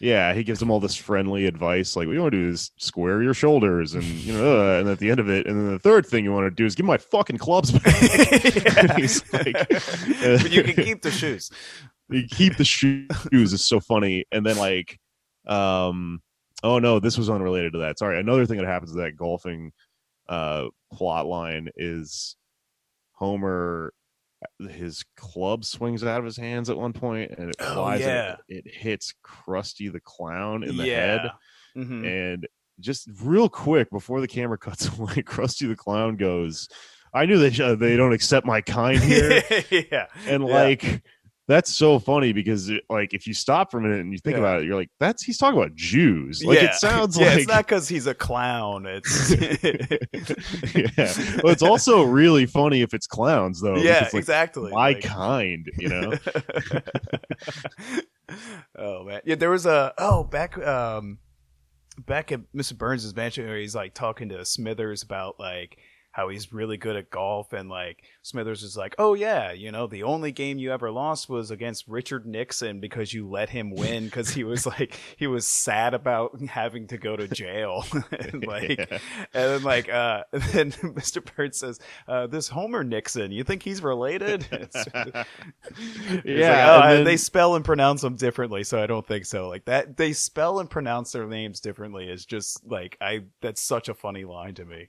Yeah, 0.00 0.32
he 0.32 0.44
gives 0.44 0.62
him 0.62 0.70
all 0.70 0.78
this 0.78 0.94
friendly 0.94 1.46
advice, 1.46 1.96
like, 1.96 2.06
what 2.06 2.12
you 2.12 2.20
want 2.20 2.30
to 2.30 2.40
do 2.40 2.48
is 2.50 2.70
square 2.76 3.20
your 3.20 3.34
shoulders, 3.34 3.94
and 3.94 4.04
you 4.04 4.32
know, 4.32 4.60
uh, 4.60 4.78
and 4.78 4.88
at 4.88 5.00
the 5.00 5.10
end 5.10 5.18
of 5.18 5.28
it, 5.28 5.48
and 5.48 5.56
then 5.56 5.72
the 5.72 5.78
third 5.80 6.06
thing 6.06 6.22
you 6.22 6.32
want 6.32 6.46
to 6.46 6.52
do 6.52 6.64
is 6.64 6.76
give 6.76 6.86
my 6.86 6.98
fucking 6.98 7.38
clubs 7.38 7.72
back. 7.72 7.82
He's 8.96 9.32
like, 9.32 9.54
but 9.68 10.52
you 10.52 10.62
can 10.62 10.84
keep 10.84 11.02
the 11.02 11.10
shoes. 11.10 11.50
You 12.10 12.28
keep 12.28 12.56
the 12.56 12.64
shoes 12.64 13.08
is 13.32 13.64
so 13.64 13.80
funny. 13.80 14.24
And 14.32 14.46
then 14.46 14.56
like 14.56 14.98
um 15.46 16.22
oh 16.62 16.78
no 16.78 17.00
this 17.00 17.18
was 17.18 17.28
unrelated 17.28 17.72
to 17.72 17.80
that. 17.80 17.98
Sorry 17.98 18.18
another 18.18 18.46
thing 18.46 18.58
that 18.58 18.66
happens 18.66 18.92
to 18.92 18.98
that 18.98 19.16
golfing 19.16 19.72
uh 20.28 20.66
plot 20.92 21.26
line 21.26 21.68
is 21.76 22.36
homer 23.12 23.92
his 24.70 25.04
club 25.16 25.64
swings 25.64 26.04
out 26.04 26.18
of 26.18 26.24
his 26.24 26.36
hands 26.36 26.70
at 26.70 26.76
one 26.76 26.92
point 26.92 27.32
and 27.36 27.50
it 27.50 27.56
Oh, 27.60 27.74
flies 27.74 28.00
and 28.02 28.08
yeah. 28.10 28.36
it, 28.48 28.66
it 28.66 28.74
hits 28.74 29.14
krusty 29.24 29.90
the 29.92 30.00
clown 30.00 30.62
in 30.62 30.76
the 30.76 30.84
head. 30.86 31.20
Yeah. 31.74 31.82
Mhm. 31.82 32.32
and 32.34 32.48
just 32.80 33.08
real 33.22 33.48
quick 33.48 33.90
before 33.90 34.20
the 34.20 34.28
camera 34.28 34.56
cuts 34.58 34.86
away 34.98 35.22
krusty 35.22 35.66
the 35.68 35.76
clown 35.76 36.16
goes 36.16 36.68
i 37.14 37.24
knew 37.26 37.38
they 37.38 37.50
sh- 37.50 37.76
they 37.78 37.96
don't 37.96 38.12
accept 38.12 38.46
my 38.46 38.60
kind 38.60 39.00
here. 39.00 39.42
Yeah. 39.70 40.06
And 40.26 40.44
like 40.44 41.02
that's 41.48 41.74
so 41.74 41.98
funny 41.98 42.32
because 42.32 42.68
it, 42.68 42.84
like 42.88 43.14
if 43.14 43.26
you 43.26 43.34
stop 43.34 43.70
for 43.70 43.78
a 43.78 43.82
minute 43.82 44.00
and 44.00 44.12
you 44.12 44.18
think 44.18 44.34
Yeah. 44.34 44.40
about 44.40 44.62
it 44.62 44.66
you're 44.66 44.76
like 44.76 44.90
that's 45.00 45.24
he's 45.24 45.38
talking 45.38 45.58
about 45.58 45.74
jews 45.74 46.44
like 46.44 46.60
yeah. 46.60 46.66
it 46.66 46.74
sounds 46.78 47.18
yeah, 47.18 47.26
like 47.26 47.38
it's 47.38 47.48
not 47.48 47.66
because 47.66 47.88
he's 47.88 48.06
a 48.06 48.14
clown. 48.14 48.86
It's 48.86 49.30
yeah 49.34 51.12
but 51.42 51.50
it's 51.50 51.62
also 51.62 52.02
really 52.02 52.46
funny 52.46 52.82
if 52.82 52.94
it's 52.94 53.06
clowns 53.06 53.60
though 53.60 53.76
yeah, 53.76 54.04
like, 54.04 54.14
exactly. 54.14 54.70
my 54.70 54.92
like- 54.92 55.02
kind 55.02 55.68
you 55.78 55.88
know 55.88 56.14
oh 58.76 59.04
man, 59.04 59.20
yeah. 59.24 59.34
There 59.34 59.50
was 59.50 59.66
a 59.66 59.92
oh 59.98 60.24
back 60.24 60.58
um 60.58 61.18
back 62.06 62.32
at 62.32 62.40
Mr. 62.54 62.76
Burns' 62.76 63.14
mansion 63.14 63.46
where 63.46 63.58
he's 63.58 63.74
like 63.74 63.94
talking 63.94 64.28
to 64.30 64.44
Smithers 64.44 65.02
about 65.02 65.38
like 65.40 65.78
how 66.18 66.28
he's 66.30 66.52
really 66.52 66.76
good 66.76 66.96
at 66.96 67.10
golf 67.10 67.52
and 67.52 67.68
like 67.68 68.02
Smithers 68.22 68.64
is 68.64 68.76
like, 68.76 68.96
"Oh 68.98 69.14
yeah, 69.14 69.52
you 69.52 69.70
know, 69.70 69.86
the 69.86 70.02
only 70.02 70.32
game 70.32 70.58
you 70.58 70.72
ever 70.72 70.90
lost 70.90 71.28
was 71.28 71.52
against 71.52 71.86
Richard 71.86 72.26
Nixon 72.26 72.80
because 72.80 73.14
you 73.14 73.28
let 73.28 73.48
him 73.50 73.70
win 73.70 74.06
because 74.06 74.28
he 74.30 74.42
was 74.42 74.66
like 74.66 74.98
he 75.16 75.28
was 75.28 75.46
sad 75.46 75.94
about 75.94 76.40
having 76.42 76.88
to 76.88 76.98
go 76.98 77.14
to 77.14 77.28
jail." 77.28 77.84
and 78.10 78.44
like 78.48 78.78
Yeah. 78.78 78.98
and 79.32 79.50
then 79.52 79.62
like 79.62 79.88
uh 79.88 80.24
then 80.32 80.72
Mr. 80.72 81.24
Bird 81.36 81.54
says, 81.54 81.78
uh 82.08 82.26
this 82.26 82.48
Homer 82.48 82.82
Nixon, 82.82 83.30
you 83.30 83.44
think 83.44 83.62
he's 83.62 83.80
related? 83.80 84.44
Yeah 86.24 86.78
like, 86.78 86.84
oh, 86.84 86.94
then- 86.94 87.04
they 87.04 87.16
spell 87.16 87.54
and 87.54 87.64
pronounce 87.64 88.02
them 88.02 88.16
differently, 88.16 88.64
so 88.64 88.82
I 88.82 88.86
don't 88.88 89.06
think 89.06 89.24
so. 89.24 89.48
Like 89.48 89.66
that, 89.66 89.96
they 89.96 90.12
spell 90.12 90.58
and 90.58 90.68
pronounce 90.68 91.12
their 91.12 91.26
names 91.26 91.60
differently 91.60 92.08
is 92.08 92.24
just 92.26 92.66
like 92.66 92.96
I. 93.00 93.24
That's 93.40 93.60
such 93.62 93.88
a 93.88 93.94
funny 93.94 94.24
line 94.24 94.54
to 94.54 94.64
me. 94.64 94.88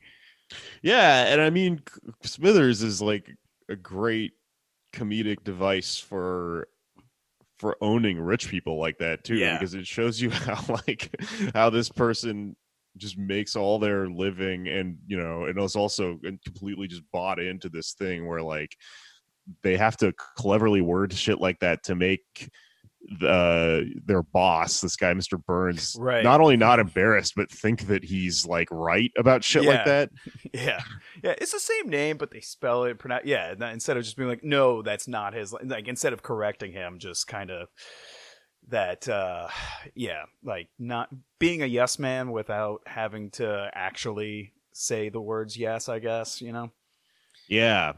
Yeah 0.81 1.25
and 1.25 1.41
i 1.41 1.49
mean 1.49 1.81
smithers 2.23 2.81
is 2.83 3.01
like 3.01 3.29
a 3.69 3.75
great 3.75 4.33
comedic 4.93 5.43
device 5.43 5.97
for 5.99 6.67
for 7.57 7.77
owning 7.81 8.19
rich 8.19 8.49
people 8.49 8.79
like 8.79 8.97
that 8.97 9.23
too 9.23 9.35
Yeah. 9.35 9.57
because 9.57 9.73
it 9.73 9.85
shows 9.85 10.19
you 10.21 10.29
how 10.31 10.63
like 10.87 11.13
how 11.53 11.69
this 11.69 11.89
person 11.89 12.55
just 12.97 13.17
makes 13.17 13.55
all 13.55 13.79
their 13.79 14.07
living 14.07 14.67
and 14.67 14.97
you 15.07 15.17
know 15.17 15.45
and 15.45 15.57
it's 15.59 15.75
also 15.75 16.19
completely 16.43 16.87
just 16.87 17.03
bought 17.11 17.39
into 17.39 17.69
this 17.69 17.93
thing 17.93 18.27
where 18.27 18.41
like 18.41 18.75
they 19.63 19.77
have 19.77 19.97
to 19.97 20.13
cleverly 20.37 20.81
word 20.81 21.13
shit 21.13 21.39
like 21.39 21.59
that 21.59 21.83
to 21.83 21.95
make 21.95 22.49
the 23.19 23.89
their 24.05 24.21
boss 24.21 24.81
this 24.81 24.95
guy 24.95 25.13
mr 25.13 25.43
burns 25.45 25.95
Right. 25.99 26.23
not 26.23 26.41
only 26.41 26.57
not 26.57 26.79
embarrassed 26.79 27.33
but 27.35 27.49
think 27.49 27.87
that 27.87 28.03
he's 28.03 28.45
like 28.45 28.67
right 28.71 29.11
about 29.17 29.43
shit 29.43 29.63
Yeah. 29.63 29.69
like 29.69 29.85
that 29.85 30.09
Yeah, 30.53 30.81
yeah, 31.23 31.35
it's 31.37 31.51
the 31.51 31.59
same 31.59 31.89
name, 31.89 32.17
but 32.17 32.31
they 32.31 32.41
spell 32.41 32.83
it 32.85 32.97
pronounce. 32.99 33.25
Yeah, 33.25 33.53
instead 33.71 33.97
of 33.97 34.03
just 34.03 34.17
being 34.17 34.29
like, 34.29 34.43
no, 34.43 34.81
that's 34.81 35.07
not 35.07 35.33
his. 35.33 35.53
Like 35.63 35.87
instead 35.87 36.11
of 36.13 36.23
correcting 36.23 36.71
him, 36.71 36.97
just 36.99 37.27
kind 37.27 37.51
of 37.51 37.67
that. 38.69 39.07
uh 39.07 39.47
Yeah, 39.95 40.23
like 40.43 40.69
not 40.79 41.09
being 41.39 41.61
a 41.63 41.65
yes 41.65 41.99
man 41.99 42.31
without 42.31 42.81
having 42.85 43.31
to 43.31 43.69
actually 43.73 44.53
say 44.73 45.09
the 45.09 45.21
words 45.21 45.55
yes. 45.57 45.87
I 45.89 45.99
guess 45.99 46.41
you 46.41 46.51
know. 46.51 46.71
Yeah. 47.47 47.93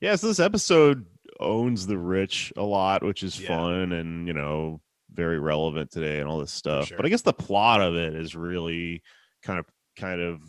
Yeah, 0.00 0.14
so 0.16 0.28
this 0.28 0.40
episode 0.40 1.04
owns 1.40 1.86
the 1.86 1.98
rich 1.98 2.52
a 2.56 2.62
lot, 2.62 3.02
which 3.02 3.22
is 3.22 3.40
Yeah. 3.40 3.48
fun 3.48 3.92
and, 3.92 4.26
you 4.26 4.34
know, 4.34 4.80
very 5.12 5.38
relevant 5.38 5.90
today 5.90 6.20
and 6.20 6.28
all 6.28 6.38
this 6.38 6.52
stuff. 6.52 6.88
sure. 6.88 6.96
But 6.96 7.06
I 7.06 7.08
guess 7.08 7.22
the 7.22 7.32
plot 7.32 7.80
of 7.80 7.94
it 7.94 8.14
is 8.14 8.34
really 8.34 9.02
kind 9.42 9.58
of 9.58 9.66
kind 9.96 10.20
of 10.20 10.40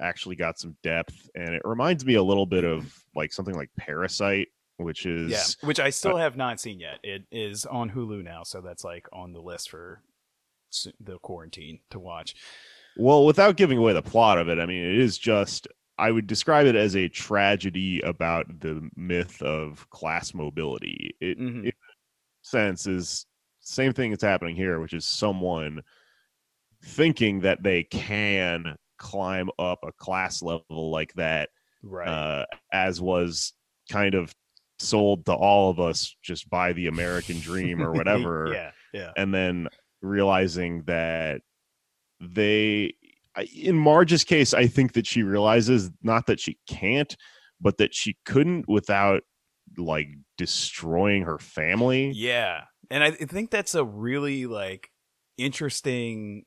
actually 0.00 0.34
got 0.36 0.58
some 0.58 0.76
depth 0.82 1.28
and 1.34 1.54
it 1.54 1.62
reminds 1.64 2.04
me 2.04 2.14
a 2.14 2.22
little 2.22 2.46
bit 2.46 2.64
of 2.64 2.80
mm-hmm. 2.80 3.18
like 3.18 3.32
something 3.32 3.54
like 3.54 3.70
Parasite, 3.76 4.48
which 4.78 5.06
is 5.06 5.30
Yeah, 5.30 5.66
which 5.66 5.78
I 5.78 5.88
uh 5.88 5.90
still 5.90 6.16
have 6.16 6.36
not 6.36 6.60
seen 6.60 6.80
yet. 6.80 6.98
It 7.02 7.24
is 7.30 7.66
on 7.66 7.90
Hulu 7.90 8.24
now, 8.24 8.42
so 8.42 8.60
that's 8.60 8.84
like 8.84 9.06
on 9.12 9.32
the 9.32 9.40
list 9.40 9.70
for 9.70 10.02
the 11.00 11.18
quarantine 11.18 11.80
to 11.90 11.98
watch. 12.00 12.34
Well, 12.96 13.24
without 13.24 13.56
giving 13.56 13.78
away 13.78 13.92
the 13.92 14.02
plot 14.02 14.38
of 14.38 14.48
it, 14.48 14.58
I 14.58 14.66
mean, 14.66 14.82
it 14.82 14.98
is 14.98 15.18
just, 15.18 15.68
I 15.98 16.10
would 16.10 16.26
describe 16.26 16.66
it 16.66 16.74
as 16.74 16.96
a 16.96 17.08
tragedy 17.08 18.00
about 18.00 18.60
the 18.60 18.88
myth 18.96 19.40
of 19.42 19.88
class 19.90 20.34
mobility. 20.34 21.14
It, 21.20 21.38
Mhm. 21.38 21.64
in 21.64 21.68
a 21.68 21.72
sense, 22.42 22.86
is 22.86 23.26
same 23.60 23.92
thing 23.92 24.10
that's 24.10 24.22
happening 24.24 24.56
here, 24.56 24.80
which 24.80 24.92
is 24.94 25.04
someone 25.04 25.82
thinking 26.84 27.40
that 27.40 27.62
they 27.62 27.84
can 27.84 28.76
climb 28.98 29.50
up 29.58 29.80
a 29.84 29.92
class 29.92 30.42
level 30.42 30.90
like 30.90 31.12
that 31.14 31.50
right. 31.82 32.08
uh, 32.08 32.46
as 32.72 33.00
was 33.00 33.52
kind 33.90 34.14
of 34.14 34.34
sold 34.78 35.24
to 35.26 35.32
all 35.32 35.70
of 35.70 35.78
us 35.78 36.16
just 36.22 36.48
by 36.50 36.72
the 36.72 36.88
American 36.88 37.38
dream 37.38 37.80
or 37.80 37.92
whatever. 37.92 38.50
yeah, 38.52 38.70
yeah. 38.92 39.12
And 39.16 39.32
then 39.32 39.68
realizing 40.00 40.82
that 40.84 41.42
they, 42.20 42.94
In 43.54 43.76
Marge's 43.76 44.24
case, 44.24 44.52
I 44.52 44.66
think 44.66 44.92
that 44.92 45.06
she 45.06 45.22
realizes 45.22 45.90
not 46.02 46.26
that 46.26 46.40
she 46.40 46.58
can't, 46.66 47.16
but 47.60 47.78
that 47.78 47.94
she 47.94 48.16
couldn't 48.24 48.68
without 48.68 49.22
like 49.78 50.08
destroying 50.36 51.22
her 51.22 51.38
family. 51.38 52.12
Yeah. 52.14 52.62
And 52.90 53.02
I 53.02 53.12
think 53.12 53.50
that's 53.50 53.74
a 53.74 53.84
really 53.84 54.46
like 54.46 54.90
interesting 55.38 56.44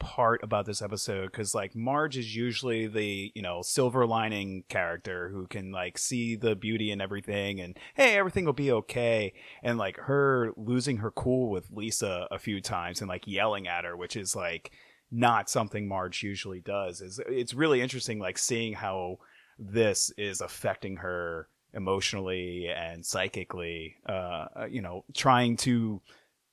part 0.00 0.42
about 0.42 0.66
this 0.66 0.82
episode 0.82 1.26
because 1.26 1.54
like 1.54 1.74
Marge 1.74 2.18
is 2.18 2.34
usually 2.34 2.86
the 2.86 3.30
you 3.34 3.40
know 3.40 3.62
silver 3.62 4.06
lining 4.06 4.64
character 4.68 5.30
who 5.32 5.46
can 5.46 5.70
like 5.70 5.96
see 5.96 6.36
the 6.36 6.54
beauty 6.54 6.90
in 6.90 7.00
everything 7.00 7.60
and 7.60 7.78
hey 7.94 8.16
everything 8.16 8.44
will 8.44 8.52
be 8.52 8.72
okay 8.72 9.32
and 9.62 9.78
like 9.78 9.96
her 9.96 10.52
losing 10.56 10.98
her 10.98 11.10
cool 11.10 11.48
with 11.48 11.70
Lisa 11.70 12.26
a 12.30 12.38
few 12.38 12.60
times 12.60 13.00
and 13.00 13.08
like 13.08 13.26
yelling 13.26 13.66
at 13.66 13.84
her 13.84 13.96
which 13.96 14.16
is 14.16 14.36
like 14.36 14.72
not 15.14 15.48
something 15.48 15.86
Marge 15.86 16.22
usually 16.22 16.60
does 16.60 17.00
is 17.00 17.20
it's 17.26 17.54
really 17.54 17.80
interesting 17.80 18.18
like 18.18 18.38
seeing 18.38 18.72
how 18.72 19.18
this 19.58 20.10
is 20.18 20.40
affecting 20.40 20.96
her 20.96 21.48
emotionally 21.72 22.68
and 22.68 23.04
psychically 23.04 23.96
uh 24.06 24.46
you 24.68 24.82
know 24.82 25.04
trying 25.14 25.56
to 25.56 26.00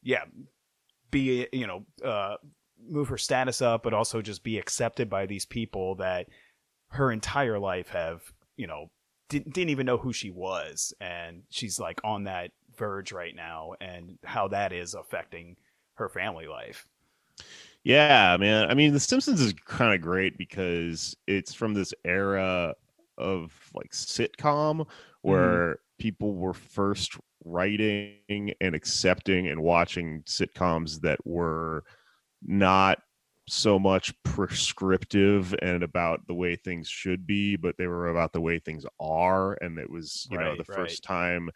yeah 0.04 0.24
be 1.10 1.48
you 1.52 1.66
know 1.66 1.86
uh 2.06 2.36
move 2.88 3.08
her 3.08 3.18
status 3.18 3.62
up 3.62 3.84
but 3.84 3.94
also 3.94 4.22
just 4.22 4.44
be 4.44 4.58
accepted 4.58 5.10
by 5.10 5.26
these 5.26 5.46
people 5.46 5.96
that 5.96 6.28
her 6.90 7.12
entire 7.12 7.60
life 7.60 7.90
have 7.90 8.22
you 8.58 8.68
know 8.68 8.90
didn't, 9.32 9.54
didn't 9.54 9.70
even 9.70 9.86
know 9.86 9.98
who 9.98 10.12
she 10.12 10.30
was. 10.30 10.94
And 11.00 11.44
she's 11.50 11.80
like 11.80 12.02
on 12.04 12.26
that 12.26 12.52
verge 12.78 13.14
right 13.14 13.36
now 13.36 13.74
and 13.80 14.20
how 14.24 14.50
that 14.50 14.74
is 14.74 14.94
affecting 14.94 15.56
her 15.96 16.10
family 16.10 16.48
life 16.48 16.86
Yeah, 17.84 18.38
man. 18.40 18.70
I 18.70 18.74
mean, 18.76 18.94
The 18.94 19.00
Simpsons 19.00 19.42
is 19.42 19.54
kind 19.66 19.94
of 19.94 20.02
great 20.02 20.38
because 20.38 21.16
it's 21.28 21.54
from 21.54 21.74
this 21.74 21.94
era 22.06 22.76
of 23.18 23.54
like 23.74 23.92
sitcom 23.92 24.82
mm-hmm. 24.82 24.84
where 25.22 25.80
people 26.00 26.36
were 26.36 26.54
first 26.54 27.18
writing 27.44 28.54
and 28.62 28.76
accepting 28.76 29.48
and 29.48 29.62
watching 29.62 30.22
sitcoms 30.24 31.02
that 31.02 31.26
were 31.26 31.84
not 32.44 33.00
so 33.48 33.80
much 33.80 34.14
prescriptive 34.24 35.56
and 35.62 35.84
about 35.84 36.26
the 36.28 36.34
way 36.34 36.56
things 36.56 36.88
should 36.88 37.26
be, 37.26 37.56
but 37.56 37.78
they 37.78 37.88
were 37.88 38.10
about 38.10 38.32
the 38.34 38.42
way 38.42 38.60
things 38.60 38.86
are. 39.00 39.54
And 39.62 39.78
it 39.78 39.90
was, 39.90 40.28
you 40.32 40.38
know, 40.38 40.56
the 40.56 40.64
right. 40.68 40.78
first 40.78 41.04
time 41.04 41.50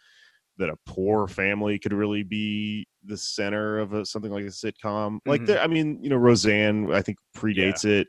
that 0.57 0.69
a 0.69 0.77
poor 0.85 1.27
family 1.27 1.77
could 1.79 1.93
really 1.93 2.23
be 2.23 2.87
the 3.03 3.17
center 3.17 3.79
of 3.79 3.93
a, 3.93 4.05
something 4.05 4.31
like 4.31 4.45
a 4.45 4.47
sitcom. 4.47 5.19
Like, 5.25 5.41
Mhm. 5.41 5.47
there, 5.47 5.61
I 5.61 5.67
mean, 5.67 5.99
you 6.01 6.09
know, 6.09 6.15
Roseanne, 6.17 6.91
I 6.93 7.01
think 7.01 7.17
predates 7.35 7.85
it, 7.85 8.07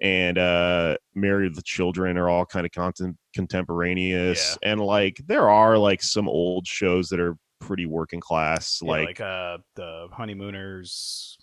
and 0.00 0.36
uh, 0.38 0.96
Married 1.14 1.54
the 1.54 1.62
Children 1.62 2.16
are 2.18 2.28
all 2.28 2.44
kind 2.44 2.66
of 2.66 2.72
content 2.72 3.16
contemporaneous. 3.34 4.58
And 4.62 4.80
like, 4.80 5.20
there 5.26 5.48
are 5.48 5.78
like 5.78 6.02
some 6.02 6.28
old 6.28 6.66
shows 6.66 7.08
that 7.10 7.20
are 7.20 7.36
pretty 7.60 7.86
working 7.86 8.20
class, 8.20 8.80
Yeah, 8.82 8.90
like 8.90 9.04
like 9.04 9.20
uh 9.20 9.58
the 9.76 10.08
honeymooners 10.12 11.38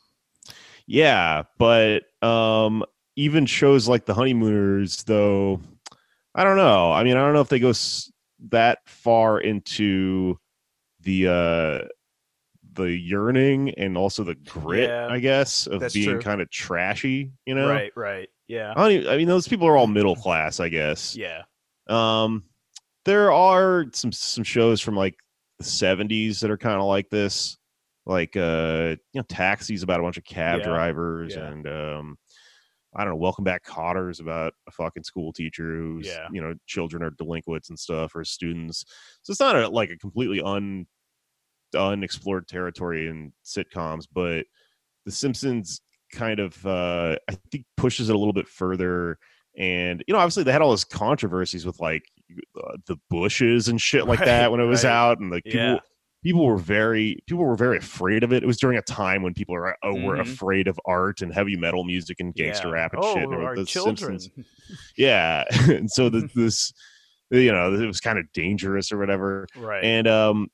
yeah, 0.88 1.44
but 1.58 2.04
um 2.22 2.84
even 3.16 3.46
shows 3.46 3.88
like 3.88 4.06
the 4.06 4.14
honeymooners 4.14 5.04
though 5.04 5.62
I 6.36 6.44
don't 6.44 6.58
know. 6.58 6.92
I 6.92 7.04
mean, 7.04 7.18
I 7.18 7.22
don't 7.22 7.34
know 7.34 7.42
if 7.42 7.50
they 7.50 7.60
go 7.60 7.70
s- 7.70 8.12
that 8.50 8.80
far 8.88 9.40
into 9.42 10.40
the 11.02 11.28
uh 11.28 11.88
the 12.74 12.92
yearning 12.92 13.72
and 13.72 13.98
also 13.98 14.24
the 14.24 14.36
grit, 14.36 14.90
Yeah, 14.90 15.08
I 15.10 15.20
guess, 15.20 15.68
of 15.68 15.82
being 15.94 16.20
kind 16.22 16.40
of 16.42 16.50
trashy, 16.50 17.32
you 17.46 17.56
know? 17.56 17.68
right 17.68 17.92
right 17.96 18.30
yeah 18.48 18.74
I, 18.76 18.90
even- 18.92 19.08
I 19.12 19.18
mean, 19.18 19.28
those 19.28 19.48
people 19.48 19.68
are 19.68 19.76
all 19.76 19.88
middle 19.88 20.16
class, 20.24 20.60
I 20.60 20.70
guess. 20.70 21.16
yeah 21.16 21.44
Um, 21.88 22.44
there 23.06 23.32
are 23.32 23.86
some 23.94 24.12
some 24.12 24.44
shows 24.44 24.82
from 24.82 24.96
like 24.96 25.16
the 25.58 25.64
'70s 25.66 26.40
that 26.42 26.52
are 26.52 26.58
kind 26.58 26.80
of 26.80 26.86
like 26.86 27.10
this, 27.10 27.58
like 28.06 28.38
uh, 28.38 28.96
you 29.14 29.20
know, 29.20 29.26
Taxi's 29.28 29.84
about 29.84 30.00
a 30.00 30.04
bunch 30.04 30.18
of 30.18 30.24
cab 30.24 30.60
Yeah, 30.60 30.66
drivers, 30.66 31.36
yeah. 31.36 31.48
and 31.48 31.68
um, 31.68 32.18
I 33.00 33.06
don't 33.06 33.14
know, 33.14 33.18
Welcome 33.18 33.46
Back 33.46 33.64
Kotter's 33.64 34.20
about 34.20 34.54
a 34.68 34.72
fucking 34.72 35.04
school 35.04 35.32
teacher 35.32 35.74
who's 35.78 36.06
Yeah. 36.06 36.28
you 36.34 36.42
know, 36.42 36.54
children 36.68 37.02
are 37.02 37.12
delinquents 37.12 37.70
and 37.70 37.80
stuff 37.80 38.14
or 38.14 38.26
students. 38.26 38.84
So 39.22 39.32
it's 39.32 39.40
not 39.40 39.56
a 39.56 39.70
like 39.70 39.90
a 39.90 39.98
completely 39.98 40.42
un 40.42 40.86
unexplored 41.74 42.48
territory 42.48 43.08
in 43.08 43.32
sitcoms, 43.46 44.06
but 44.12 44.46
The 45.06 45.12
Simpsons 45.12 45.82
kind 46.12 46.40
of 46.40 46.66
uh 46.66 47.16
I 47.30 47.38
think 47.52 47.66
pushes 47.78 48.10
it 48.10 48.16
a 48.16 48.18
little 48.18 48.34
bit 48.34 48.48
further 48.48 49.18
and 49.58 50.04
you 50.08 50.14
know 50.14 50.20
obviously 50.20 50.44
they 50.44 50.52
had 50.52 50.62
all 50.62 50.72
those 50.72 50.84
controversies 50.84 51.66
with 51.68 51.80
like 51.80 52.04
uh, 52.62 52.78
the 52.88 52.98
bushes 53.12 53.68
and 53.70 53.80
shit 53.80 54.08
like 54.08 54.20
Right, 54.20 54.26
that 54.26 54.52
when 54.52 54.60
it 54.60 54.66
was 54.66 54.84
right. 54.84 54.92
out 54.92 55.20
and 55.20 55.30
like 55.32 55.44
people 55.44 55.60
Yeah. 55.60 55.80
People 56.24 56.46
were 56.46 56.58
very 56.58 57.18
people 57.28 57.46
were 57.46 57.56
very 57.56 57.78
afraid 57.78 58.24
of 58.24 58.34
it. 58.34 58.44
It 58.44 58.48
was 58.48 58.58
during 58.60 58.78
a 58.78 58.82
time 58.82 59.24
when 59.24 59.34
people 59.34 59.56
were 59.56 59.76
oh, 59.84 59.94
were 59.94 60.18
Mhm. 60.18 60.22
afraid 60.22 60.68
of 60.68 60.80
art 60.86 61.22
and 61.22 61.34
heavy 61.34 61.56
metal 61.56 61.84
music 61.84 62.18
and 62.20 62.34
gangster 62.34 62.68
yeah. 62.68 62.74
rap 62.74 62.94
and 62.94 63.04
oh, 63.04 63.14
shit. 63.14 63.24
And 63.24 63.34
our 63.36 63.56
the 63.56 63.66
children? 63.66 64.20
Simpsons. 64.20 64.48
Yeah. 64.98 65.44
And 65.70 65.90
so 65.90 66.10
the, 66.10 66.30
this 66.36 66.74
you 67.32 67.52
know 67.52 67.74
it 67.74 67.86
was 67.86 68.02
kind 68.02 68.18
of 68.20 68.26
dangerous 68.34 68.92
or 68.92 68.98
whatever. 68.98 69.48
Right. 69.56 69.84
And 69.84 70.08
um 70.08 70.48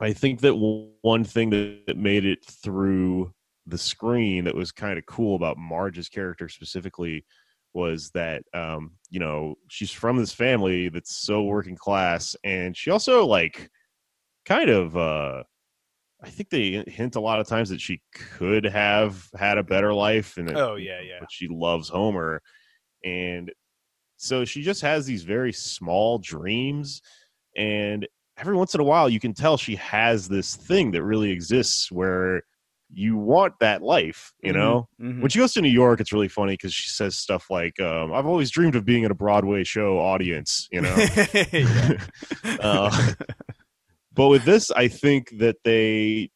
i 0.00 0.12
think 0.12 0.40
that 0.42 0.54
one 1.02 1.24
thing 1.24 1.50
that, 1.50 1.82
that 1.88 1.96
made 1.96 2.24
it 2.24 2.38
through 2.44 3.32
the 3.66 3.78
screen 3.78 4.44
that 4.44 4.54
was 4.54 4.70
kind 4.70 4.96
of 4.96 5.04
cool 5.06 5.34
about 5.34 5.58
marge's 5.58 6.08
character 6.08 6.48
specifically 6.48 7.24
was 7.74 8.10
that 8.10 8.44
um 8.54 8.92
you 9.10 9.18
know 9.18 9.56
she's 9.68 9.90
from 9.90 10.16
this 10.16 10.32
family 10.32 10.88
that's 10.88 11.16
so 11.16 11.42
working 11.42 11.74
class 11.76 12.36
and 12.44 12.76
she 12.76 12.90
also 12.90 13.26
like 13.26 13.68
kind 14.48 14.70
of 14.70 14.96
uh 14.96 15.42
I 16.22 16.30
think 16.30 16.48
they 16.50 16.82
hint 16.88 17.14
a 17.14 17.20
lot 17.20 17.38
of 17.38 17.46
times 17.46 17.68
that 17.68 17.80
she 17.80 18.00
could 18.12 18.64
have 18.64 19.28
had 19.38 19.56
a 19.58 19.62
better 19.62 19.94
life 19.94 20.36
and 20.36 20.50
Oh, 20.56 20.74
yeah, 20.74 21.00
yeah. 21.00 21.18
but 21.20 21.30
she 21.30 21.46
loves 21.48 21.88
Homer 21.88 22.42
and 23.04 23.52
so 24.16 24.44
she 24.44 24.62
just 24.62 24.82
has 24.82 25.06
these 25.06 25.22
very 25.22 25.52
small 25.52 26.18
dreams 26.18 27.00
and 27.56 28.06
every 28.36 28.56
once 28.56 28.74
in 28.74 28.80
a 28.80 28.84
while 28.84 29.08
you 29.08 29.20
can 29.20 29.32
tell 29.34 29.56
she 29.56 29.76
has 29.76 30.28
this 30.28 30.56
thing 30.56 30.90
that 30.92 31.04
really 31.04 31.30
exists 31.30 31.92
where 31.92 32.42
you 32.92 33.16
want 33.16 33.54
that 33.60 33.82
life 33.82 34.32
you 34.42 34.52
Mhm, 34.52 34.58
know 34.58 34.88
mhm. 35.00 35.20
when 35.20 35.30
she 35.30 35.38
goes 35.38 35.52
to 35.52 35.60
new 35.60 35.68
york 35.68 36.00
it's 36.00 36.12
really 36.12 36.28
funny 36.28 36.54
because 36.54 36.72
she 36.74 36.88
says 36.88 37.16
stuff 37.16 37.46
like 37.50 37.78
um, 37.80 38.12
i've 38.12 38.26
always 38.26 38.50
dreamed 38.50 38.74
of 38.74 38.84
being 38.84 39.04
in 39.04 39.10
a 39.10 39.14
broadway 39.14 39.62
show 39.62 39.98
audience 39.98 40.68
you 40.72 40.80
know 40.80 40.96
Uh, 42.60 43.12
but 44.18 44.28
with 44.28 44.44
this 44.44 44.70
i 44.72 44.86
think 44.86 45.30
that 45.38 45.56
they 45.64 46.30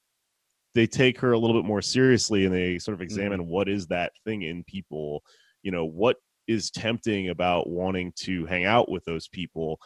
they 0.74 0.86
take 0.86 1.18
her 1.20 1.32
a 1.32 1.38
little 1.38 1.60
bit 1.60 1.66
more 1.66 1.82
seriously 1.82 2.46
and 2.46 2.54
they 2.54 2.78
sort 2.78 2.94
of 2.94 3.02
examine 3.02 3.46
what 3.46 3.68
is 3.68 3.86
that 3.88 4.12
thing 4.24 4.42
in 4.42 4.64
people. 4.64 5.22
You 5.62 5.72
know 5.72 5.84
what 5.84 6.16
is 6.48 6.70
tempting 6.70 7.28
about 7.28 7.68
wanting 7.68 8.12
to 8.16 8.46
hang 8.46 8.64
out 8.64 8.90
with 8.90 9.04
those 9.04 9.28
people? 9.28 9.78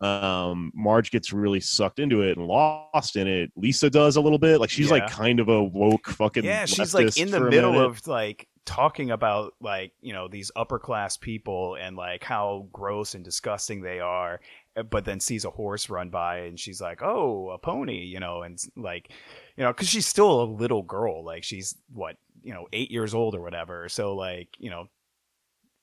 Um 0.00 0.70
marge 0.74 1.10
gets 1.10 1.32
really 1.32 1.60
sucked 1.60 1.98
into 1.98 2.22
it 2.22 2.38
and 2.38 2.46
lost 2.46 3.16
in 3.16 3.26
it. 3.26 3.50
Lisa 3.56 3.90
does 3.90 4.16
a 4.16 4.20
little 4.20 4.38
bit. 4.38 4.60
Like 4.60 4.70
she's 4.70 4.90
like 4.90 5.10
kind 5.10 5.40
of 5.40 5.48
a 5.48 5.62
woke 5.62 6.08
fucking 6.08 6.44
yeah, 6.44 6.66
she's 6.66 6.94
like 6.94 7.16
in 7.18 7.30
the 7.30 7.40
middle 7.40 7.80
of 7.80 8.06
like 8.06 8.48
talking 8.64 9.10
about 9.10 9.54
like 9.60 9.92
you 10.00 10.12
know 10.12 10.28
these 10.28 10.52
upper 10.54 10.78
class 10.78 11.16
people 11.16 11.76
and 11.80 11.96
like 11.96 12.22
how 12.22 12.68
gross 12.70 13.14
and 13.14 13.24
disgusting 13.24 13.80
they 13.80 13.98
are, 13.98 14.40
but 14.82 15.04
then 15.04 15.20
sees 15.20 15.44
a 15.44 15.50
horse 15.50 15.88
run 15.90 16.10
by 16.10 16.38
and 16.38 16.58
she's 16.58 16.80
like, 16.80 17.02
"Oh, 17.02 17.50
a 17.50 17.58
pony," 17.58 18.04
you 18.04 18.20
know, 18.20 18.42
and 18.42 18.58
like 18.76 19.10
you 19.56 19.64
know, 19.64 19.72
because 19.72 19.88
she's 19.88 20.06
still 20.06 20.42
a 20.42 20.44
little 20.44 20.82
girl, 20.82 21.24
like 21.24 21.44
she's 21.44 21.76
what 21.92 22.16
you 22.42 22.54
know, 22.54 22.66
eight 22.72 22.90
years 22.90 23.14
old 23.14 23.34
or 23.34 23.40
whatever. 23.40 23.88
So 23.88 24.14
like 24.14 24.48
you 24.58 24.70
know, 24.70 24.86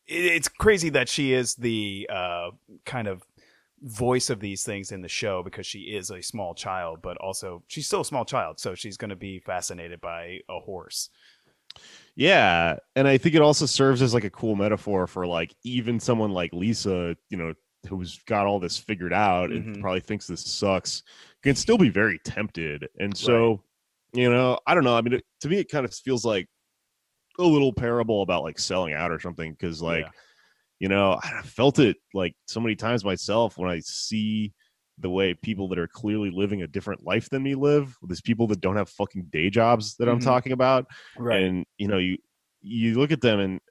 it, 0.07 0.25
it's 0.25 0.47
crazy 0.47 0.89
that 0.89 1.09
she 1.09 1.33
is 1.33 1.55
the 1.55 2.09
uh, 2.11 2.51
kind 2.85 3.07
of 3.07 3.23
voice 3.81 4.29
of 4.29 4.39
these 4.39 4.63
things 4.63 4.91
in 4.91 5.01
the 5.01 5.07
show 5.07 5.43
because 5.43 5.65
she 5.65 5.79
is 5.79 6.09
a 6.09 6.21
small 6.21 6.53
child, 6.53 6.99
but 7.01 7.17
also 7.17 7.63
she's 7.67 7.87
still 7.87 8.01
a 8.01 8.05
small 8.05 8.25
child, 8.25 8.59
so 8.59 8.75
she's 8.75 8.97
going 8.97 9.09
to 9.09 9.15
be 9.15 9.39
fascinated 9.39 10.01
by 10.01 10.39
a 10.49 10.59
horse. 10.59 11.09
Yeah, 12.15 12.77
and 12.95 13.07
I 13.07 13.17
think 13.17 13.35
it 13.35 13.41
also 13.41 13.65
serves 13.65 14.01
as 14.01 14.13
like 14.13 14.23
a 14.23 14.29
cool 14.29 14.55
metaphor 14.55 15.05
for 15.07 15.27
like 15.27 15.53
even 15.63 15.99
someone 15.99 16.31
like 16.31 16.53
Lisa, 16.53 17.17
you 17.29 17.37
know, 17.37 17.53
who's 17.85 18.19
got 18.25 18.45
all 18.47 18.59
this 18.59 18.77
figured 18.77 19.13
out 19.13 19.51
and 19.51 19.75
Mhm. 19.77 19.81
probably 19.81 19.99
thinks 20.01 20.27
this 20.27 20.41
sucks, 20.45 21.03
can 21.43 21.55
still 21.55 21.77
be 21.77 21.89
very 21.89 22.19
tempted. 22.19 22.87
And 22.99 23.15
so, 23.15 23.63
you 24.13 24.29
know, 24.29 24.59
I 24.65 24.73
don't 24.73 24.83
know. 24.83 24.95
I 24.95 25.01
mean, 25.01 25.13
it, 25.13 25.25
to 25.41 25.49
me, 25.49 25.57
it 25.59 25.69
kind 25.69 25.85
of 25.85 25.93
feels 25.93 26.25
like 26.25 26.47
a 27.39 27.43
little 27.43 27.73
parable 27.73 28.21
about 28.21 28.43
like 28.43 28.59
selling 28.59 28.93
out 28.93 29.11
or 29.11 29.19
something 29.19 29.51
because 29.51 29.81
like. 29.81 30.05
Yeah. 30.05 30.11
you 30.79 30.89
know, 30.89 31.17
I 31.23 31.41
felt 31.41 31.79
it 31.79 31.95
like 32.13 32.35
so 32.47 32.59
many 32.59 32.75
times 32.75 33.05
myself 33.05 33.57
when 33.57 33.69
I 33.71 33.79
see 33.79 34.51
the 34.97 35.09
way 35.09 35.33
people 35.33 35.69
that 35.69 35.79
are 35.79 35.87
clearly 35.87 36.29
living 36.29 36.63
a 36.63 36.67
different 36.67 37.01
life 37.01 37.29
than 37.29 37.43
me 37.43 37.55
live. 37.55 37.95
These 38.05 38.19
people 38.19 38.45
that 38.47 38.59
don't 38.59 38.75
have 38.75 38.89
fucking 38.89 39.27
day 39.31 39.49
jobs 39.49 39.95
that 39.97 40.09
I'm 40.09 40.19
Mhm. 40.19 40.25
talking 40.25 40.51
about, 40.51 40.87
right? 41.17 41.43
and 41.43 41.65
you 41.77 41.87
know, 41.87 41.97
you 41.97 42.17
you 42.61 42.95
look 42.95 43.11
at 43.11 43.21
them 43.21 43.39
and 43.39 43.61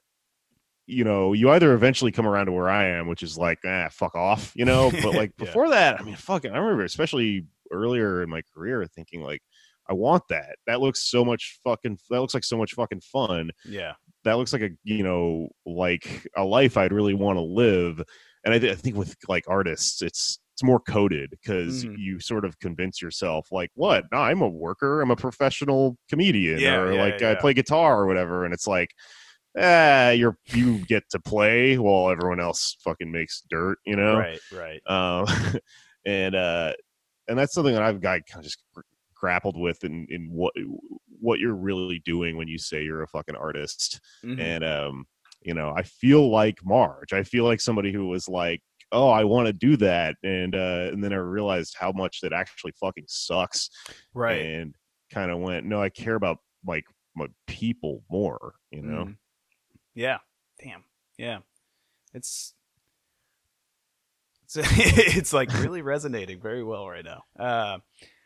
you 0.87 1.03
know, 1.03 1.33
you 1.33 1.49
either 1.51 1.73
eventually 1.73 2.11
come 2.11 2.27
around 2.27 2.45
to 2.47 2.51
where 2.51 2.69
I 2.69 2.85
am, 2.89 3.07
which 3.07 3.23
is 3.23 3.37
like, 3.37 3.59
ah, 3.65 3.87
fuck 3.91 4.15
off, 4.15 4.51
you 4.55 4.65
know. 4.65 4.91
But 4.91 5.13
like 5.15 5.31
Yeah. 5.39 5.45
before 5.45 5.69
that, 5.69 5.99
I 5.99 6.03
mean, 6.03 6.15
fucking, 6.15 6.51
I 6.51 6.57
remember 6.57 6.83
especially 6.83 7.45
earlier 7.71 8.21
in 8.21 8.29
my 8.29 8.41
career 8.53 8.85
thinking 8.85 9.21
like, 9.21 9.41
I 9.89 9.93
want 9.93 10.23
that. 10.29 10.55
That 10.67 10.81
looks 10.81 11.03
so 11.09 11.23
much 11.23 11.59
fucking. 11.63 11.99
That 12.09 12.19
looks 12.21 12.33
like 12.33 12.43
so 12.43 12.57
much 12.57 12.73
fucking 12.73 13.01
fun. 13.01 13.51
yeah. 13.65 13.93
That 14.23 14.37
looks 14.37 14.53
like 14.53 14.63
a 14.63 14.69
you 14.83 15.03
know 15.03 15.49
like 15.67 16.27
a 16.35 16.43
life 16.43 16.77
I'd 16.77 16.91
really 16.91 17.13
want 17.13 17.37
to 17.37 17.43
live. 17.43 18.01
And 18.43 18.53
I, 18.53 18.57
th- 18.59 18.71
I 18.71 18.75
think 18.75 18.95
with 18.95 19.15
like 19.27 19.43
artists, 19.47 20.01
it's 20.01 20.39
it's 20.53 20.63
more 20.63 20.79
coded 20.79 21.29
because 21.31 21.83
Mhm. 21.85 21.95
you 21.99 22.19
sort 22.19 22.45
of 22.45 22.57
convince 22.59 23.01
yourself 23.01 23.47
like, 23.51 23.69
what? 23.75 24.05
No, 24.11 24.17
I'm 24.19 24.41
a 24.41 24.47
worker. 24.49 25.01
I'm 25.01 25.11
a 25.11 25.15
professional 25.15 25.97
comedian, 26.09 26.59
Yeah, 26.59 26.77
or 26.77 26.93
yeah, 26.93 27.01
like 27.03 27.21
I 27.21 27.35
play 27.35 27.53
guitar 27.53 27.99
or 28.01 28.07
whatever. 28.07 28.45
And 28.45 28.53
it's 28.53 28.65
like, 28.65 28.95
ah, 29.57 30.09
you're 30.09 30.37
you 30.47 30.79
get 30.79 31.03
to 31.11 31.19
play 31.19 31.77
while 31.77 32.09
everyone 32.09 32.39
else 32.39 32.77
fucking 32.83 33.11
makes 33.11 33.43
dirt, 33.49 33.77
you 33.85 33.95
know? 33.95 34.17
Right. 34.17 34.39
Right. 34.51 34.81
um, 34.87 35.27
and 36.05 36.35
uh, 36.35 36.73
and 37.27 37.37
that's 37.37 37.53
something 37.53 37.73
that 37.73 37.83
I've 37.83 38.01
got 38.01 38.21
kind 38.27 38.39
of 38.39 38.43
just 38.43 38.59
grappled 39.15 39.57
with 39.57 39.83
in 39.83 40.05
in 40.09 40.29
what 40.31 40.53
what 41.19 41.39
you're 41.39 41.55
really 41.55 41.99
doing 42.05 42.37
when 42.37 42.47
you 42.47 42.57
say 42.57 42.83
you're 42.83 43.03
a 43.03 43.07
fucking 43.07 43.35
artist. 43.35 43.99
Mhm. 44.23 44.39
And 44.39 44.63
um, 44.63 45.05
you 45.41 45.53
know, 45.53 45.73
I 45.75 45.83
feel 45.83 46.29
like 46.29 46.63
Marge. 46.63 47.13
I 47.13 47.23
feel 47.23 47.43
like 47.45 47.61
somebody 47.61 47.91
who 47.91 48.07
was 48.07 48.27
like, 48.27 48.61
"Oh, 48.91 49.09
I 49.09 49.23
want 49.23 49.47
to 49.47 49.53
do 49.53 49.77
that," 49.77 50.15
and 50.23 50.55
uh, 50.55 50.89
and 50.91 51.03
then 51.03 51.13
I 51.13 51.17
realized 51.17 51.75
how 51.79 51.91
much 51.91 52.21
that 52.21 52.33
actually 52.33 52.73
fucking 52.79 53.05
sucks, 53.07 53.69
right. 54.13 54.41
and 54.43 54.75
kind 55.11 55.31
of 55.31 55.39
went, 55.39 55.65
"No, 55.65 55.81
I 55.81 55.89
care 55.89 56.15
about 56.15 56.39
like 56.65 56.85
my 57.15 57.27
people 57.47 58.03
more," 58.09 58.55
you 58.71 58.81
know. 58.81 59.05
Mhm. 59.05 59.17
Yeah. 59.95 60.17
Damn. 60.63 60.83
Yeah. 61.17 61.39
It's 62.13 62.53
it's 64.43 64.57
it's 65.17 65.33
like 65.33 65.51
really 65.53 65.81
resonating 65.81 66.39
very 66.41 66.63
well 66.63 66.87
right 66.87 67.03
now. 67.05 67.23
Uh, 67.37 67.79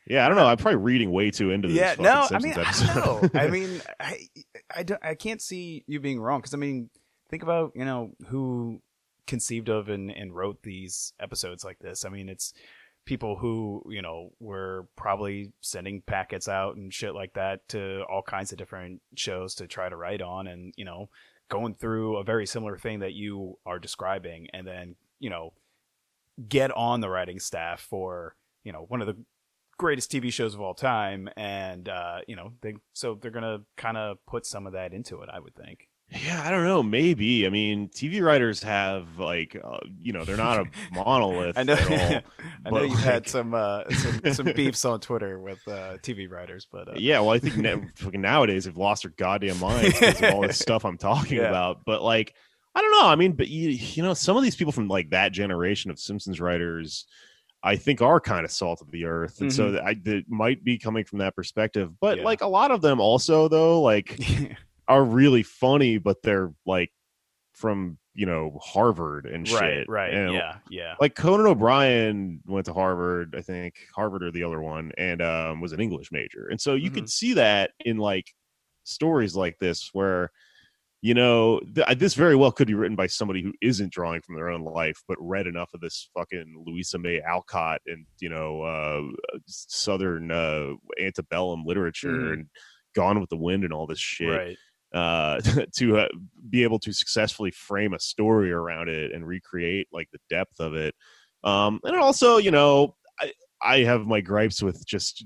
Yeah, 0.08 0.26
I 0.26 0.28
don't 0.28 0.38
know. 0.38 0.46
I'm 0.48 0.58
probably 0.58 0.78
reading 0.78 1.12
way 1.12 1.32
too 1.32 1.52
into 1.52 1.68
this. 1.68 1.78
yeah. 1.78 1.96
No, 2.00 2.28
I 2.32 2.40
mean, 2.40 2.54
I 2.58 2.62
episode. 2.62 2.96
know. 2.96 3.30
I 3.40 3.48
mean, 3.56 3.82
I 4.00 4.28
I 4.76 4.84
don't, 4.84 5.04
I 5.04 5.16
can't 5.16 5.42
see 5.42 5.84
you 5.88 6.00
being 6.00 6.20
wrong 6.20 6.40
because 6.40 6.54
I 6.54 6.58
mean, 6.58 6.90
think 7.30 7.44
about 7.44 7.72
you 7.76 7.86
know 7.86 8.12
who 8.28 8.82
conceived 9.28 9.70
of 9.70 9.90
and 9.90 10.12
and 10.12 10.36
wrote 10.36 10.62
these 10.64 11.14
episodes 11.20 11.64
like 11.64 11.80
this. 11.80 12.06
I 12.06 12.10
mean, 12.10 12.28
it's 12.30 12.54
people 13.06 13.38
who 13.38 13.84
you 13.90 14.02
know 14.02 14.32
were 14.40 14.88
probably 14.96 15.52
sending 15.62 16.02
packets 16.02 16.48
out 16.48 16.76
and 16.76 16.94
shit 16.94 17.16
like 17.16 17.34
that 17.34 17.68
to 17.70 18.04
all 18.10 18.22
kinds 18.22 18.52
of 18.52 18.58
different 18.58 19.02
shows 19.16 19.56
to 19.56 19.68
try 19.68 19.90
to 19.90 19.96
write 19.96 20.22
on 20.22 20.48
and 20.48 20.74
you 20.78 20.86
know 20.86 21.10
going 21.50 21.76
through 21.76 22.18
a 22.18 22.24
very 22.24 22.46
similar 22.46 22.78
thing 22.78 23.00
that 23.00 23.14
you 23.14 23.58
are 23.66 23.80
describing 23.80 24.48
and 24.54 24.66
then 24.66 24.96
you 25.20 25.30
know 25.30 25.54
get 26.48 26.72
on 26.72 27.02
the 27.02 27.10
writing 27.10 27.40
staff 27.40 27.82
for 27.82 28.36
you 28.64 28.72
know 28.72 28.86
one 28.88 29.02
of 29.02 29.08
the 29.08 29.18
greatest 29.78 30.12
TV 30.12 30.32
shows 30.32 30.54
of 30.54 30.62
all 30.62 30.74
time 30.74 31.30
and 31.36 31.90
uh 31.90 32.20
you 32.28 32.36
know 32.36 32.54
they 32.62 32.76
so 32.94 33.16
they're 33.16 33.32
going 33.32 33.44
to 33.44 33.64
kind 33.78 33.98
of 33.98 34.18
put 34.26 34.46
some 34.46 34.68
of 34.68 34.74
that 34.74 34.94
into 34.94 35.22
it 35.22 35.30
I 35.32 35.40
would 35.40 35.56
think 35.56 35.89
Yeah, 36.12 36.42
I 36.44 36.50
don't 36.50 36.64
know. 36.64 36.82
Maybe. 36.82 37.46
I 37.46 37.50
mean, 37.50 37.88
TV 37.90 38.22
writers 38.22 38.64
have 38.64 39.20
like, 39.20 39.56
uh, 39.64 39.78
you 40.02 40.12
know, 40.12 40.26
they're 40.26 40.38
not 40.38 40.60
a 40.60 40.66
monolith 40.92 41.58
I 41.58 41.64
know 41.64 41.74
at 41.74 41.92
all. 42.16 42.22
I 42.66 42.70
know 42.72 42.82
you've 42.84 43.00
had 43.00 43.28
some 43.28 43.54
uh 43.54 43.84
some, 43.92 44.34
some 44.34 44.46
beefs 44.56 44.86
on 44.86 45.00
Twitter 45.02 45.40
with 45.40 45.60
uh 45.68 45.98
TV 46.02 46.30
writers 46.30 46.68
but 46.72 46.88
uh, 46.88 46.94
Yeah, 46.98 47.20
well, 47.20 47.30
I 47.32 47.40
think 47.40 47.58
ne- 47.58 47.88
nowadays 48.18 48.66
they've 48.66 48.76
lost 48.76 49.04
their 49.04 49.14
goddamn 49.18 49.60
minds 49.60 50.00
because 50.00 50.22
of 50.22 50.34
all 50.34 50.42
this 50.42 50.58
stuff 50.58 50.84
I'm 50.84 50.98
talking 50.98 51.38
Yeah. 51.38 51.50
about. 51.50 51.86
But 51.86 52.02
like, 52.02 52.34
I 52.74 52.82
don't 52.82 52.92
know. 52.92 53.08
I 53.08 53.16
mean, 53.16 53.34
but 53.34 53.48
you, 53.48 53.70
you 53.70 54.02
know, 54.02 54.14
some 54.16 54.36
of 54.36 54.44
these 54.44 54.56
people 54.56 54.72
from 54.72 54.88
like 54.88 55.12
that 55.12 55.32
generation 55.32 55.92
of 55.92 56.00
Simpsons 56.00 56.40
writers, 56.42 57.06
I 57.62 57.76
think 57.76 58.02
are 58.02 58.20
kind 58.20 58.46
of 58.46 58.52
salt 58.52 58.82
of 58.82 58.90
the 58.90 59.06
earth, 59.06 59.42
and 59.42 59.52
so 59.54 59.72
that 59.72 59.84
I 59.84 59.94
that 60.06 60.24
might 60.30 60.64
be 60.64 60.78
coming 60.78 61.04
from 61.04 61.20
that 61.20 61.36
perspective. 61.36 61.92
But 62.00 62.18
Yeah. 62.20 62.24
like 62.24 62.42
a 62.42 62.48
lot 62.48 62.72
of 62.72 62.82
them 62.82 63.00
also 63.00 63.48
though, 63.48 63.82
like 63.82 64.18
are 64.90 65.04
really 65.04 65.44
funny, 65.44 65.98
but 66.00 66.18
they're 66.24 66.52
like 66.66 66.92
from 67.54 67.98
you 68.16 68.26
know 68.26 68.58
Harvard 68.62 69.26
and 69.26 69.48
shit. 69.48 69.62
right 69.62 69.86
right 69.88 70.14
And, 70.14 70.34
yeah 70.34 70.56
yeah 70.70 70.96
Like 71.00 71.16
Conan 71.16 71.46
O'Brien 71.46 72.42
went 72.48 72.66
to 72.66 72.74
Harvard, 72.74 73.36
I 73.38 73.42
think 73.42 73.76
Harvard 73.96 74.24
or 74.24 74.32
the 74.32 74.44
other 74.44 74.60
one, 74.62 74.92
and 74.98 75.22
um, 75.22 75.62
was 75.62 75.72
an 75.72 75.80
English 75.80 76.12
major, 76.12 76.48
and 76.50 76.60
so 76.60 76.74
you 76.74 76.90
could 76.90 77.10
see 77.10 77.34
that 77.36 77.72
in 77.86 77.98
like 77.98 78.26
stories 78.84 79.36
like 79.36 79.58
this 79.60 79.90
where. 79.94 80.32
You 81.02 81.14
know, 81.14 81.62
th- 81.76 81.98
this 81.98 82.14
very 82.14 82.36
well 82.36 82.52
could 82.52 82.68
be 82.68 82.74
written 82.74 82.98
by 82.98 83.08
somebody 83.08 83.42
who 83.42 83.54
isn't 83.62 83.94
drawing 83.94 84.20
from 84.20 84.36
their 84.36 84.50
own 84.50 84.66
life, 84.66 85.02
but 85.08 85.16
read 85.22 85.48
enough 85.48 85.70
of 85.74 85.80
this 85.80 86.10
fucking 86.14 86.62
Louisa 86.68 87.00
May 87.00 87.22
Alcott 87.22 87.80
and 87.88 88.06
you 88.20 88.28
know 88.28 88.64
uh, 88.64 89.04
Southern 89.48 90.30
uh, 90.30 90.74
antebellum 91.02 91.64
literature 91.66 92.10
Mhm. 92.12 92.34
and 92.34 92.46
Gone 92.96 93.22
with 93.22 93.30
the 93.30 93.38
Wind 93.38 93.64
and 93.64 93.72
all 93.72 93.88
this 93.88 93.98
shit 93.98 94.28
right 94.38 94.58
uh, 94.94 95.40
to 95.76 96.00
uh, 96.00 96.08
be 96.50 96.64
able 96.64 96.80
to 96.80 96.94
successfully 96.94 97.52
frame 97.52 97.94
a 97.94 98.00
story 98.00 98.52
around 98.52 98.90
it 98.90 99.12
and 99.12 99.26
recreate 99.26 99.88
like 99.92 100.10
the 100.12 100.20
depth 100.30 100.60
of 100.60 100.74
it. 100.74 100.94
Um, 101.44 101.80
and 101.84 101.96
also, 101.96 102.38
you 102.38 102.52
know, 102.52 102.96
I, 103.20 103.32
I 103.62 103.80
have 103.80 104.06
my 104.06 104.22
gripes 104.22 104.62
with 104.62 104.86
just 104.86 105.26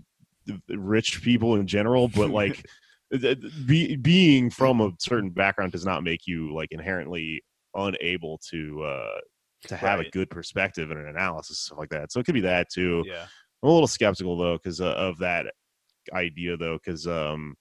rich 0.69 1.21
people 1.21 1.55
in 1.55 1.67
general, 1.67 2.07
but 2.07 2.29
like 2.29 2.65
be, 3.65 3.95
being 3.95 4.49
from 4.49 4.81
a 4.81 4.91
certain 4.99 5.29
background 5.29 5.71
does 5.71 5.85
not 5.85 6.03
make 6.03 6.27
you 6.27 6.53
like 6.53 6.69
inherently 6.71 7.43
unable 7.75 8.39
to 8.51 8.83
uh, 8.83 9.19
to 9.67 9.77
have 9.77 10.01
a 10.01 10.09
good 10.09 10.29
perspective 10.29 10.91
and 10.91 10.99
an 10.99 11.07
analysis 11.07 11.59
stuff 11.59 11.77
like 11.77 11.89
that. 11.89 12.11
So 12.11 12.19
it 12.19 12.25
could 12.25 12.35
be 12.35 12.41
that 12.41 12.69
too. 12.69 13.03
yeah 13.07 13.25
I'm 13.63 13.69
a 13.69 13.71
little 13.71 13.87
skeptical 13.87 14.37
though 14.37 14.57
because 14.57 14.81
uh, 14.81 14.93
of 14.93 15.17
that 15.19 15.45
idea 16.13 16.57
though 16.57 16.77
because 16.83 17.07
um 17.07 17.55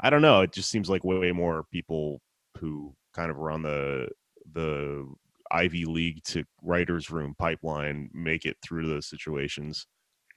I 0.00 0.10
don't 0.10 0.22
know 0.22 0.42
it 0.42 0.52
just 0.52 0.70
seems 0.70 0.88
like 0.88 1.04
way, 1.04 1.18
way 1.18 1.32
more 1.32 1.64
people 1.70 2.20
who 2.58 2.94
kind 3.14 3.30
of 3.30 3.36
run 3.38 3.62
the 3.62 4.08
the 4.52 5.06
Ivy 5.50 5.84
League 5.84 6.22
to 6.24 6.44
writers 6.62 7.10
room 7.10 7.34
pipeline 7.38 8.10
make 8.12 8.44
it 8.44 8.56
through 8.62 8.88
those 8.88 9.06
situations. 9.06 9.86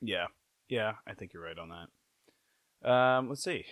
Yeah, 0.01 0.27
yeah, 0.69 0.93
I 1.07 1.13
think 1.13 1.33
you're 1.33 1.43
right 1.43 1.57
on 1.57 1.69
that. 1.69 2.89
Um, 2.89 3.27
let's 3.29 3.43
see. 3.43 3.65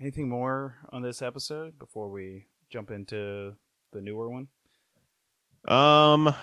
Anything 0.00 0.28
more 0.28 0.76
on 0.90 1.02
this 1.02 1.20
episode 1.20 1.78
before 1.78 2.08
we 2.08 2.46
jump 2.70 2.90
into 2.90 3.56
the 3.92 4.00
newer 4.00 4.30
one? 4.30 4.48
Um 5.66 6.24
Let's 6.24 6.36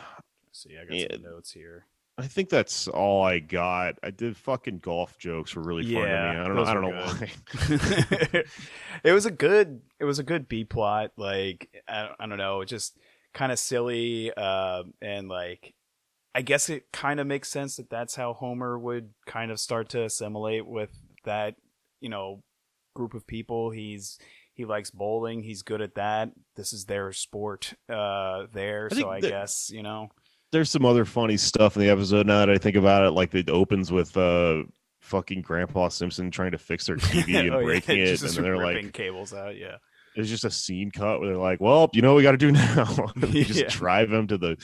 see, 0.63 0.77
I 0.77 0.85
got 0.85 0.95
Yeah. 0.95 1.07
some 1.13 1.23
notes 1.23 1.51
here. 1.51 1.85
I 2.17 2.27
think 2.27 2.47
that's 2.49 2.87
all 2.87 3.23
I 3.23 3.39
got. 3.39 3.99
I 4.01 4.09
did 4.09 4.37
fucking 4.37 4.79
golf 4.79 5.17
jokes 5.17 5.53
were 5.55 5.61
really 5.61 5.83
fun 5.83 6.03
to 6.03 6.07
me. 6.07 6.13
I 6.13 6.47
don't 6.47 6.55
know. 6.55 6.63
I 6.63 6.73
don't 6.73 6.83
know 6.83 7.13
good. 7.19 7.31
why. 8.33 8.43
it 9.03 9.11
was 9.11 9.25
a 9.25 9.31
good. 9.31 9.81
It 9.99 10.05
was 10.05 10.19
a 10.19 10.23
good 10.23 10.47
B 10.47 10.63
plot. 10.63 11.11
Like 11.17 11.69
I, 11.87 12.09
I 12.17 12.25
don't 12.27 12.37
know, 12.37 12.63
just 12.63 12.97
kind 13.33 13.51
of 13.51 13.59
silly. 13.59 14.31
Uh, 14.35 14.83
and 15.01 15.27
like, 15.27 15.73
I 16.33 16.41
guess 16.41 16.69
it 16.69 16.85
kind 16.93 17.19
of 17.19 17.27
makes 17.27 17.49
sense 17.49 17.75
that 17.75 17.89
that's 17.89 18.15
how 18.15 18.33
Homer 18.33 18.79
would 18.79 19.09
kind 19.25 19.51
of 19.51 19.59
start 19.59 19.89
to 19.89 20.03
assimilate 20.03 20.65
with 20.65 20.91
that. 21.25 21.55
You 21.99 22.09
know, 22.09 22.43
group 22.93 23.13
of 23.13 23.27
people. 23.27 23.71
He's 23.71 24.19
he 24.53 24.63
likes 24.63 24.89
bowling. 24.89 25.43
He's 25.43 25.63
good 25.63 25.81
at 25.81 25.95
that. 25.95 26.31
This 26.55 26.71
is 26.71 26.85
their 26.85 27.11
sport. 27.11 27.73
Uh, 27.89 28.45
there. 28.53 28.87
I 28.89 28.95
so 28.95 29.09
I 29.09 29.19
that- 29.19 29.29
guess 29.29 29.69
you 29.69 29.83
know. 29.83 30.07
There's 30.51 30.69
some 30.71 30.85
other 30.85 31.05
funny 31.05 31.37
stuff 31.37 31.75
in 31.75 31.81
the 31.81 31.89
episode 31.89 32.27
now 32.27 32.39
that 32.39 32.49
I 32.49 32.57
think 32.57 32.75
about 32.75 33.03
it. 33.03 33.11
Like 33.11 33.33
it 33.35 33.49
opens 33.49 33.91
with 33.91 34.15
uh 34.15 34.63
fucking 35.01 35.41
Grandpa 35.41 35.89
Simpson 35.89 36.31
trying 36.31 36.51
to 36.51 36.57
fix 36.57 36.85
their 36.85 36.95
TV 36.97 37.37
and 37.39 37.51
Oh, 37.53 37.59
yeah, 37.59 37.65
breaking 37.65 37.99
it, 37.99 38.05
just 38.07 38.23
and 38.23 38.33
then 38.33 38.43
they're 38.43 38.57
like, 38.57 38.93
cables 38.93 39.33
out. 39.33 39.55
Yeah. 39.57 39.75
it's 40.15 40.29
just 40.29 40.45
a 40.45 40.51
scene 40.51 40.91
cut 40.91 41.19
where 41.19 41.29
they're 41.29 41.37
like, 41.37 41.59
"Well, 41.59 41.89
you 41.93 42.01
know 42.01 42.13
what 42.13 42.17
we 42.17 42.23
got 42.23 42.31
to 42.31 42.37
do 42.37 42.51
now." 42.53 42.85
they 43.17 43.43
just 43.43 43.59
Yeah. 43.59 43.67
drive 43.69 44.11
him 44.11 44.27
to 44.27 44.37
the 44.37 44.57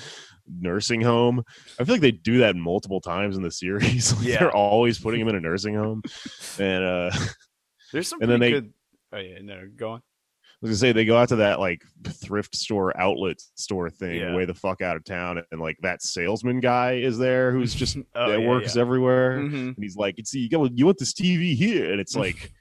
nursing 0.48 1.02
home. 1.02 1.44
I 1.80 1.84
feel 1.84 1.96
like 1.96 2.02
they 2.02 2.12
do 2.12 2.40
that 2.40 2.56
multiple 2.56 3.02
times 3.02 3.36
in 3.38 3.44
the 3.44 3.52
series. 3.52 4.14
Like, 4.18 4.26
Yeah. 4.28 4.40
they're 4.40 4.56
always 4.56 4.98
putting 5.00 5.20
him 5.22 5.28
in 5.28 5.36
a 5.36 5.42
nursing 5.42 5.76
home, 5.76 6.02
and 6.58 6.84
uh, 6.84 7.12
There's 7.92 8.08
some 8.08 8.22
And 8.22 8.32
then 8.32 8.40
they- 8.40 8.52
good. 8.52 8.74
Oh 9.14 9.18
yeah, 9.20 9.40
no, 9.42 9.64
go 9.76 9.90
on. 9.92 10.02
I 10.64 10.68
was 10.68 10.70
gonna 10.70 10.78
say 10.78 10.92
they 10.92 11.06
go 11.06 11.18
out 11.18 11.30
to 11.30 11.38
that 11.38 11.60
like 11.60 11.84
thrift 12.08 12.56
store 12.56 12.96
outlet 13.00 13.42
store 13.56 13.90
thing 13.90 14.20
Yeah. 14.20 14.36
way 14.36 14.46
the 14.46 14.54
fuck 14.54 14.82
out 14.82 14.96
of 14.96 15.04
town, 15.04 15.42
and 15.52 15.60
like 15.60 15.78
that 15.82 16.04
salesman 16.04 16.60
guy 16.60 16.94
is 16.98 17.18
there 17.18 17.52
who's 17.52 17.74
just 17.74 17.98
Oh, 18.16 18.30
that 18.32 18.42
yeah, 18.42 18.48
works 18.48 18.76
yeah. 18.76 18.82
everywhere. 18.82 19.40
Mhm. 19.40 19.76
and 19.76 19.78
he's 19.80 19.96
like, 19.96 20.16
"It's 20.20 20.34
you 20.36 20.50
go, 20.50 20.66
you 20.66 20.86
want 20.86 21.00
this 21.00 21.14
TV 21.14 21.56
here?" 21.56 21.92
And 21.92 22.00
it's 22.00 22.16
like, 22.26 22.52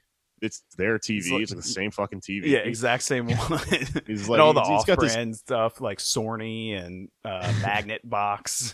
it's 0.41 0.63
their 0.77 0.97
TV. 0.97 1.17
It's 1.17 1.29
like- 1.29 1.39
like, 1.41 1.49
the 1.49 1.61
same 1.61 1.91
fucking 1.91 2.21
TV. 2.21 2.45
Yeah, 2.47 2.59
exact 2.59 3.03
same 3.03 3.27
one. 3.27 3.59
He's 4.07 4.27
and 4.27 4.41
all 4.41 4.53
the 4.53 4.61
he's- 4.61 4.79
he's 4.81 4.85
got 4.85 4.99
this- 4.99 5.37
stuff 5.39 5.79
like 5.79 5.99
Sorny 5.99 6.73
and 6.83 7.07
uh, 7.23 7.53
Magnet 7.61 8.01
Box. 8.09 8.73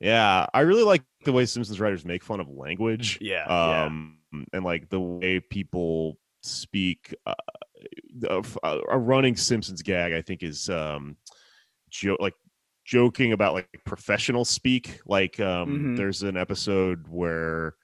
Yeah, 0.00 0.46
I 0.52 0.60
really 0.60 0.82
like 0.82 1.02
the 1.24 1.32
way 1.32 1.46
Simpsons 1.46 1.78
writers 1.80 2.04
make 2.04 2.24
fun 2.24 2.40
of 2.40 2.48
language. 2.48 3.18
yeah, 3.20 3.44
yeah. 3.48 3.84
um 3.84 4.18
and 4.52 4.64
like 4.64 4.88
the 4.90 5.00
way 5.00 5.38
people 5.40 6.18
speak 6.42 7.14
uh, 7.24 7.32
of- 8.28 8.58
uh, 8.62 8.78
a 8.90 8.98
running 8.98 9.36
simpsons 9.36 9.82
gag 9.82 10.12
i 10.12 10.22
think 10.22 10.42
is 10.42 10.68
um 10.70 11.16
jo- 11.90 12.16
like 12.20 12.34
joking 12.84 13.32
about 13.32 13.52
like 13.54 13.68
professional 13.84 14.44
speak 14.44 15.00
like 15.06 15.38
um 15.40 15.68
Mhm. 15.68 15.96
there's 15.96 16.22
an 16.22 16.36
episode 16.36 17.04
where 17.08 17.74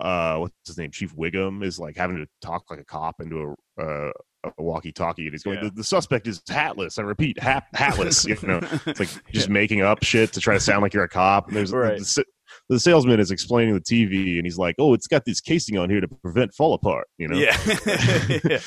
uh 0.00 0.36
what's 0.36 0.54
his 0.66 0.76
name 0.78 0.90
chief 0.90 1.14
wiggum 1.16 1.64
is 1.64 1.78
like 1.78 1.96
having 1.96 2.16
to 2.18 2.26
talk 2.42 2.64
like 2.70 2.80
a 2.80 2.84
cop 2.84 3.20
into 3.20 3.54
a 3.78 3.82
uh, 3.82 4.12
a 4.56 4.62
walkie-talkie 4.62 5.22
and 5.24 5.32
he's 5.32 5.42
going 5.42 5.56
Yeah. 5.56 5.64
the, 5.64 5.70
the 5.70 5.84
suspect 5.84 6.26
is 6.28 6.40
hatless 6.48 6.98
i 6.98 7.02
repeat 7.02 7.40
hat, 7.40 7.64
hatless 7.74 8.24
you 8.26 8.36
know 8.46 8.60
it's 8.86 9.00
like 9.00 9.08
just 9.32 9.48
Yeah. 9.48 9.52
making 9.52 9.80
up 9.80 10.04
shit 10.04 10.32
to 10.34 10.40
try 10.40 10.54
to 10.54 10.60
sound 10.60 10.82
like 10.82 10.94
you're 10.94 11.04
a 11.04 11.08
cop 11.08 11.48
and 11.48 11.56
there's 11.56 11.72
Right. 11.72 11.98
the, 11.98 12.24
the 12.68 12.78
salesman 12.78 13.20
is 13.20 13.30
explaining 13.30 13.74
the 13.74 13.80
TV 13.80 14.36
and 14.36 14.44
he's 14.44 14.58
like, 14.58 14.76
"Oh, 14.78 14.94
it's 14.94 15.06
got 15.06 15.24
this 15.24 15.40
casing 15.40 15.78
on 15.78 15.88
here 15.88 16.00
to 16.00 16.08
prevent 16.08 16.54
fall 16.54 16.74
apart." 16.74 17.08
You 17.16 17.28
know, 17.28 17.38
yeah. 17.38 17.56
yeah. 17.66 18.60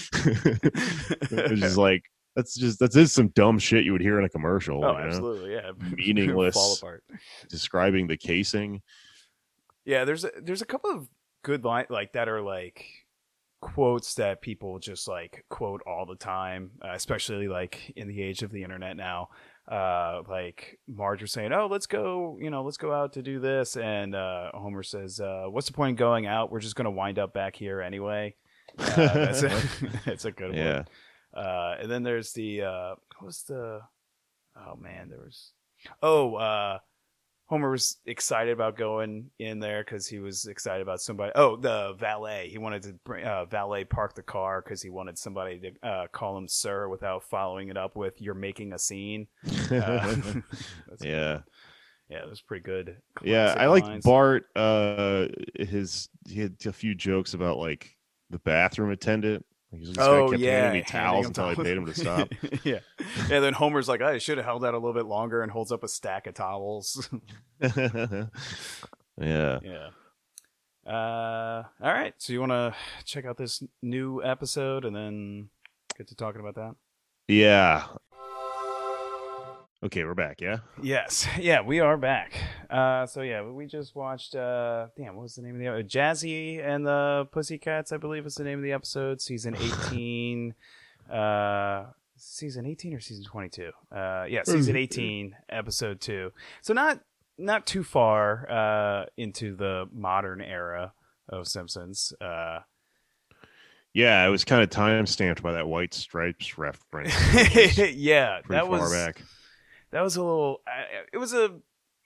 it's 1.31 1.61
just 1.61 1.77
like 1.77 2.03
that's 2.35 2.55
just 2.55 2.79
that's 2.79 2.95
just 2.95 3.13
some 3.13 3.29
dumb 3.29 3.59
shit 3.59 3.83
you 3.83 3.91
would 3.91 4.01
hear 4.01 4.17
in 4.17 4.25
a 4.25 4.29
commercial. 4.29 4.83
Oh, 4.83 4.91
you 4.91 4.97
know? 4.97 5.03
absolutely, 5.03 5.53
yeah. 5.53 5.71
Meaningless. 5.95 6.55
Fall 6.55 6.73
apart. 6.73 7.03
Describing 7.49 8.07
the 8.07 8.17
casing. 8.17 8.81
Yeah, 9.85 10.05
there's 10.05 10.23
a, 10.23 10.31
there's 10.41 10.61
a 10.61 10.65
couple 10.65 10.91
of 10.91 11.07
good 11.43 11.65
line 11.65 11.87
like 11.89 12.13
that 12.13 12.29
are 12.29 12.41
like 12.41 12.85
quotes 13.61 14.15
that 14.15 14.41
people 14.41 14.79
just 14.79 15.07
like 15.07 15.45
quote 15.49 15.81
all 15.85 16.05
the 16.05 16.15
time, 16.15 16.71
uh, 16.83 16.91
especially 16.93 17.47
like 17.47 17.91
in 17.95 18.07
the 18.07 18.21
age 18.21 18.43
of 18.43 18.51
the 18.51 18.63
internet 18.63 18.95
now. 18.95 19.29
Uh, 19.69 20.21
like 20.27 20.79
Marge 20.87 21.21
was 21.21 21.31
saying, 21.31 21.53
"Oh, 21.53 21.67
let's 21.69 21.85
go, 21.85 22.37
you 22.41 22.49
know, 22.49 22.63
let's 22.63 22.77
go 22.77 22.91
out 22.91 23.13
to 23.13 23.21
do 23.21 23.39
this," 23.39 23.77
and 23.77 24.15
uh, 24.15 24.51
Homer 24.53 24.83
says, 24.83 25.19
uh, 25.19 25.45
"What's 25.49 25.67
the 25.67 25.73
point 25.73 25.91
in 25.91 25.95
going 25.95 26.25
out? 26.25 26.51
We're 26.51 26.59
just 26.59 26.75
gonna 26.75 26.91
wind 26.91 27.19
up 27.19 27.33
back 27.33 27.55
here 27.55 27.81
anyway." 27.81 28.35
Uh, 28.77 28.95
that's 28.95 29.43
a, 29.43 29.61
it's 30.05 30.25
a 30.25 30.31
good 30.31 30.49
one. 30.49 30.85
Uh, 31.33 31.75
and 31.79 31.89
then 31.91 32.03
there's 32.03 32.33
the 32.33 32.63
uh, 32.63 32.95
what 33.19 33.27
was 33.27 33.43
the? 33.47 33.81
Oh 34.57 34.75
man, 34.75 35.09
there 35.09 35.19
was. 35.19 35.51
Oh, 36.01 36.35
uh, 36.35 36.79
Homer 37.51 37.69
was 37.69 37.97
excited 38.05 38.53
about 38.53 38.77
going 38.77 39.29
in 39.37 39.59
there 39.59 39.83
because 39.83 40.07
he 40.07 40.19
was 40.19 40.45
excited 40.45 40.81
about 40.81 41.01
somebody. 41.01 41.33
Oh, 41.35 41.57
the 41.57 41.93
valet. 41.99 42.47
He 42.49 42.57
wanted 42.57 42.83
to 42.83 42.93
bring, 43.03 43.25
uh, 43.25 43.43
valet 43.43 43.83
park 43.83 44.15
the 44.15 44.23
car 44.23 44.61
because 44.61 44.81
he 44.81 44.89
wanted 44.89 45.17
somebody 45.17 45.59
to 45.59 45.87
uh, 45.87 46.07
call 46.13 46.37
him 46.37 46.47
sir 46.47 46.87
without 46.87 47.23
following 47.23 47.67
it 47.67 47.75
up 47.75 47.97
with 47.97 48.21
"You're 48.21 48.35
making 48.35 48.71
a 48.71 48.79
scene." 48.79 49.27
Uh, 49.69 50.15
yeah, 51.01 51.39
yeah, 52.09 52.19
it 52.19 52.29
was 52.29 52.41
pretty 52.41 52.63
good. 52.63 52.95
yeah. 53.21 53.53
I 53.57 53.65
like. 53.65 54.01
Bart. 54.01 54.45
Uh, 54.55 55.27
his 55.59 56.07
he 56.27 56.39
had 56.39 56.55
a 56.65 56.71
few 56.71 56.95
jokes 56.95 57.33
about 57.33 57.57
like 57.57 57.97
the 58.29 58.39
bathroom 58.39 58.91
attendant. 58.91 59.45
Like, 59.71 59.95
guy 59.95 60.03
Oh 60.03 60.29
kept 60.29 60.41
yeah, 60.41 60.51
handing 60.51 60.81
me 60.81 60.85
towels 60.85 61.27
until 61.27 61.45
I 61.45 61.55
paid 61.55 61.77
him 61.77 61.85
to 61.85 61.93
stop. 61.93 62.27
yeah, 62.63 62.79
and 63.31 63.43
Then 63.43 63.53
Homer's 63.53 63.87
like, 63.87 64.01
"I 64.01 64.17
should 64.17 64.37
have 64.37 64.45
held 64.45 64.65
out 64.65 64.73
a 64.73 64.77
little 64.77 64.93
bit 64.93 65.05
longer," 65.05 65.41
and 65.41 65.51
holds 65.51 65.71
up 65.71 65.83
a 65.83 65.87
stack 65.87 66.27
of 66.27 66.33
towels. 66.33 67.09
yeah. 67.61 68.27
Yeah. 69.17 69.89
Uh, 70.85 71.63
all 71.81 71.93
right. 71.93 72.13
So 72.17 72.33
you 72.33 72.39
want 72.39 72.51
to 72.51 72.75
check 73.05 73.25
out 73.25 73.37
this 73.37 73.63
new 73.81 74.23
episode 74.23 74.83
and 74.83 74.95
then 74.95 75.49
get 75.97 76.07
to 76.07 76.15
talking 76.15 76.41
about 76.41 76.55
that? 76.55 76.75
Yeah. 77.27 77.85
Okay, 79.83 80.03
we're 80.03 80.13
back. 80.15 80.41
Yeah. 80.41 80.57
Yes. 80.81 81.27
Yeah, 81.39 81.61
we 81.61 81.79
are 81.79 81.97
back. 81.97 82.33
Uh, 82.71 83.05
so 83.05 83.21
yeah, 83.21 83.41
we 83.43 83.65
just 83.65 83.95
watched. 83.95 84.33
Uh, 84.35 84.87
damn, 84.97 85.15
what 85.15 85.23
was 85.23 85.35
the 85.35 85.41
name 85.41 85.55
of 85.55 85.59
the 85.59 85.67
episode? 85.67 85.89
Jazzy 85.89 86.65
and 86.65 86.85
the 86.85 87.27
Pussycats, 87.31 87.91
I 87.91 87.97
believe, 87.97 88.25
is 88.25 88.35
the 88.35 88.43
name 88.45 88.59
of 88.59 88.63
the 88.63 88.71
episode. 88.71 89.19
Season 89.21 89.55
eighteen. 89.59 90.53
uh, 91.11 91.85
season 92.15 92.65
eighteen 92.65 92.93
or 92.93 92.99
season 93.01 93.25
twenty-two? 93.25 93.71
Uh, 93.93 94.25
yeah, 94.29 94.43
season 94.43 94.77
eighteen, 94.77 95.35
episode 95.49 95.99
two. 95.99 96.31
So 96.61 96.73
not 96.73 97.01
not 97.37 97.65
too 97.65 97.83
far 97.83 98.49
uh 98.49 99.05
into 99.17 99.55
the 99.55 99.89
modern 99.91 100.41
era 100.41 100.93
of 101.27 101.47
Simpsons. 101.47 102.13
Uh, 102.21 102.59
Yeah, 103.93 104.25
it 104.25 104.29
was 104.29 104.45
kind 104.45 104.63
of 104.63 104.69
time 104.69 105.05
stamped 105.05 105.43
by 105.43 105.53
that 105.53 105.67
White 105.67 105.93
Stripes 105.93 106.57
reference. 106.57 107.13
yeah, 107.95 108.39
that 108.49 108.61
far 108.61 108.69
was 108.69 108.93
back. 108.93 109.21
that 109.91 110.01
was 110.01 110.15
a 110.15 110.23
little 110.23 110.61
I- 110.65 111.03
it 111.11 111.17
was 111.17 111.33
a 111.33 111.59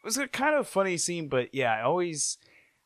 was 0.06 0.18
a 0.18 0.28
kind 0.28 0.56
of 0.56 0.68
funny 0.68 0.95
scene 0.97 1.28
but 1.28 1.53
yeah 1.53 1.74
i 1.74 1.82
always 1.82 2.38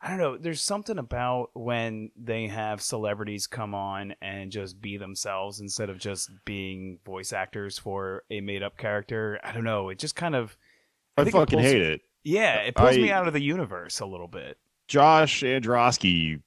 i 0.01 0.09
don't 0.09 0.17
know 0.17 0.37
there's 0.37 0.61
something 0.61 0.97
about 0.97 1.49
when 1.53 2.09
they 2.15 2.47
have 2.47 2.81
celebrities 2.81 3.45
come 3.45 3.75
on 3.75 4.15
and 4.21 4.51
just 4.51 4.81
be 4.81 4.97
themselves 4.97 5.59
instead 5.59 5.89
of 5.89 5.97
just 5.99 6.31
being 6.45 6.97
voice 7.05 7.33
actors 7.33 7.77
for 7.77 8.23
a 8.31 8.39
made-up 8.41 8.77
character 8.77 9.39
i 9.43 9.51
don't 9.51 9.63
know 9.65 9.89
it 9.89 9.99
just 9.99 10.15
kind 10.15 10.35
of 10.35 10.57
I, 11.17 11.23
it 11.23 11.31
fucking 11.31 11.59
pulls- 11.59 11.71
hate 11.71 11.81
it. 11.81 12.01
yeah 12.23 12.55
it 12.61 12.75
pulls 12.75 12.97
me 12.97 13.11
out 13.11 13.27
of 13.27 13.33
the 13.33 13.41
universe 13.41 13.99
a 13.99 14.05
little 14.05 14.27
bit 14.27 14.57
Josh 14.87 15.43
Androsky 15.43 16.41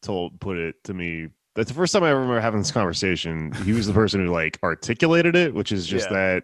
told 0.00 0.40
put 0.40 0.56
it 0.56 0.82
to 0.84 0.94
me. 0.94 1.28
That's 1.54 1.68
the 1.68 1.74
first 1.74 1.92
time 1.92 2.02
I 2.02 2.08
remember 2.08 2.40
having 2.40 2.60
this 2.60 2.70
conversation. 2.72 3.52
He 3.64 3.72
was 3.74 3.86
the 3.86 3.92
person 3.92 4.24
who 4.24 4.32
like 4.32 4.58
articulated 4.62 5.36
it, 5.36 5.52
which 5.54 5.70
is 5.70 5.86
just 5.86 6.08
Yeah. 6.10 6.16
that 6.16 6.42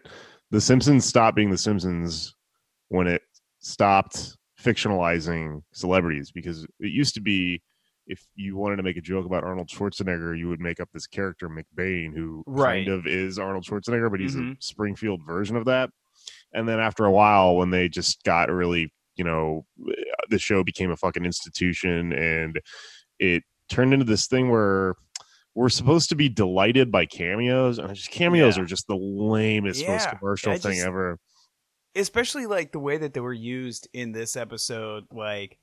the 0.51 0.61
Simpsons 0.61 1.07
stopped 1.07 1.37
being 1.37 1.49
the 1.51 1.57
Simpsons 1.57 2.35
when 2.89 3.07
it 3.07 3.23
stopped 3.61 4.37
fictionalizing 4.61 5.63
celebrities 5.73 6.31
because 6.33 6.65
it 6.81 6.91
used 6.93 7.15
to 7.15 7.21
be 7.21 7.63
if 8.07 8.27
you 8.35 8.57
wanted 8.57 8.77
to 8.77 8.83
make 8.83 8.97
a 8.97 9.01
joke 9.01 9.25
about 9.25 9.45
Arnold 9.45 9.69
Schwarzenegger, 9.69 10.37
you 10.37 10.49
would 10.49 10.61
make 10.61 10.81
up 10.81 10.89
this 10.93 11.07
character 11.07 11.49
McBain 11.49 12.13
who 12.13 12.43
Right. 12.47 12.85
kind 12.85 12.89
of 12.99 13.07
is 13.07 13.39
Arnold 13.39 13.65
Schwarzenegger, 13.65 14.11
but 14.11 14.19
he's 14.19 14.35
Mhm. 14.35 14.55
a 14.59 14.63
Springfield 14.63 15.21
version 15.25 15.55
of 15.57 15.67
that. 15.67 15.91
And 16.53 16.69
then 16.69 16.81
after 16.81 17.05
a 17.05 17.11
while, 17.13 17.57
when 17.57 17.71
they 17.71 17.89
just 17.89 18.25
got 18.25 18.51
really, 18.51 18.93
you 19.15 19.23
know, 19.23 19.65
the 20.29 20.39
show 20.41 20.65
became 20.65 20.91
a 20.91 20.97
fucking 20.97 21.25
institution 21.25 22.13
and 22.13 22.61
it 23.21 23.45
turned 23.69 23.93
into 23.93 24.07
this 24.07 24.27
thing 24.27 24.51
where 24.51 24.95
we're 25.55 25.69
supposed 25.69 26.09
to 26.09 26.17
be 26.17 26.29
delighted 26.29 26.91
by 26.91 27.07
cameos 27.07 27.79
and 27.79 27.95
just 27.95 28.11
cameos 28.11 28.57
Yeah. 28.57 28.65
are 28.65 28.67
just 28.67 28.89
the 28.89 28.97
lamest 28.97 29.87
most 29.87 30.09
commercial 30.11 30.53
I 30.53 30.59
thing 30.59 30.73
just- 30.77 30.87
ever 30.87 31.19
especially 31.95 32.47
like 32.47 32.73
the 32.73 32.79
way 32.79 32.97
that 32.99 33.15
they 33.15 33.21
were 33.21 33.33
used 33.33 33.89
in 33.93 34.13
this 34.13 34.37
episode 34.37 35.05
like 35.13 35.59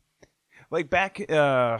like 0.71 0.89
back 0.89 1.19
uh 1.31 1.79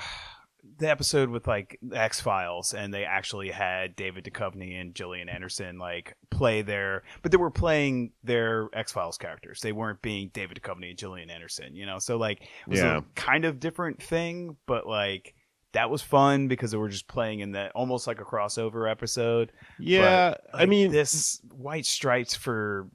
the 0.80 0.90
episode 0.90 1.30
with 1.30 1.48
like 1.48 1.80
X 1.94 2.20
Files, 2.20 2.74
and 2.74 2.94
they 2.94 3.06
actually 3.06 3.50
had 3.50 3.96
David 3.96 4.26
Duchovny 4.26 4.80
and 4.80 4.94
Gillian 4.94 5.30
Anderson 5.30 5.78
like 5.80 6.16
play 6.30 6.62
their, 6.62 7.04
but 7.24 7.32
they 7.32 7.38
were 7.38 7.50
playing 7.50 8.12
their 8.24 8.70
X 8.74 8.92
Files 8.92 9.18
characters. 9.18 9.62
They 9.62 9.72
weren't 9.72 10.02
being 10.02 10.30
David 10.34 10.60
Duchovny 10.62 10.90
and 10.90 10.98
Gillian 11.00 11.30
Anderson, 11.30 11.74
you 11.74 11.86
know. 11.86 12.00
So 12.00 12.18
like, 12.18 12.42
it 12.42 12.50
was 12.68 12.80
Yeah. 12.82 12.98
a 12.98 13.02
kind 13.16 13.46
of 13.46 13.62
different 13.62 14.04
thing, 14.04 14.58
but 14.66 14.86
like 14.86 15.34
that 15.72 15.90
was 15.90 16.02
fun 16.02 16.48
because 16.50 16.72
they 16.72 16.78
were 16.78 16.90
just 16.90 17.08
playing 17.08 17.40
in 17.40 17.54
that 17.54 17.72
almost 17.74 18.06
like 18.06 18.20
a 18.20 18.26
crossover 18.26 18.92
episode. 18.92 19.54
yeah 19.80 20.34
i 20.54 20.60
Like, 20.60 20.70
mean 20.70 20.92
this 20.92 21.40
white 21.56 21.86
stripes 21.86 22.36
for 22.36 22.88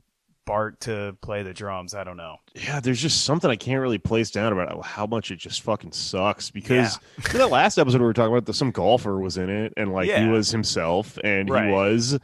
Bart 0.44 0.80
to 0.80 1.16
play 1.22 1.42
the 1.42 1.52
drums. 1.54 1.94
I 1.94 2.04
don't 2.04 2.16
know. 2.16 2.36
yeah 2.54 2.80
there's 2.80 3.00
just 3.00 3.24
something 3.24 3.50
i 3.50 3.56
can't 3.56 3.80
really 3.80 3.98
place 3.98 4.30
down 4.30 4.52
about 4.52 4.84
how 4.84 5.06
much 5.06 5.30
it 5.30 5.36
just 5.36 5.62
fucking 5.62 5.92
sucks 5.92 6.50
because 6.50 6.98
in 7.32 7.38
that 7.38 7.48
last 7.50 7.78
episode 7.78 8.00
we 8.00 8.06
were 8.06 8.12
talking 8.12 8.32
about 8.32 8.44
the, 8.46 8.52
some 8.54 8.70
golfer 8.70 9.18
was 9.20 9.38
in 9.38 9.48
it 9.48 9.72
and 9.76 9.92
like 9.92 10.10
he 10.10 10.26
was 10.26 10.50
himself 10.50 11.18
and 11.24 11.48
Right. 11.48 11.66
he 11.66 11.70
was 11.72 12.18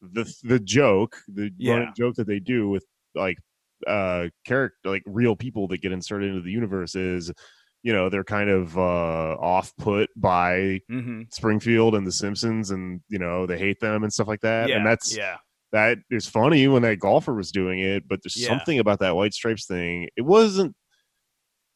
the 0.00 0.32
the 0.44 0.58
joke 0.60 1.16
the 1.28 1.50
Yeah. 1.58 1.90
joke 1.96 2.14
that 2.16 2.26
they 2.26 2.38
do 2.40 2.68
with 2.68 2.84
like 3.14 3.38
uh 3.86 4.28
character 4.46 4.76
like 4.84 5.02
real 5.06 5.34
people 5.36 5.66
that 5.68 5.82
get 5.82 5.92
inserted 5.92 6.28
into 6.30 6.42
the 6.42 6.50
universe 6.52 6.94
is 6.94 7.32
you 7.82 7.92
know 7.92 8.08
they're 8.08 8.24
kind 8.24 8.48
of 8.50 8.78
uh 8.78 9.36
off 9.40 9.72
put 9.76 10.08
by 10.16 10.80
Mm-hmm. 10.90 11.22
springfield 11.30 11.94
and 11.94 12.06
the 12.06 12.12
simpsons 12.12 12.70
and 12.70 13.00
you 13.08 13.18
know 13.18 13.46
they 13.46 13.58
hate 13.58 13.80
them 13.80 14.02
and 14.04 14.12
stuff 14.12 14.28
like 14.28 14.40
that 14.40 14.68
Yeah, 14.68 14.76
and 14.76 14.86
that's 14.86 15.16
yeah, 15.16 15.36
that 15.74 15.98
is 16.08 16.26
funny 16.26 16.68
when 16.68 16.82
that 16.82 17.00
golfer 17.00 17.34
was 17.34 17.50
doing 17.50 17.80
it, 17.80 18.06
but 18.08 18.20
there's 18.22 18.40
Yeah. 18.40 18.48
something 18.48 18.78
about 18.78 19.00
that 19.00 19.16
white 19.16 19.34
stripes 19.34 19.66
thing. 19.66 20.08
It 20.16 20.22
wasn't 20.22 20.74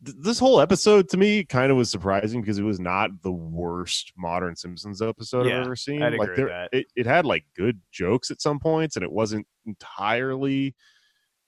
th- 0.04 0.16
this 0.20 0.38
whole 0.38 0.60
episode 0.60 1.08
to 1.08 1.16
me 1.16 1.44
kind 1.44 1.72
of 1.72 1.76
was 1.76 1.90
surprising 1.90 2.40
because 2.40 2.58
it 2.58 2.62
was 2.62 2.78
not 2.78 3.10
the 3.22 3.32
worst 3.32 4.12
modern 4.16 4.54
Simpsons 4.54 5.02
episode 5.02 5.46
Yeah, 5.46 5.56
I've 5.58 5.66
ever 5.66 5.74
seen. 5.76 6.00
I'd 6.02 6.12
like 6.14 6.30
agree 6.30 6.44
with 6.44 6.50
there, 6.52 6.68
that. 6.70 6.78
it, 6.78 6.86
it 6.94 7.06
had 7.06 7.26
like 7.26 7.44
good 7.56 7.80
jokes 7.90 8.30
at 8.30 8.40
some 8.40 8.60
points 8.60 8.94
and 8.94 9.02
it 9.02 9.10
wasn't 9.10 9.46
entirely 9.66 10.76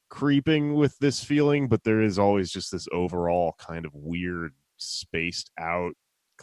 creeping 0.08 0.74
with 0.74 0.98
this 0.98 1.22
feeling, 1.22 1.68
but 1.68 1.84
there 1.84 2.00
is 2.02 2.18
always 2.18 2.50
just 2.50 2.72
this 2.72 2.88
overall 2.92 3.54
kind 3.60 3.86
of 3.86 3.94
weird 3.94 4.52
spaced 4.76 5.52
out 5.56 5.92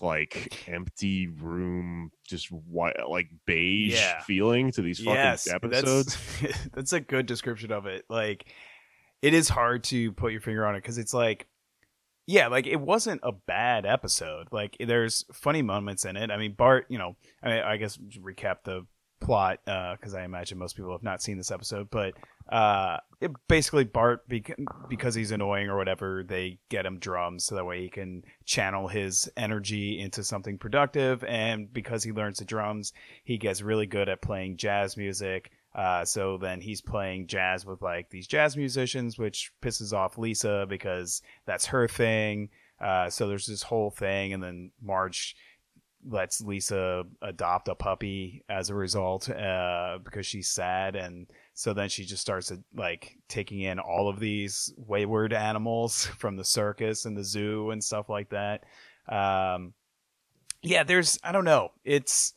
like 0.02 0.64
empty 0.68 1.28
room, 1.28 2.12
just 2.28 2.52
white, 2.52 2.96
like 3.10 3.30
beige 3.46 3.94
Yeah. 3.94 4.22
feeling 4.22 4.72
to 4.74 4.82
these 4.82 5.00
fucking 5.00 5.14
yes, 5.14 5.48
episodes. 5.52 6.18
That's, 6.42 6.68
that's 6.74 6.94
a 6.94 7.00
good 7.00 7.26
description 7.26 7.72
of 7.72 7.86
it. 7.86 8.06
Like, 8.10 8.46
it 9.22 9.34
is 9.34 9.50
hard 9.50 9.84
to 9.86 10.12
put 10.14 10.32
your 10.32 10.42
finger 10.42 10.66
on 10.66 10.76
it 10.76 10.82
because 10.82 10.98
it's 10.98 11.14
like, 11.14 11.48
yeah, 12.26 12.48
like 12.48 12.68
it 12.68 12.80
wasn't 12.80 13.22
a 13.24 13.32
bad 13.32 13.86
episode. 13.86 14.50
Like, 14.52 14.76
there's 14.80 15.26
funny 15.34 15.62
moments 15.62 16.06
in 16.06 16.18
it. 16.18 16.30
I 16.30 16.38
mean, 16.38 16.54
Bart, 16.54 16.86
you 16.90 16.98
know, 16.98 17.16
I, 17.42 17.62
I 17.62 17.78
guess 17.78 17.98
recap 17.98 18.58
the 18.64 18.86
plot 19.20 19.60
uh, 19.68 19.96
because 19.96 20.14
I 20.14 20.24
imagine 20.24 20.58
most 20.58 20.76
people 20.76 20.92
have 20.92 21.04
not 21.04 21.22
seen 21.22 21.38
this 21.38 21.52
episode, 21.52 21.90
but 21.90 22.14
uh, 22.50 22.98
it, 23.20 23.32
basically 23.48 23.84
Bart 23.84 24.28
bec- 24.28 24.58
because 24.90 25.16
he's 25.16 25.32
annoying 25.32 25.70
or 25.70 25.78
whatever, 25.78 26.24
they 26.24 26.60
get 26.70 26.86
him 26.86 27.00
drums 27.00 27.46
so 27.46 27.56
that 27.56 27.66
way 27.66 27.82
he 27.82 27.90
can 27.90 28.24
channel 28.46 28.88
his 28.88 29.30
energy 29.36 30.00
into 30.00 30.24
something 30.24 30.58
productive. 30.58 31.24
And 31.24 31.72
because 31.72 32.04
he 32.04 32.12
learns 32.12 32.40
the 32.40 32.46
drums, 32.46 32.94
he 33.24 33.38
gets 33.38 33.62
really 33.62 33.86
good 33.86 34.10
at 34.10 34.22
playing 34.22 34.58
jazz 34.58 34.98
music. 34.98 35.52
Uh, 35.76 36.04
so 36.06 36.38
then 36.38 36.60
he's 36.62 36.82
playing 36.82 37.28
jazz 37.28 37.66
with 37.66 37.82
like 37.82 38.10
these 38.10 38.28
jazz 38.28 38.58
musicians, 38.58 39.18
which 39.18 39.52
pisses 39.62 39.94
off 39.94 40.18
Lisa 40.18 40.66
because 40.68 41.22
that's 41.46 41.68
her 41.68 41.88
thing. 41.88 42.50
Uh, 42.80 43.10
so 43.10 43.28
there's 43.28 43.48
this 43.48 43.64
whole 43.64 43.90
thing, 43.90 44.34
and 44.34 44.42
then 44.42 44.72
Marge 44.82 45.36
lets 46.06 46.42
Lisa 46.42 47.04
adopt 47.22 47.68
a 47.68 47.76
puppy 47.76 48.44
as 48.50 48.70
a 48.70 48.76
result 48.76 49.30
uh, 49.30 50.00
because 50.04 50.26
she's 50.26 50.48
sad, 50.48 50.96
and 50.96 51.28
so 51.54 51.74
then 51.74 51.90
she 51.90 52.06
just 52.06 52.22
starts 52.22 52.52
like 52.76 53.18
taking 53.28 53.62
in 53.62 53.80
all 53.80 54.10
of 54.10 54.20
these 54.20 54.74
wayward 54.78 55.34
animals 55.34 56.06
from 56.18 56.36
the 56.36 56.46
circus 56.46 57.06
and 57.06 57.18
the 57.18 57.24
zoo 57.24 57.72
and 57.72 57.84
stuff 57.84 58.10
like 58.10 58.30
that. 58.30 58.64
Um, 59.10 59.74
yeah, 60.62 60.84
there's 60.84 61.20
I 61.24 61.32
don't 61.32 61.46
know. 61.46 61.72
It's 61.84 62.34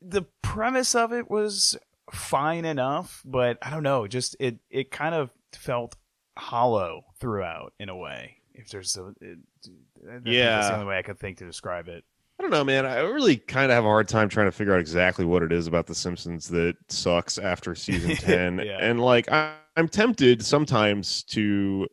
the 0.00 0.22
premise 0.42 0.94
of 0.94 1.12
it 1.12 1.30
was 1.30 1.76
fine 2.12 2.64
enough, 2.64 3.22
but 3.24 3.58
I 3.62 3.70
don't 3.70 3.82
know. 3.82 4.06
Just 4.06 4.36
it 4.38 4.58
it 4.70 4.90
kind 4.90 5.14
of 5.14 5.30
felt 5.52 5.96
hollow 6.36 7.04
throughout 7.18 7.72
in 7.78 7.88
a 7.88 7.96
way. 7.96 8.38
If 8.54 8.68
there's 8.70 8.96
a 8.96 9.12
it, 9.20 9.38
I 10.08 10.12
that's 10.14 10.26
Yeah. 10.26 10.68
the 10.68 10.74
only 10.74 10.86
way 10.86 10.98
I 10.98 11.02
could 11.02 11.18
think 11.18 11.38
to 11.38 11.44
describe 11.46 11.88
it. 11.88 12.04
I 12.38 12.42
don't 12.42 12.50
know, 12.50 12.64
man. 12.64 12.84
I 12.84 12.98
really 13.00 13.36
kind 13.36 13.70
of 13.70 13.76
have 13.76 13.84
a 13.84 13.88
hard 13.88 14.08
time 14.08 14.28
trying 14.28 14.46
to 14.48 14.52
figure 14.52 14.74
out 14.74 14.80
exactly 14.80 15.24
what 15.24 15.42
it 15.42 15.52
is 15.52 15.66
about 15.68 15.86
The 15.86 15.94
Simpsons 15.94 16.48
that 16.48 16.74
sucks 16.88 17.38
after 17.38 17.74
season 17.74 18.16
10. 18.16 18.58
Yeah. 18.58 18.78
And 18.80 19.00
like, 19.00 19.30
I, 19.30 19.54
I'm 19.76 19.88
tempted 19.88 20.44
sometimes 20.44 21.22
to 21.24 21.86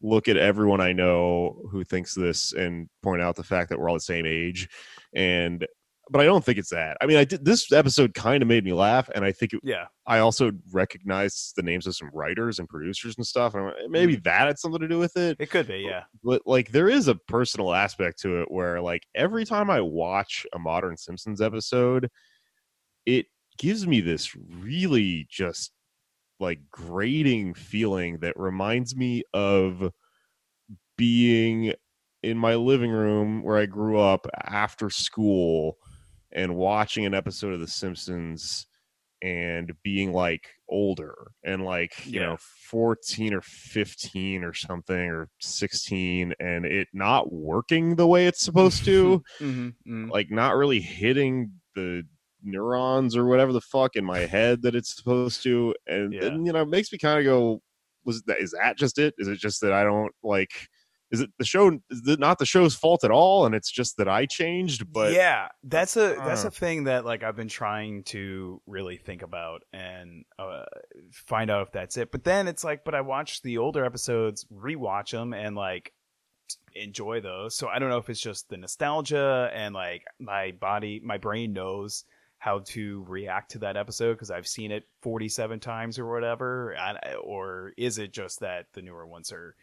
look 0.00 0.28
at 0.28 0.36
everyone 0.36 0.80
I 0.80 0.92
know 0.92 1.62
who 1.70 1.84
thinks 1.84 2.14
this 2.14 2.52
and 2.54 2.88
point 3.02 3.20
out 3.22 3.36
the 3.36 3.42
fact 3.44 3.68
that 3.70 3.78
we're 3.78 3.88
all 3.88 3.94
the 3.96 4.00
same 4.00 4.24
age. 4.26 4.68
And, 5.14 5.66
but 6.10 6.20
I 6.20 6.24
don't 6.24 6.44
think 6.44 6.58
it's 6.58 6.70
that. 6.70 6.96
I 7.00 7.06
mean, 7.06 7.16
I 7.16 7.24
did 7.24 7.44
this 7.44 7.72
episode 7.72 8.14
kind 8.14 8.42
of 8.42 8.48
made 8.48 8.64
me 8.64 8.72
laugh. 8.72 9.08
And 9.14 9.24
I 9.24 9.32
think 9.32 9.54
it, 9.54 9.60
Yeah, 9.62 9.86
I 10.06 10.18
also 10.18 10.52
recognized 10.72 11.54
the 11.56 11.62
names 11.62 11.86
of 11.86 11.96
some 11.96 12.10
writers 12.12 12.58
and 12.58 12.68
producers 12.68 13.16
and 13.16 13.26
stuff. 13.26 13.54
And 13.54 13.66
I'm 13.66 13.90
maybe 13.90 14.14
mm-hmm. 14.14 14.22
that 14.24 14.46
had 14.46 14.58
something 14.58 14.80
to 14.80 14.88
do 14.88 14.98
with 14.98 15.16
it 15.16 15.36
it 15.38 15.50
could 15.50 15.66
be. 15.66 15.78
Yeah, 15.78 16.04
but 16.22 16.42
like 16.46 16.70
there 16.72 16.88
is 16.88 17.08
a 17.08 17.14
personal 17.14 17.72
aspect 17.72 18.20
to 18.20 18.42
it 18.42 18.50
where 18.50 18.80
like 18.80 19.02
every 19.14 19.44
time 19.44 19.70
I 19.70 19.80
watch 19.80 20.46
a 20.52 20.58
modern 20.58 20.96
Simpsons 20.96 21.40
episode, 21.40 22.10
it 23.06 23.26
gives 23.58 23.86
me 23.86 24.00
this 24.00 24.34
really 24.36 25.26
just 25.30 25.72
like 26.40 26.60
grating 26.70 27.54
feeling 27.54 28.18
that 28.18 28.38
reminds 28.38 28.96
me 28.96 29.22
of 29.32 29.90
being 30.96 31.72
in 32.22 32.38
my 32.38 32.54
living 32.54 32.90
room 32.90 33.42
where 33.42 33.58
I 33.58 33.66
grew 33.66 33.98
up 33.98 34.26
after 34.44 34.90
school 34.90 35.76
and 36.34 36.56
watching 36.56 37.06
an 37.06 37.14
episode 37.14 37.52
of 37.54 37.60
The 37.60 37.68
Simpsons 37.68 38.66
and 39.22 39.72
being 39.82 40.12
like 40.12 40.50
older 40.68 41.14
and 41.44 41.64
like 41.64 41.92
you 42.04 42.20
Yeah. 42.20 42.26
know 42.30 42.36
14 42.70 43.32
or 43.32 43.40
15 43.40 44.44
or 44.44 44.52
something 44.52 44.96
or 45.10 45.30
16 45.40 46.34
and 46.40 46.66
it 46.66 46.88
not 46.92 47.32
working 47.32 47.96
the 47.96 48.06
way 48.06 48.26
it's 48.26 48.42
supposed 48.42 48.84
to 48.84 49.22
mm-hmm, 49.40 50.10
like 50.10 50.30
not 50.30 50.56
really 50.56 50.80
hitting 50.80 51.52
the 51.74 52.02
neurons 52.42 53.16
or 53.16 53.24
whatever 53.24 53.52
the 53.54 53.60
fuck 53.62 53.96
in 53.96 54.04
my 54.04 54.18
head 54.20 54.60
that 54.62 54.74
it's 54.74 54.94
supposed 54.94 55.42
to 55.44 55.74
and, 55.86 56.12
Yeah. 56.12 56.26
and 56.26 56.46
you 56.46 56.52
know 56.52 56.60
it 56.62 56.68
makes 56.68 56.92
me 56.92 56.98
kind 56.98 57.18
of 57.18 57.24
go 57.24 57.62
was 58.04 58.22
that 58.24 58.40
is 58.40 58.50
that 58.50 58.76
just 58.76 58.98
it 58.98 59.14
is 59.16 59.28
it 59.28 59.38
just 59.38 59.62
that 59.62 59.72
i 59.72 59.82
don't 59.82 60.12
like 60.22 60.50
is 61.14 61.20
it 61.20 61.30
the 61.38 61.44
show 61.44 61.68
is 61.90 62.02
it 62.06 62.18
not 62.20 62.38
the 62.38 62.46
show's 62.46 62.74
fault 62.74 63.04
at 63.04 63.10
all 63.10 63.46
and 63.46 63.54
it's 63.54 63.70
just 63.70 63.96
that 63.96 64.08
i 64.08 64.26
changed 64.26 64.92
but 64.92 65.12
yeah, 65.12 65.48
that's 65.62 65.96
a 65.96 66.16
that's 66.26 66.44
Uh. 66.44 66.48
a 66.48 66.50
thing 66.50 66.84
that 66.84 67.04
like 67.04 67.22
I've 67.22 67.36
been 67.36 67.48
trying 67.48 68.02
to 68.04 68.60
really 68.66 68.96
think 68.96 69.22
about 69.22 69.62
and 69.72 70.24
uh, 70.38 70.64
find 71.12 71.50
out 71.50 71.66
if 71.66 71.72
that's 71.72 71.96
it. 71.96 72.10
But 72.12 72.24
then 72.24 72.48
it's 72.48 72.64
like, 72.64 72.84
but 72.84 72.94
I 72.94 73.00
watch 73.00 73.42
the 73.42 73.58
older 73.58 73.84
episodes, 73.84 74.44
rewatch 74.52 75.10
them, 75.12 75.32
and 75.32 75.54
like 75.56 75.92
enjoy 76.74 77.20
those. 77.20 77.56
So 77.56 77.68
I 77.68 77.78
don't 77.78 77.88
know 77.88 77.98
if 77.98 78.10
it's 78.10 78.20
just 78.20 78.48
the 78.48 78.56
nostalgia 78.56 79.50
and 79.54 79.74
like 79.74 80.02
my 80.18 80.52
body, 80.52 81.00
my 81.04 81.18
brain 81.18 81.52
knows 81.52 82.04
how 82.38 82.60
to 82.66 83.04
react 83.08 83.52
to 83.52 83.58
that 83.60 83.76
episode 83.76 84.14
because 84.14 84.30
I've 84.30 84.46
seen 84.46 84.70
it 84.70 84.84
47 85.02 85.60
times 85.60 85.98
or 85.98 86.10
whatever, 86.12 86.72
and, 86.72 86.98
or 87.22 87.72
is 87.78 87.98
it 87.98 88.12
just 88.12 88.40
that 88.40 88.66
the 88.74 88.82
newer 88.82 89.06
ones 89.06 89.32
are 89.32 89.54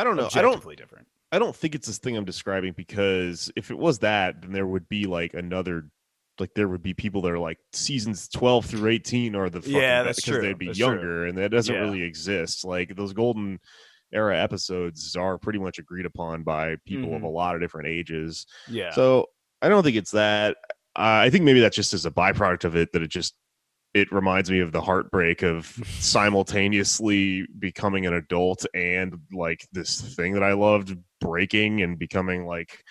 i 0.00 0.04
don't 0.04 0.16
know 0.16 0.28
i 0.34 0.42
don't 0.42 0.76
different? 0.76 1.06
I 1.30 1.38
don't 1.38 1.54
think 1.54 1.74
it's 1.74 1.86
this 1.86 1.98
thing 1.98 2.16
I'm 2.16 2.24
describing 2.24 2.72
because 2.72 3.52
if 3.54 3.70
it 3.70 3.76
was 3.76 3.98
that, 3.98 4.40
then 4.40 4.52
there 4.52 4.66
would 4.66 4.88
be 4.88 5.04
like 5.04 5.34
another, 5.34 5.90
like 6.38 6.54
there 6.54 6.68
would 6.68 6.82
be 6.82 6.94
people 6.94 7.20
that 7.20 7.32
are 7.32 7.38
like 7.38 7.58
seasons 7.74 8.28
12 8.28 8.64
through 8.64 8.88
18 8.88 9.34
or 9.34 9.50
the 9.50 9.60
fucking 9.60 9.76
Yeah, 9.76 10.04
that's 10.04 10.16
because 10.22 10.38
true. 10.38 10.40
they'd 10.42 10.56
be 10.58 10.68
That's 10.68 10.78
true. 10.78 10.86
younger, 10.86 11.26
and 11.26 11.36
that 11.36 11.50
doesn't 11.50 11.74
Yeah. 11.74 11.82
really 11.82 12.00
exist. 12.02 12.64
Like 12.64 12.96
those 12.96 13.12
golden 13.12 13.60
era 14.10 14.38
episodes 14.38 15.16
are 15.16 15.36
pretty 15.36 15.58
much 15.58 15.78
agreed 15.78 16.06
upon 16.06 16.44
by 16.44 16.76
people 16.86 17.14
of 17.14 17.20
Mhm. 17.20 17.26
a 17.26 17.28
lot 17.28 17.54
of 17.54 17.60
different 17.60 17.88
ages. 17.88 18.46
Yeah. 18.66 18.92
So 18.92 19.26
I 19.60 19.68
don't 19.68 19.82
think 19.82 19.96
it's 19.96 20.12
that. 20.12 20.56
Uh, 20.96 21.20
I 21.26 21.28
think 21.28 21.44
maybe 21.44 21.60
that's 21.60 21.76
just 21.76 21.92
as 21.92 22.06
a 22.06 22.10
byproduct 22.10 22.64
of 22.64 22.74
it 22.74 22.90
that 22.92 23.02
it 23.02 23.08
just 23.10 23.34
it 23.94 24.12
reminds 24.12 24.50
me 24.50 24.60
of 24.60 24.72
the 24.72 24.80
heartbreak 24.80 25.42
of 25.42 25.66
simultaneously 25.98 27.46
becoming 27.58 28.06
an 28.06 28.14
adult 28.14 28.64
and 28.74 29.14
like 29.32 29.66
this 29.72 30.00
thing 30.14 30.34
that 30.34 30.42
I 30.42 30.52
loved 30.52 30.96
breaking 31.20 31.82
and 31.82 31.98
becoming 31.98 32.46
like 32.46 32.82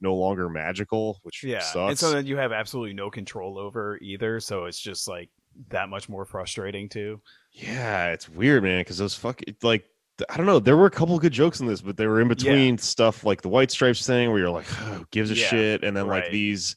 no 0.00 0.14
longer 0.14 0.48
magical, 0.48 1.18
which 1.22 1.42
Yeah, 1.44 1.60
sucks. 1.60 1.88
and 1.90 1.98
so 1.98 2.10
then 2.12 2.26
you 2.26 2.36
have 2.36 2.52
absolutely 2.52 2.94
no 2.94 3.10
control 3.10 3.58
over 3.58 3.98
either. 4.02 4.40
So 4.40 4.64
it's 4.66 4.80
just 4.80 5.08
like 5.08 5.30
that 5.68 5.88
much 5.88 6.08
more 6.08 6.24
frustrating 6.24 6.88
too. 6.88 7.20
yeah, 7.52 8.12
it's 8.12 8.28
weird, 8.28 8.62
man, 8.62 8.80
because 8.80 8.98
those 8.98 9.14
fuck 9.14 9.40
like 9.62 9.84
I 10.30 10.36
don't 10.38 10.46
know. 10.46 10.58
There 10.60 10.76
were 10.78 10.86
a 10.86 10.90
couple 10.90 11.18
good 11.18 11.32
jokes 11.32 11.60
in 11.60 11.66
this, 11.66 11.82
but 11.82 11.96
they 11.98 12.06
were 12.06 12.20
in 12.22 12.28
between 12.28 12.78
stuff 12.78 13.24
like 13.24 13.42
the 13.42 13.50
White 13.50 13.70
Stripes 13.70 14.06
thing, 14.06 14.30
where 14.30 14.38
you're 14.38 14.50
like, 14.50 14.66
oh, 14.80 14.84
who 14.94 15.06
gives 15.10 15.30
a 15.30 15.34
Yeah, 15.34 15.46
shit, 15.48 15.84
and 15.84 15.94
then 15.96 16.06
like 16.06 16.30
these 16.30 16.74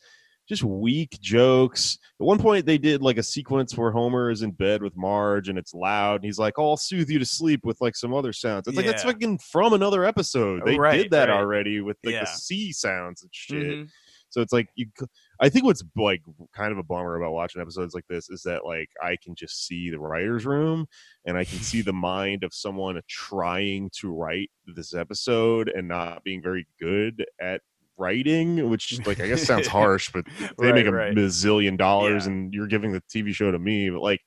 just 0.50 0.64
weak 0.64 1.18
jokes. 1.22 1.98
At 2.20 2.26
one 2.26 2.40
point, 2.40 2.66
they 2.66 2.78
did 2.78 3.02
like 3.02 3.18
a 3.18 3.24
sequence 3.24 3.78
where 3.78 3.92
Homer 3.92 4.30
is 4.32 4.42
in 4.42 4.52
bed 4.52 4.82
with 4.84 4.98
Marge, 4.98 5.48
and 5.48 5.58
it's 5.58 5.74
loud, 5.74 6.16
and 6.16 6.26
he's 6.26 6.40
like, 6.40 6.58
"Oh, 6.58 6.72
"I'll 6.72 6.78
soothe 6.78 7.10
you 7.10 7.20
to 7.20 7.26
sleep 7.26 7.62
with 7.64 7.80
like 7.80 7.96
some 7.96 8.14
other 8.14 8.34
sounds." 8.34 8.68
It's 8.68 8.76
like 8.76 8.86
that's 8.88 9.04
fucking 9.04 9.38
from 9.40 9.74
another 9.74 10.04
episode. 10.04 10.64
They 10.66 10.78
Right, 10.78 11.04
did 11.04 11.12
that 11.12 11.30
right. 11.30 11.38
already 11.38 11.80
with 11.80 11.98
like 12.04 12.16
Yeah. 12.16 12.22
the 12.22 12.26
sea 12.26 12.74
sounds 12.74 13.22
and 13.22 13.30
shit. 13.34 13.64
Mhm. 13.64 13.90
So 14.32 14.42
it's 14.42 14.54
like 14.54 14.70
you. 14.76 14.86
c- 15.00 15.08
I 15.40 15.50
think 15.50 15.66
what's 15.66 15.84
like 15.96 16.22
kind 16.54 16.72
of 16.72 16.78
a 16.78 16.84
bummer 16.84 17.16
about 17.16 17.32
watching 17.32 17.62
episodes 17.62 17.96
like 17.96 18.06
this 18.10 18.30
is 18.30 18.44
that 18.44 18.64
like 18.66 18.90
I 19.02 19.16
can 19.24 19.34
just 19.36 19.66
see 19.66 19.90
the 19.90 19.98
writers' 20.00 20.46
room 20.46 20.86
and 21.26 21.36
I 21.38 21.46
can 21.46 21.58
see 21.60 21.82
the 21.82 21.94
mind 21.94 22.44
of 22.44 22.54
someone 22.54 23.00
trying 23.08 23.90
to 24.02 24.12
write 24.14 24.52
this 24.68 24.94
episode 24.94 25.70
and 25.70 25.88
not 25.88 26.24
being 26.24 26.42
very 26.44 26.68
good 26.80 27.26
at 27.42 27.62
writing, 28.00 28.70
which 28.70 29.00
like 29.06 29.20
I 29.20 29.28
guess 29.28 29.44
sounds 29.44 29.68
harsh, 29.78 30.10
but 30.12 30.26
they 30.58 30.68
Right, 30.68 30.76
make 30.76 30.86
a 30.88 30.92
right. 30.92 31.16
bazillion 31.16 31.78
dollars 31.78 32.26
Yeah. 32.26 32.32
and 32.32 32.54
you're 32.54 32.68
giving 32.68 32.92
the 32.94 33.02
TV 33.14 33.34
show 33.34 33.52
to 33.52 33.60
me. 33.60 33.90
But 33.90 34.02
like 34.02 34.22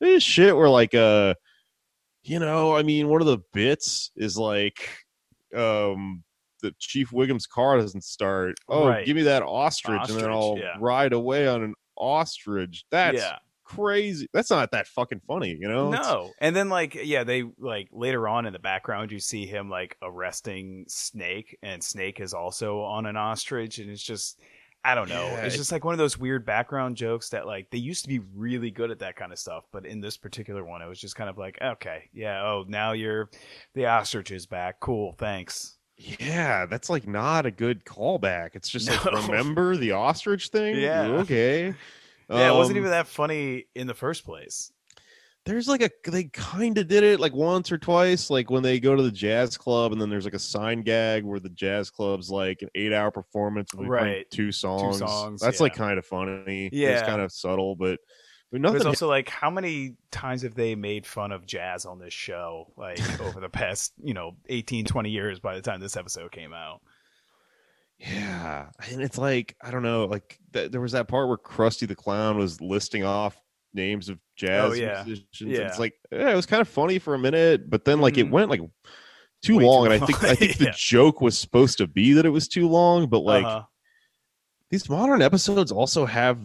this 0.00 0.22
shit 0.22 0.56
where 0.56 0.68
like 0.68 0.94
uh 0.94 1.34
you 2.24 2.38
know, 2.38 2.76
I 2.76 2.82
mean 2.82 3.08
one 3.08 3.20
of 3.20 3.26
the 3.26 3.38
bits 3.52 4.10
is 4.16 4.36
like 4.38 4.88
um 5.54 6.22
the 6.62 6.74
Chief 6.78 7.10
Wiggum's 7.10 7.46
car 7.46 7.78
doesn't 7.78 8.02
start. 8.04 8.56
Oh, 8.68 8.88
Right. 8.88 9.06
give 9.06 9.14
me 9.16 9.22
that 9.22 9.42
ostrich, 9.44 10.08
and 10.10 10.18
then 10.20 10.30
I'll 10.30 10.56
yeah. 10.58 10.74
ride 10.80 11.12
away 11.12 11.46
on 11.46 11.62
an 11.62 11.74
ostrich. 11.96 12.84
That's 12.90 13.18
yeah. 13.18 13.36
Crazy. 13.76 14.26
That's 14.32 14.50
not 14.50 14.70
that 14.72 14.86
fucking 14.88 15.20
funny, 15.26 15.56
you 15.60 15.68
know? 15.68 15.92
It's- 15.92 16.06
No. 16.06 16.30
And 16.40 16.54
then 16.56 16.68
like 16.68 16.94
yeah, 16.94 17.24
they 17.24 17.44
like 17.58 17.88
later 17.92 18.26
on 18.28 18.46
in 18.46 18.52
the 18.52 18.58
background 18.58 19.12
you 19.12 19.20
see 19.20 19.46
him 19.46 19.68
like 19.68 19.96
arresting 20.02 20.84
Snake 20.88 21.58
and 21.62 21.82
Snake 21.82 22.20
is 22.20 22.34
also 22.34 22.80
on 22.80 23.06
an 23.06 23.16
ostrich 23.16 23.78
and 23.78 23.90
it's 23.90 24.02
just 24.02 24.40
I 24.84 24.94
don't 24.94 25.08
know. 25.08 25.24
Yeah, 25.26 25.44
it's 25.44 25.54
it- 25.56 25.58
just 25.58 25.72
like 25.72 25.84
one 25.84 25.92
of 25.92 25.98
those 25.98 26.16
weird 26.16 26.46
background 26.46 26.96
jokes 26.96 27.30
that 27.30 27.46
like 27.46 27.68
they 27.70 27.78
used 27.78 28.04
to 28.04 28.08
be 28.08 28.20
really 28.34 28.70
good 28.70 28.90
at 28.90 29.00
that 29.00 29.16
kind 29.16 29.32
of 29.32 29.38
stuff, 29.38 29.64
but 29.72 29.84
in 29.84 30.00
this 30.00 30.16
particular 30.16 30.64
one 30.64 30.82
it 30.82 30.88
was 30.88 31.00
just 31.00 31.16
kind 31.16 31.28
of 31.28 31.36
like, 31.36 31.58
okay, 31.60 32.08
yeah, 32.12 32.40
oh, 32.42 32.64
now 32.68 32.92
you're 32.92 33.28
the 33.74 33.86
ostrich 33.86 34.30
is 34.30 34.46
back. 34.46 34.80
Cool, 34.80 35.14
thanks. 35.18 35.74
Yeah, 36.00 36.66
that's 36.66 36.88
like 36.88 37.08
not 37.08 37.44
a 37.44 37.50
good 37.50 37.84
callback. 37.84 38.50
It's 38.54 38.68
just 38.68 38.88
like 38.88 39.04
remember 39.28 39.76
the 39.76 39.92
ostrich 39.92 40.48
thing? 40.48 40.76
Yeah. 40.76 41.06
Okay. 41.22 41.74
Yeah, 42.30 42.52
it 42.52 42.54
wasn't 42.56 42.76
Um, 42.76 42.82
even 42.82 42.90
that 42.90 43.06
funny 43.08 43.66
in 43.74 43.86
the 43.86 43.94
first 43.94 44.24
place. 44.24 44.70
there's 45.46 45.66
like 45.68 45.80
a 45.82 45.90
they 46.10 46.24
kind 46.24 46.76
of 46.76 46.88
did 46.88 47.02
it 47.04 47.20
like 47.20 47.32
once 47.32 47.72
or 47.72 47.78
twice 47.78 48.28
like 48.28 48.50
when 48.50 48.62
they 48.62 48.78
go 48.78 48.94
to 48.94 49.02
the 49.02 49.10
jazz 49.10 49.56
club 49.56 49.92
and 49.92 50.00
then 50.00 50.10
there's 50.10 50.24
like 50.26 50.34
a 50.34 50.38
sign 50.38 50.82
gag 50.82 51.24
where 51.24 51.40
the 51.40 51.48
jazz 51.48 51.88
club's 51.90 52.30
like 52.30 52.60
an 52.60 52.68
eight 52.74 52.92
hour 52.92 53.10
performance 53.10 53.72
with 53.72 53.88
like 53.88 53.90
Right. 53.90 54.30
two 54.30 54.52
songs 54.52 54.98
songs, 54.98 55.40
that's 55.40 55.60
like 55.60 55.74
kind 55.74 55.98
of 55.98 56.04
funny 56.04 56.68
Yeah, 56.70 56.90
it's 56.90 57.02
kind 57.08 57.22
of 57.22 57.32
subtle 57.32 57.76
but 57.76 57.98
but 58.50 58.60
nothing 58.62 58.86
also 58.86 59.08
like, 59.08 59.28
how 59.28 59.50
many 59.50 59.96
times 60.10 60.40
have 60.40 60.54
they 60.54 60.74
made 60.74 61.06
fun 61.06 61.32
of 61.32 61.44
jazz 61.46 61.84
on 61.84 61.98
this 61.98 62.14
show? 62.14 62.72
Like 62.78 62.98
over 63.20 63.40
the 63.40 63.48
past, 63.50 63.92
you 64.02 64.14
know, 64.14 64.36
18, 64.48 64.86
20 64.86 65.10
years 65.10 65.38
by 65.38 65.54
the 65.54 65.60
time 65.60 65.80
this 65.80 65.98
episode 65.98 66.32
came 66.32 66.54
out. 66.54 66.80
Yeah 67.98 68.66
and 68.90 69.02
it's 69.02 69.18
like 69.18 69.56
i 69.62 69.70
don't 69.70 69.82
know 69.82 70.04
like 70.04 70.38
th- 70.52 70.70
there 70.70 70.80
was 70.80 70.92
that 70.92 71.08
part 71.08 71.26
where 71.28 71.36
krusty 71.36 71.86
the 71.86 71.94
clown 71.96 72.38
was 72.38 72.60
listing 72.60 73.02
off 73.04 73.36
names 73.74 74.08
of 74.08 74.18
jazz 74.36 74.70
Oh, 74.70 74.74
yeah. 74.74 75.02
musicians 75.04 75.40
and 75.40 75.50
Yeah. 75.50 75.66
it's 75.68 75.78
like 75.80 75.94
yeah 76.12 76.30
it 76.30 76.36
was 76.36 76.46
kind 76.46 76.60
of 76.60 76.68
funny 76.68 76.98
for 77.00 77.14
a 77.14 77.18
minute 77.18 77.68
but 77.68 77.84
then 77.84 78.00
like 78.00 78.16
it 78.16 78.26
Mhm. 78.26 78.30
went 78.30 78.50
like 78.50 78.60
too 79.42 79.58
Way 79.58 79.64
long 79.64 79.86
too 79.86 79.92
and 79.92 80.02
i 80.02 80.06
think 80.06 80.22
i 80.24 80.34
think 80.34 80.58
yeah. 80.60 80.66
the 80.66 80.74
joke 80.76 81.20
was 81.20 81.36
supposed 81.38 81.78
to 81.78 81.86
be 81.88 82.12
that 82.12 82.24
it 82.24 82.30
was 82.30 82.46
too 82.48 82.68
long 82.68 83.08
but 83.08 83.20
like 83.20 83.44
Uh-huh. 83.44 83.62
these 84.70 84.88
modern 84.88 85.20
episodes 85.20 85.72
also 85.72 86.06
have 86.06 86.38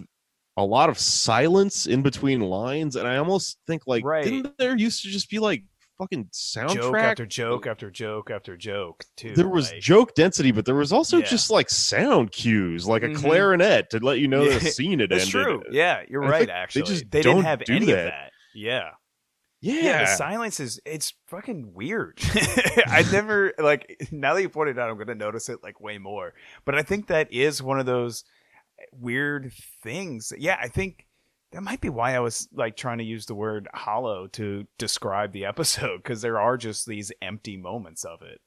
a 0.58 0.64
lot 0.66 0.90
of 0.90 0.98
silence 1.00 1.86
in 1.88 2.02
between 2.02 2.40
lines 2.42 2.96
and 2.96 3.08
i 3.08 3.18
almost 3.18 3.60
think 3.68 3.84
like 3.88 4.04
Right. 4.04 4.24
didn't 4.24 4.58
there 4.58 4.76
used 4.78 5.04
to 5.04 5.10
just 5.10 5.30
be 5.30 5.38
like 5.40 5.64
fucking 5.98 6.26
soundtrack 6.34 6.76
joke 6.76 6.96
after 6.98 7.26
joke 7.26 7.68
after 7.68 7.92
joke 7.92 8.32
after 8.32 8.58
joke, 8.58 9.06
too. 9.16 9.34
there 9.36 9.48
was 9.48 9.72
like- 9.72 9.82
joke 9.82 10.16
density 10.16 10.52
but 10.52 10.66
there 10.66 10.76
was 10.76 10.92
also 10.92 11.18
Yeah. 11.20 11.26
just 11.26 11.50
like 11.52 11.70
sound 11.70 12.32
cues 12.32 12.88
like 12.88 13.04
a 13.04 13.10
Mhm. 13.10 13.18
clarinet 13.18 13.90
to 13.92 14.00
let 14.00 14.20
you 14.20 14.28
know 14.28 14.44
Yeah, 14.44 14.58
the 14.58 14.66
scene 14.72 15.00
had 15.00 15.12
ended. 15.12 15.12
That's 15.12 15.36
ended 15.36 15.62
true. 15.62 15.64
Yeah, 15.72 16.02
you're 16.10 16.24
I 16.26 16.30
right. 16.30 16.50
actually. 16.50 16.82
they 16.84 16.88
just 16.88 17.12
they 17.12 17.22
don't 17.22 17.36
didn't 17.38 17.46
have 17.48 17.64
do 17.66 17.74
any 17.76 17.86
that. 17.88 17.98
of 18.00 18.06
that. 18.06 18.32
Yeah. 18.56 18.90
yeah, 19.62 19.74
yeah, 19.82 20.00
the 20.06 20.16
silence 20.18 20.60
is 20.60 20.80
it's 20.86 21.14
fucking 21.28 21.74
weird. 21.74 22.20
I 22.88 23.06
never 23.12 23.54
like 23.58 23.96
now 24.12 24.34
that 24.34 24.42
you 24.42 24.50
pointed 24.50 24.78
out, 24.80 24.90
I'm 24.90 24.98
gonna 24.98 25.16
notice 25.16 25.48
it 25.50 25.60
like 25.64 25.80
way 25.80 25.98
more. 26.00 26.34
But 26.66 26.76
I 26.76 26.82
think 26.84 27.08
that 27.08 27.32
is 27.32 27.62
one 27.64 27.80
of 27.80 27.86
those 27.86 28.24
weird 28.92 29.52
things. 29.84 30.34
Yeah, 30.38 30.58
I 30.60 30.68
think 30.68 31.06
that 31.54 31.62
might 31.64 31.82
be 31.82 31.90
why 31.90 32.16
I 32.16 32.20
was 32.20 32.48
like 32.54 32.76
trying 32.76 32.98
to 32.98 33.04
use 33.04 33.26
the 33.26 33.36
word 33.36 33.68
hollow 33.74 34.28
to 34.34 34.68
describe 34.78 35.32
the 35.32 35.46
episode 35.46 35.98
because 35.98 36.22
there 36.22 36.40
are 36.40 36.58
just 36.58 36.86
these 36.86 37.12
empty 37.22 37.58
moments 37.58 38.04
of 38.04 38.22
it. 38.22 38.42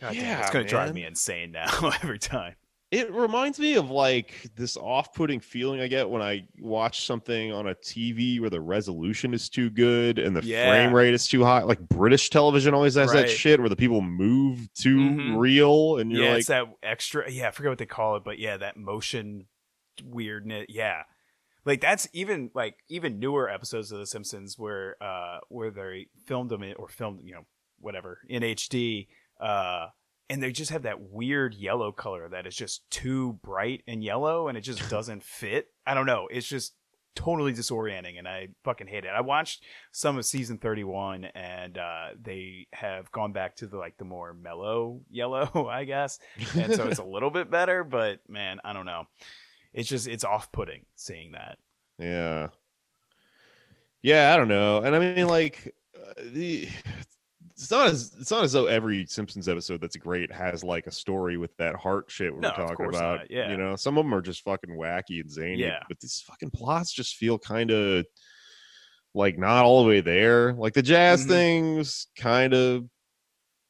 God 0.00 0.12
damn, 0.14 0.24
Yeah, 0.24 0.40
it's 0.40 0.50
gonna 0.50 0.64
drive 0.64 0.94
me 0.94 1.04
insane 1.04 1.52
now 1.52 1.90
every 2.02 2.18
time. 2.18 2.54
it 2.90 3.12
reminds 3.12 3.58
me 3.58 3.74
of 3.74 3.90
like 3.90 4.50
this 4.56 4.76
off-putting 4.76 5.40
feeling 5.40 5.80
i 5.80 5.86
get 5.88 6.08
when 6.08 6.20
i 6.22 6.46
watch 6.60 7.06
something 7.06 7.50
on 7.50 7.68
a 7.68 7.74
tv 7.76 8.38
where 8.40 8.50
the 8.50 8.60
resolution 8.60 9.32
is 9.34 9.48
too 9.48 9.70
good 9.70 10.18
and 10.18 10.36
the 10.36 10.44
Yeah. 10.44 10.68
frame 10.68 10.92
rate 10.94 11.14
is 11.14 11.26
too 11.26 11.42
high 11.42 11.62
like 11.62 11.80
british 11.88 12.28
television 12.30 12.74
always 12.74 12.94
has 12.96 13.12
that 13.12 13.28
shit 13.30 13.58
where 13.58 13.68
the 13.70 13.74
people 13.76 14.00
move 14.02 14.68
too 14.74 14.96
Mhm. 14.96 15.38
real 15.38 15.96
and 15.98 16.12
you're 16.12 16.22
yeah, 16.24 16.30
like 16.30 16.38
it's 16.40 16.48
that 16.48 16.66
extra. 16.82 17.28
Yeah, 17.30 17.48
I 17.48 17.50
forget 17.52 17.70
what 17.70 17.78
they 17.78 17.86
call 17.86 18.16
it, 18.16 18.22
but 18.24 18.38
yeah, 18.38 18.58
that 18.58 18.76
motion 18.76 19.46
weirdness. 20.04 20.66
Yeah, 20.68 21.02
like 21.64 21.80
that's 21.80 22.08
even 22.12 22.50
like 22.54 22.76
even 22.88 23.18
newer 23.18 23.48
episodes 23.48 23.92
of 23.92 23.98
The 23.98 24.06
Simpsons 24.06 24.58
where 24.58 24.96
uh 25.02 25.38
where 25.48 25.70
they 25.70 26.08
filmed 26.26 26.50
them 26.50 26.62
in, 26.62 26.74
or 26.74 26.88
filmed 26.88 27.20
you 27.24 27.34
know 27.34 27.46
whatever 27.80 28.18
in 28.28 28.42
HD. 28.42 29.08
Uh, 29.40 29.86
and 30.30 30.42
they 30.42 30.52
just 30.52 30.70
have 30.70 30.82
that 30.82 31.00
weird 31.00 31.54
yellow 31.54 31.92
color 31.92 32.28
that 32.30 32.46
is 32.46 32.56
just 32.56 32.88
too 32.90 33.38
bright 33.42 33.82
and 33.86 34.02
yellow, 34.02 34.48
and 34.48 34.56
it 34.56 34.62
just 34.62 34.88
doesn't 34.90 35.22
fit. 35.22 35.68
I 35.86 35.94
don't 35.94 36.06
know. 36.06 36.28
It's 36.30 36.46
just 36.46 36.74
totally 37.14 37.52
disorienting, 37.52 38.18
and 38.18 38.26
I 38.26 38.48
fucking 38.64 38.86
hate 38.86 39.04
it. 39.04 39.10
I 39.14 39.20
watched 39.20 39.64
some 39.92 40.18
of 40.18 40.24
season 40.24 40.58
31 40.58 41.26
and 41.26 41.78
uh, 41.78 42.08
they 42.20 42.66
have 42.72 43.10
gone 43.12 43.32
back 43.32 43.56
to 43.56 43.66
the 43.66 43.76
like 43.76 43.96
the 43.98 44.04
more 44.04 44.34
mellow 44.34 45.00
yellow 45.10 45.68
i 45.70 45.84
guess 45.84 46.18
and 46.56 46.74
so 46.74 46.88
it's 46.88 46.98
a 46.98 47.04
little 47.14 47.30
bit 47.30 47.50
better 47.50 47.84
but 47.84 48.18
man 48.28 48.58
i 48.64 48.72
don't 48.72 48.86
know 48.86 49.04
it's 49.74 49.88
just 49.88 50.06
it's 50.08 50.24
off-putting 50.24 50.84
seeing 50.96 51.32
that 51.32 51.58
yeah 51.98 52.48
yeah 54.02 54.32
i 54.32 54.36
don't 54.36 54.48
know 54.48 54.78
and 54.78 54.94
i 54.94 54.98
mean 54.98 55.26
like 55.26 55.74
uh, 55.96 56.12
the 56.32 56.68
it's 57.56 57.70
not 57.70 57.86
as 57.86 58.12
it's 58.20 58.30
not 58.30 58.42
as 58.44 58.52
though 58.52 58.66
every 58.66 59.06
simpsons 59.06 59.48
episode 59.48 59.80
that's 59.80 59.96
great 59.96 60.30
has 60.32 60.64
like 60.64 60.86
a 60.86 60.90
story 60.92 61.36
with 61.36 61.56
that 61.56 61.74
heart 61.76 62.06
shit 62.10 62.32
we're 62.34 62.40
No, 62.40 62.48
of 62.50 62.56
talking 62.56 62.86
about 62.86 63.20
not, 63.20 63.30
yeah. 63.30 63.50
you 63.50 63.56
know 63.56 63.76
some 63.76 63.96
of 63.96 64.04
them 64.04 64.14
are 64.14 64.20
just 64.22 64.42
fucking 64.42 64.76
wacky 64.76 65.20
and 65.20 65.30
zany 65.30 65.58
Yeah. 65.60 65.78
but 65.88 66.00
these 66.00 66.22
fucking 66.26 66.50
plots 66.50 66.92
just 66.92 67.16
feel 67.16 67.38
kind 67.38 67.70
of 67.70 68.04
like 69.14 69.38
not 69.38 69.64
all 69.64 69.82
the 69.84 69.88
way 69.88 70.00
there 70.00 70.52
like 70.54 70.74
the 70.74 70.82
jazz 70.82 71.24
Mhm. 71.24 71.28
things 71.28 72.06
kind 72.18 72.54
of 72.54 72.84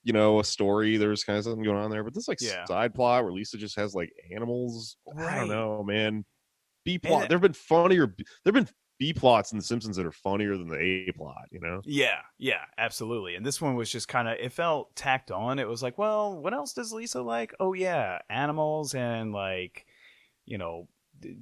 you 0.05 0.13
know 0.13 0.41
a 0.41 0.45
story 0.45 0.97
there's 0.99 1.25
kind 1.25 1.39
of 1.39 1.45
something 1.45 1.65
going 1.65 1.77
on 1.79 1.91
there 1.91 2.05
but 2.05 2.15
this 2.15 2.29
like 2.29 2.39
Yeah. 2.41 2.67
side 2.67 2.95
plot 2.95 3.25
where 3.25 3.33
lisa 3.33 3.59
just 3.59 3.77
has 3.77 3.95
like 3.95 4.13
animals 4.35 4.99
i 5.29 5.35
don't 5.35 5.49
know 5.49 5.83
man. 5.83 6.25
B 6.85 6.99
plot 6.99 7.29
there 7.29 7.37
have 7.39 7.43
been 7.43 7.53
funnier 7.55 8.07
there 8.45 8.53
have 8.53 8.55
been 8.67 8.69
b 8.99 9.13
plots 9.15 9.53
in 9.53 9.59
the 9.59 9.65
simpsons 9.65 9.97
that 9.97 10.07
are 10.07 10.13
funnier 10.13 10.57
than 10.57 10.69
the 10.69 10.79
a 10.79 11.13
plot 11.13 11.47
you 11.51 11.61
know? 11.61 11.83
Yeah 11.87 12.23
yeah 12.39 12.65
absolutely 12.79 13.35
and 13.35 13.45
this 13.45 13.61
one 13.61 13.75
was 13.75 13.91
just 13.91 14.09
kind 14.09 14.29
of 14.29 14.39
it 14.39 14.53
felt 14.53 14.97
tacked 14.97 15.31
on 15.31 15.59
it 15.59 15.69
was 15.69 15.83
like 15.83 15.99
well 15.99 16.41
what 16.41 16.55
else 16.55 16.73
does 16.73 16.93
lisa 16.93 17.21
like? 17.23 17.55
Oh 17.61 17.75
yeah 17.75 18.21
animals 18.31 18.95
and 18.95 19.33
like 19.33 19.87
you 20.47 20.59
know 20.59 20.89
d- 21.21 21.39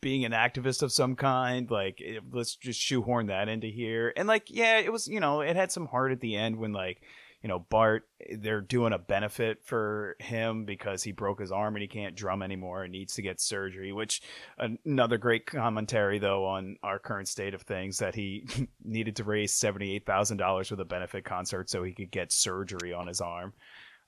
being 0.00 0.24
an 0.26 0.32
activist 0.32 0.82
of 0.82 0.92
some 0.92 1.16
kind 1.16 1.70
like 1.70 2.00
it, 2.00 2.22
let's 2.32 2.56
just 2.56 2.80
shoehorn 2.80 3.26
that 3.26 3.48
into 3.48 3.68
here 3.68 4.12
and 4.16 4.28
like 4.28 4.50
yeah 4.50 4.78
it 4.78 4.92
was 4.92 5.08
you 5.08 5.20
know 5.20 5.40
it 5.40 5.56
had 5.56 5.72
some 5.72 5.86
heart 5.86 6.12
at 6.12 6.20
the 6.20 6.36
end 6.36 6.56
when 6.58 6.72
like 6.72 7.02
you 7.44 7.48
know 7.48 7.58
bart 7.68 8.04
they're 8.38 8.62
doing 8.62 8.94
a 8.94 8.98
benefit 8.98 9.58
for 9.62 10.16
him 10.18 10.64
because 10.64 11.02
he 11.02 11.12
broke 11.12 11.38
his 11.38 11.52
arm 11.52 11.76
and 11.76 11.82
he 11.82 11.88
can't 11.88 12.16
drum 12.16 12.42
anymore 12.42 12.82
and 12.82 12.90
needs 12.92 13.14
to 13.14 13.22
get 13.22 13.38
surgery 13.38 13.92
which 13.92 14.22
another 14.58 15.18
great 15.18 15.44
commentary 15.44 16.18
though 16.18 16.46
on 16.46 16.76
our 16.82 16.98
current 16.98 17.28
state 17.28 17.52
of 17.52 17.60
things 17.60 17.98
that 17.98 18.14
he 18.14 18.46
needed 18.82 19.16
to 19.16 19.24
raise 19.24 19.52
$78,000 19.52 20.66
for 20.68 20.76
the 20.76 20.86
benefit 20.86 21.24
concert 21.26 21.68
so 21.68 21.82
he 21.82 21.92
could 21.92 22.10
get 22.10 22.32
surgery 22.32 22.94
on 22.94 23.06
his 23.06 23.20
arm 23.20 23.52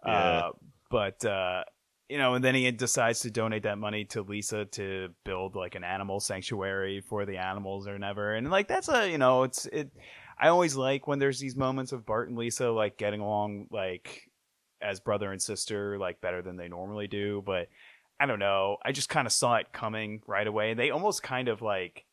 Yeah. 0.06 0.12
uh, 0.12 0.50
but 0.90 1.22
uh 1.24 1.64
you 2.08 2.18
know, 2.18 2.34
and 2.34 2.44
then 2.44 2.54
he 2.54 2.70
decides 2.70 3.18
to 3.22 3.32
donate 3.32 3.64
that 3.64 3.78
money 3.78 4.04
to 4.04 4.22
Lisa 4.22 4.64
to 4.64 5.08
build 5.24 5.56
like 5.56 5.74
an 5.74 5.82
animal 5.82 6.20
sanctuary 6.20 7.00
for 7.00 7.26
the 7.26 7.38
animals 7.38 7.88
or 7.88 7.98
never. 7.98 8.32
And 8.32 8.48
like 8.48 8.68
that's 8.68 8.88
a 8.88 9.10
you 9.10 9.18
know, 9.18 9.42
it's 9.42 9.66
it. 9.66 9.90
I 10.38 10.48
always 10.48 10.76
like 10.76 11.06
when 11.06 11.18
there's 11.18 11.38
these 11.38 11.56
moments 11.56 11.92
of 11.92 12.04
Bart 12.04 12.28
and 12.28 12.36
Lisa 12.36 12.70
like 12.70 12.98
getting 12.98 13.20
along 13.20 13.68
like 13.70 14.30
as 14.82 15.00
brother 15.00 15.32
and 15.32 15.40
sister 15.40 15.98
like 15.98 16.20
better 16.20 16.42
than 16.42 16.56
they 16.56 16.68
normally 16.68 17.06
do. 17.06 17.42
But 17.44 17.68
I 18.20 18.26
don't 18.26 18.38
know. 18.38 18.76
I 18.84 18.92
just 18.92 19.08
kind 19.08 19.26
of 19.26 19.32
saw 19.32 19.56
it 19.56 19.72
coming 19.72 20.22
right 20.26 20.46
away. 20.46 20.74
They 20.74 20.90
almost 20.90 21.22
kind 21.22 21.48
of 21.48 21.62
like 21.62 22.04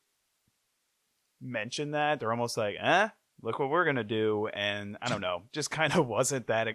mention 1.42 1.92
that. 1.92 2.20
They're 2.20 2.32
almost 2.32 2.58
like, 2.58 2.76
eh, 2.80 3.10
look 3.42 3.60
what 3.60 3.70
we're 3.70 3.86
gonna 3.86 4.04
do. 4.04 4.48
And 4.54 4.98
I 5.02 5.10
don't 5.10 5.22
know, 5.22 5.44
just 5.52 5.72
kind 5.72 5.94
of 5.94 6.08
wasn't 6.08 6.48
that 6.48 6.68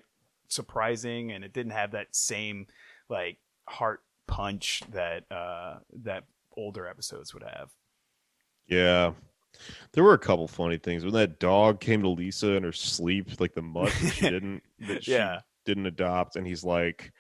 surprising, 0.49 1.33
and 1.33 1.45
it 1.45 1.53
didn't 1.53 1.73
have 1.73 1.93
that 1.93 2.15
same 2.15 2.67
like 3.09 3.39
heart 3.67 4.03
punch 4.27 4.83
that 4.93 5.25
uh 5.33 5.79
that 6.05 6.25
older 6.57 6.87
episodes 6.87 7.33
would 7.33 7.43
have. 7.43 7.71
Yeah. 8.67 9.13
There 9.93 10.05
were 10.05 10.15
a 10.15 10.19
couple 10.19 10.49
funny 10.49 10.79
things 10.79 11.05
when 11.05 11.15
that 11.15 11.39
dog 11.41 11.81
came 11.81 12.03
to 12.03 12.09
Lisa 12.09 12.53
in 12.53 12.63
her 12.63 12.73
sleep, 12.73 13.41
like 13.41 13.55
the 13.55 13.63
mutt 13.63 13.93
that 14.03 14.13
she 14.15 14.21
didn't 14.31 14.63
that 14.81 15.05
she 15.05 15.13
Yeah. 15.13 15.41
didn't 15.65 15.87
adopt, 15.87 16.37
and 16.37 16.47
he's 16.47 16.65
like, 16.65 17.13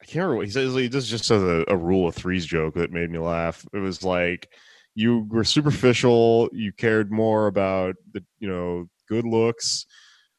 I 0.00 0.04
can't 0.04 0.16
remember 0.16 0.36
what 0.36 0.46
he 0.46 0.52
says. 0.52 0.74
He 0.74 0.88
just 0.88 1.08
just 1.08 1.24
says 1.26 1.42
a, 1.42 1.64
a 1.68 1.76
rule 1.76 2.08
of 2.08 2.14
threes 2.14 2.44
joke 2.44 2.74
that 2.74 2.90
made 2.90 3.10
me 3.10 3.18
laugh. 3.18 3.64
It 3.72 3.78
was 3.78 4.02
like 4.02 4.48
you 4.94 5.26
were 5.30 5.44
superficial, 5.44 6.48
you 6.52 6.72
cared 6.72 7.10
more 7.12 7.46
about 7.46 7.94
the 8.12 8.24
you 8.40 8.48
know 8.48 8.88
good 9.08 9.24
looks, 9.24 9.86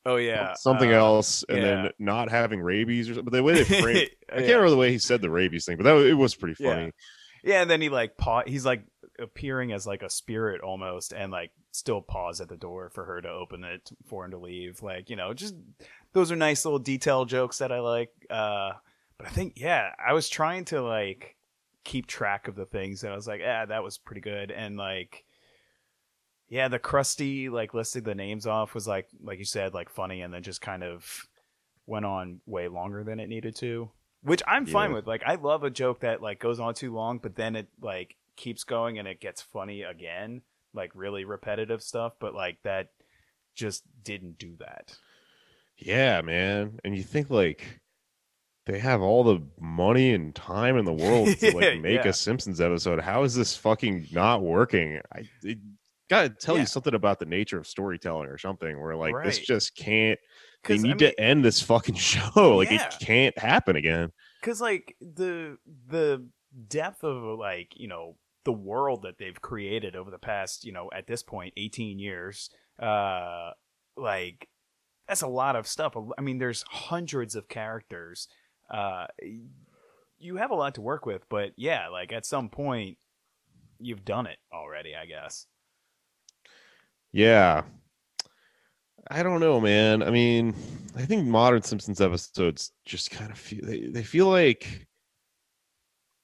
Oh 0.06 0.18
yeah, 0.18 0.54
something 0.60 0.92
uh, 0.92 0.98
else, 0.98 1.46
and 1.48 1.58
yeah. 1.60 1.64
then 1.64 1.92
not 1.98 2.30
having 2.30 2.62
rabies 2.62 3.10
or 3.10 3.14
something. 3.14 3.26
But 3.32 3.38
the 3.38 3.44
way 3.44 3.54
they 3.54 3.64
framed, 3.82 4.10
I 4.30 4.36
can't 4.36 4.48
remember 4.50 4.70
the 4.72 4.78
way 4.78 4.92
he 4.92 5.00
said 5.00 5.22
the 5.22 5.30
rabies 5.30 5.66
thing, 5.66 5.78
but 5.78 5.84
that 5.84 5.96
it 6.06 6.14
was 6.16 6.36
pretty 6.36 6.56
funny. 6.56 6.92
Yeah, 7.44 7.62
and 7.62 7.70
then 7.72 7.82
he 7.82 7.90
like 7.90 8.18
paw. 8.18 8.44
He's 8.46 8.66
like 8.66 8.84
appearing 9.24 9.72
as 9.72 9.88
like 9.88 10.04
a 10.04 10.10
spirit 10.10 10.62
almost, 10.62 11.14
and 11.14 11.32
like 11.32 11.52
still 11.72 12.02
pause 12.02 12.40
at 12.42 12.50
the 12.50 12.58
door 12.58 12.92
for 12.94 13.06
her 13.06 13.22
to 13.22 13.30
open 13.30 13.64
it 13.64 13.90
for 14.06 14.26
him 14.26 14.32
to 14.32 14.38
leave. 14.38 14.84
Like 14.84 15.10
you 15.10 15.16
know, 15.16 15.34
just 15.34 15.56
those 16.14 16.32
are 16.32 16.36
nice 16.36 16.66
little 16.66 16.80
detail 16.80 17.26
jokes 17.26 17.58
that 17.58 17.72
I 17.72 17.80
like. 17.80 18.12
Uh, 18.30 18.74
but 19.18 19.28
I 19.28 19.30
think 19.32 19.54
yeah, 19.56 19.90
I 20.06 20.14
was 20.14 20.30
trying 20.30 20.66
to 20.66 20.82
like 20.82 21.36
keep 21.84 22.06
track 22.08 22.48
of 22.48 22.56
the 22.56 22.66
things, 22.66 23.04
and 23.04 23.12
I 23.12 23.16
was 23.16 23.28
like, 23.28 23.40
yeah, 23.40 23.66
that 23.66 23.84
was 23.84 23.98
pretty 23.98 24.22
good, 24.22 24.52
and 24.52 24.78
like. 24.78 25.24
Yeah, 26.50 26.68
the 26.68 26.78
Krusty 26.78 27.50
like 27.50 27.74
listing 27.74 28.04
the 28.04 28.14
names 28.14 28.46
off 28.46 28.76
was 28.76 28.88
like 28.88 29.08
like 29.24 29.40
you 29.40 29.46
said 29.46 29.74
like 29.74 29.90
funny 29.90 30.22
and 30.22 30.32
then 30.32 30.44
just 30.44 30.62
kind 30.62 30.84
of 30.84 31.28
went 31.88 32.06
on 32.06 32.42
way 32.46 32.68
longer 32.68 33.04
than 33.04 33.20
it 33.20 33.28
needed 33.28 33.56
to, 33.56 33.90
which 34.22 34.44
I'm 34.46 34.68
fine 34.68 34.92
Yeah. 34.92 34.98
with. 34.98 35.08
Like 35.08 35.24
I 35.26 35.34
love 35.36 35.64
a 35.64 35.72
joke 35.72 36.02
that 36.02 36.22
like 36.22 36.40
goes 36.40 36.60
on 36.60 36.76
too 36.76 36.94
long, 36.94 37.18
but 37.18 37.36
then 37.36 37.56
it 37.56 37.70
like 37.82 38.18
keeps 38.36 38.64
going 38.64 39.00
and 39.00 39.08
it 39.08 39.20
gets 39.20 39.42
funny 39.42 39.82
again, 39.84 40.42
like 40.74 40.92
really 40.96 41.26
repetitive 41.26 41.82
stuff. 41.84 42.14
But 42.20 42.34
like 42.34 42.58
that 42.64 42.90
just 43.56 43.84
didn't 44.04 44.38
do 44.38 44.56
that. 44.60 44.98
Yeah, 45.78 46.22
man. 46.22 46.80
And 46.84 46.96
you 46.96 47.04
think 47.04 47.30
like 47.30 47.82
they 48.66 48.80
have 48.80 49.02
all 49.02 49.24
the 49.24 49.42
money 49.60 50.14
and 50.14 50.34
time 50.34 50.78
in 50.78 50.86
the 50.86 50.94
world 50.94 51.28
to 51.40 51.56
like 51.56 51.80
make 51.82 52.04
Yeah. 52.04 52.10
a 52.10 52.14
Simpsons 52.14 52.62
episode. 52.62 53.00
How 53.02 53.24
is 53.24 53.36
this 53.36 53.56
fucking 53.58 54.08
not 54.12 54.42
working? 54.42 55.00
I 55.14 55.28
it, 55.44 55.58
gotta 56.10 56.30
tell 56.30 56.56
Yeah. 56.56 56.62
you 56.62 56.68
something 56.68 56.94
about 56.94 57.20
the 57.20 57.26
nature 57.26 57.58
of 57.58 57.68
storytelling 57.68 58.30
or 58.30 58.38
something 58.38 58.80
where 58.80 58.96
like 58.96 59.14
this 59.24 59.40
just 59.40 59.76
can't 59.76 60.20
they 60.64 60.76
'Cause, 60.76 60.80
I 60.80 60.88
need 60.88 60.90
mean- 60.90 60.98
to 61.00 61.20
end 61.20 61.44
this 61.44 61.62
fucking 61.62 61.96
show. 62.12 62.56
Like 62.58 62.72
Yeah. 62.72 62.88
it 62.88 62.96
can't 63.02 63.38
happen 63.38 63.76
again. 63.76 64.12
because 64.42 64.62
like 64.62 64.96
the 65.02 65.58
the 65.88 66.26
depth 66.68 67.04
of 67.04 67.38
like 67.40 67.70
you 67.76 67.88
know 67.88 68.16
the 68.46 68.54
world 68.54 69.04
that 69.04 69.18
they've 69.18 69.42
created 69.42 69.96
over 69.96 70.12
the 70.12 70.18
past 70.18 70.66
you 70.66 70.72
know 70.72 70.90
at 70.94 71.08
this 71.08 71.24
point 71.24 71.54
18 71.58 72.00
years 72.00 72.50
uh 72.82 73.52
like 73.96 74.50
that's 75.08 75.22
a 75.22 75.28
lot 75.28 75.56
of 75.56 75.68
stuff 75.68 75.96
i 76.18 76.22
mean 76.22 76.38
there's 76.38 76.64
hundreds 76.70 77.36
of 77.36 77.48
characters 77.48 78.28
uh 78.70 79.06
you 80.20 80.38
have 80.38 80.52
a 80.52 80.56
lot 80.56 80.76
to 80.76 80.82
work 80.82 81.06
with 81.06 81.28
but 81.30 81.52
yeah 81.58 81.88
like 81.90 82.12
at 82.12 82.26
some 82.26 82.50
point 82.50 82.98
you've 83.80 84.06
done 84.06 84.26
it 84.28 84.38
already 84.54 84.96
i 84.96 85.06
guess 85.06 85.48
Yeah. 87.12 87.64
I 89.12 89.22
don't 89.22 89.42
know, 89.42 89.60
man. 89.60 90.02
I 90.02 90.10
mean, 90.10 90.56
I 90.96 91.04
think 91.04 91.28
modern 91.28 91.62
Simpsons 91.62 92.00
episodes 92.02 92.72
just 92.86 93.12
kind 93.12 93.32
of 93.32 93.38
feel 93.38 93.60
they, 93.64 93.82
they 93.88 94.04
feel 94.04 94.28
like 94.30 94.88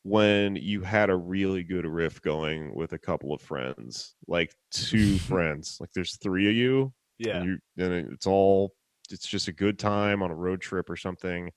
when 0.10 0.56
you 0.56 0.82
had 0.82 1.10
a 1.10 1.16
really 1.16 1.64
good 1.64 1.86
riff 1.86 2.22
going 2.22 2.74
with 2.74 2.94
a 2.94 2.98
couple 2.98 3.34
of 3.34 3.42
friends, 3.42 4.16
like 4.28 4.54
two 4.72 5.18
friends, 5.20 5.78
like 5.80 5.92
there's 5.94 6.18
three 6.18 6.50
of 6.50 6.56
you, 6.56 6.94
yeah 7.18 7.38
and 7.38 7.46
you 7.46 7.84
and 7.86 8.12
it's 8.12 8.26
all 8.26 8.74
it's 9.12 9.28
just 9.28 9.48
a 9.48 9.54
good 9.54 9.78
time 9.78 10.24
on 10.24 10.32
a 10.32 10.36
road 10.36 10.62
trip 10.62 10.90
or 10.90 10.96
something. 10.96 11.52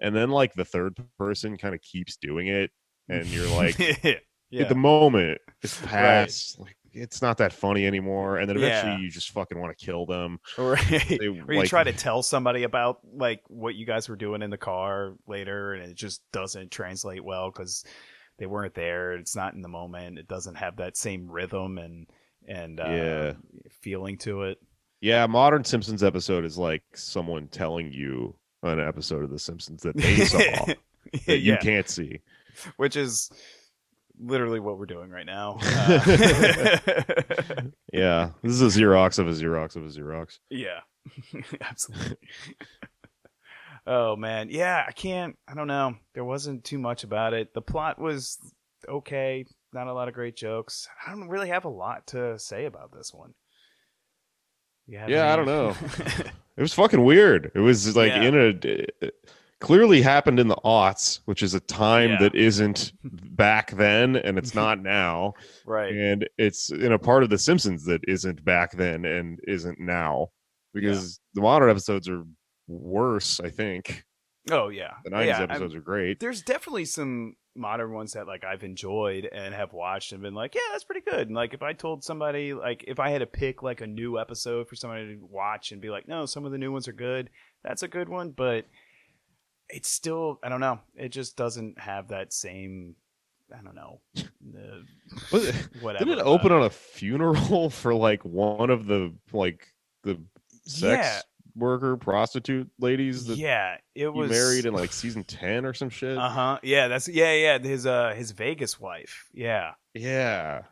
And 0.00 0.14
then 0.14 0.30
like 0.30 0.54
the 0.54 0.64
third 0.64 0.96
person 1.18 1.56
kind 1.56 1.74
of 1.74 1.80
keeps 1.80 2.16
doing 2.16 2.48
it, 2.48 2.70
and 3.08 3.26
you're 3.26 3.48
like, 3.48 3.78
yeah 4.50 4.62
at 4.62 4.68
the 4.68 4.74
moment 4.74 5.38
it's 5.62 5.80
past 5.80 6.58
like 6.58 6.76
it's 6.94 7.22
not 7.22 7.38
that 7.38 7.52
funny 7.52 7.86
anymore 7.86 8.36
and 8.38 8.48
then 8.48 8.56
eventually 8.56 8.92
Yeah. 8.92 8.98
you 8.98 9.10
just 9.10 9.30
fucking 9.30 9.58
want 9.58 9.76
to 9.76 9.84
kill 9.84 10.06
them 10.06 10.38
Right. 10.58 11.06
They, 11.08 11.26
or 11.28 11.52
you 11.52 11.58
like- 11.60 11.68
try 11.68 11.84
to 11.84 11.92
tell 11.92 12.22
somebody 12.22 12.62
about 12.64 13.00
like 13.14 13.42
what 13.48 13.74
you 13.74 13.86
guys 13.86 14.08
were 14.08 14.16
doing 14.16 14.42
in 14.42 14.50
the 14.50 14.58
car 14.58 15.14
later, 15.26 15.72
and 15.74 15.90
it 15.90 15.94
just 15.96 16.22
doesn't 16.32 16.70
translate 16.70 17.24
well 17.24 17.50
because 17.50 17.84
they 18.38 18.46
weren't 18.46 18.74
there. 18.74 19.12
It's 19.12 19.36
not 19.36 19.54
in 19.54 19.62
the 19.62 19.68
moment. 19.68 20.18
It 20.18 20.26
doesn't 20.28 20.56
have 20.56 20.76
that 20.76 20.96
same 20.96 21.30
rhythm 21.30 21.78
and 21.78 22.06
and 22.48 22.80
uh, 22.80 22.84
Yeah. 22.88 23.32
feeling 23.80 24.18
to 24.18 24.42
it. 24.42 24.58
yeah 25.00 25.26
modern 25.26 25.64
simpsons 25.64 26.02
episode 26.02 26.44
is 26.44 26.58
like 26.58 26.82
someone 26.94 27.46
telling 27.48 27.92
you 27.92 28.34
an 28.64 28.80
episode 28.80 29.22
of 29.24 29.30
the 29.30 29.38
simpsons 29.38 29.82
that 29.82 29.96
they 29.96 30.16
saw 30.24 30.38
that 31.26 31.38
you 31.40 31.56
can't 31.60 31.88
see 31.88 32.20
which 32.76 32.96
is 32.96 33.30
literally 34.22 34.60
what 34.60 34.78
we're 34.78 34.86
doing 34.86 35.10
right 35.10 35.26
now. 35.26 35.58
Uh, 35.72 37.62
yeah 37.92 38.30
this 38.42 38.52
is 38.60 38.62
a 38.76 38.80
xerox 38.80 39.18
of 39.18 39.28
a 39.28 39.32
xerox 39.32 39.76
of 39.76 39.84
a 39.84 39.88
xerox 39.88 40.38
Yeah, 40.50 40.80
absolutely. 41.60 42.16
oh 43.86 44.16
man, 44.16 44.48
yeah. 44.50 44.84
I 44.86 44.92
can't. 44.92 45.36
I 45.48 45.54
don't 45.54 45.66
know. 45.66 45.96
There 46.14 46.24
wasn't 46.24 46.64
too 46.64 46.78
much 46.78 47.04
about 47.04 47.34
it. 47.34 47.52
The 47.54 47.62
plot 47.62 47.98
was 47.98 48.38
okay. 48.88 49.44
Not 49.72 49.86
a 49.88 49.92
lot 49.92 50.08
of 50.08 50.14
great 50.14 50.36
jokes. 50.36 50.86
I 51.06 51.10
don't 51.10 51.28
really 51.28 51.48
have 51.48 51.64
a 51.64 51.68
lot 51.70 52.06
to 52.08 52.38
say 52.38 52.66
about 52.66 52.92
this 52.92 53.12
one. 53.12 53.34
Yeah, 54.86 55.06
Yeah, 55.08 55.32
I 55.32 55.36
don't 55.36 55.46
know. 55.46 55.74
it 56.56 56.60
was 56.60 56.74
fucking 56.74 57.02
weird 57.04 57.50
it 57.54 57.60
was 57.60 57.96
like 57.96 58.10
Yeah. 58.10 58.22
in 58.22 58.34
a 58.34 58.48
it 59.06 59.14
clearly 59.62 60.02
happened 60.02 60.38
in 60.40 60.48
the 60.48 60.56
aughts 60.64 61.20
which 61.24 61.42
is 61.42 61.54
a 61.54 61.60
time 61.60 62.10
Yeah. 62.10 62.18
that 62.20 62.34
isn't 62.34 62.92
back 63.02 63.70
then 63.70 64.16
and 64.16 64.36
it's 64.36 64.54
not 64.54 64.80
now 64.82 65.34
right. 65.64 65.94
and 65.94 66.28
it's 66.36 66.70
in 66.70 66.92
a 66.92 66.98
part 66.98 67.22
of 67.22 67.30
the 67.30 67.38
simpsons 67.38 67.84
that 67.86 68.00
isn't 68.08 68.44
back 68.44 68.72
then 68.72 69.04
and 69.04 69.38
isn't 69.46 69.78
now 69.80 70.28
because 70.74 71.20
the 71.34 71.40
modern 71.40 71.70
episodes 71.70 72.08
are 72.08 72.24
worse 72.68 73.40
i 73.40 73.48
think 73.48 74.04
Oh 74.50 74.70
yeah. 74.70 74.94
the 75.04 75.10
90s 75.10 75.26
yeah, 75.26 75.38
I'm- 75.38 75.50
episodes 75.50 75.74
are 75.76 75.80
great 75.80 76.18
there's 76.18 76.42
definitely 76.42 76.84
some 76.86 77.36
modern 77.54 77.92
ones 77.92 78.14
that 78.14 78.26
like 78.26 78.42
I've 78.44 78.64
enjoyed 78.64 79.28
and 79.32 79.54
have 79.54 79.72
watched 79.74 80.12
and 80.12 80.22
been 80.22 80.32
like, 80.34 80.54
yeah, 80.54 80.62
that's 80.72 80.84
pretty 80.84 81.02
good. 81.02 81.26
And 81.28 81.36
like 81.36 81.52
if 81.52 81.62
I 81.62 81.74
told 81.74 82.02
somebody 82.02 82.54
like 82.54 82.82
if 82.88 82.98
I 82.98 83.10
had 83.10 83.18
to 83.18 83.26
pick 83.26 83.62
like 83.62 83.82
a 83.82 83.86
new 83.86 84.18
episode 84.18 84.68
for 84.68 84.74
somebody 84.74 85.16
to 85.16 85.20
watch 85.30 85.70
and 85.70 85.80
be 85.82 85.90
like, 85.90 86.08
no, 86.08 86.24
some 86.24 86.46
of 86.46 86.50
the 86.50 86.56
new 86.56 86.72
ones 86.72 86.88
are 86.88 86.94
good, 86.94 87.28
that's 87.62 87.82
a 87.82 87.88
good 87.88 88.08
one, 88.08 88.30
but 88.30 88.64
it's 89.72 89.88
still 89.88 90.38
I 90.42 90.48
don't 90.48 90.60
know. 90.60 90.78
It 90.94 91.08
just 91.10 91.36
doesn't 91.36 91.78
have 91.78 92.08
that 92.08 92.32
same 92.32 92.94
I 93.52 93.62
don't 93.62 93.74
know. 93.74 94.00
the- 94.14 94.84
Was 95.32 95.48
it- 95.48 95.68
whatever. 95.80 96.04
did 96.04 96.18
it 96.18 96.22
open 96.22 96.52
on 96.52 96.62
a 96.62 96.70
funeral 96.70 97.68
for 97.80 97.94
like 97.94 98.24
one 98.24 98.70
of 98.70 98.86
the 98.86 99.12
like 99.32 99.66
the 100.04 100.18
sex 100.64 101.06
Yeah. 101.06 101.20
worker 101.54 101.96
prostitute 101.96 102.70
ladies 102.78 103.26
that 103.26 103.36
Yeah, 103.36 103.76
it 103.94 104.08
was 104.08 104.30
married 104.30 104.64
in 104.66 104.72
like 104.80 104.92
season 104.92 105.24
10 105.24 105.66
or 105.66 105.74
some 105.74 105.90
shit 105.90 106.16
Uh 106.16 106.28
huh. 106.28 106.58
Yeah, 106.62 106.88
that's 106.88 107.08
yeah, 107.08 107.32
yeah. 107.34 107.58
His 107.58 107.84
uh 107.86 108.14
his 108.16 108.30
Vegas 108.32 108.78
wife. 108.80 109.28
Yeah. 109.34 109.72
yeah 109.94 110.62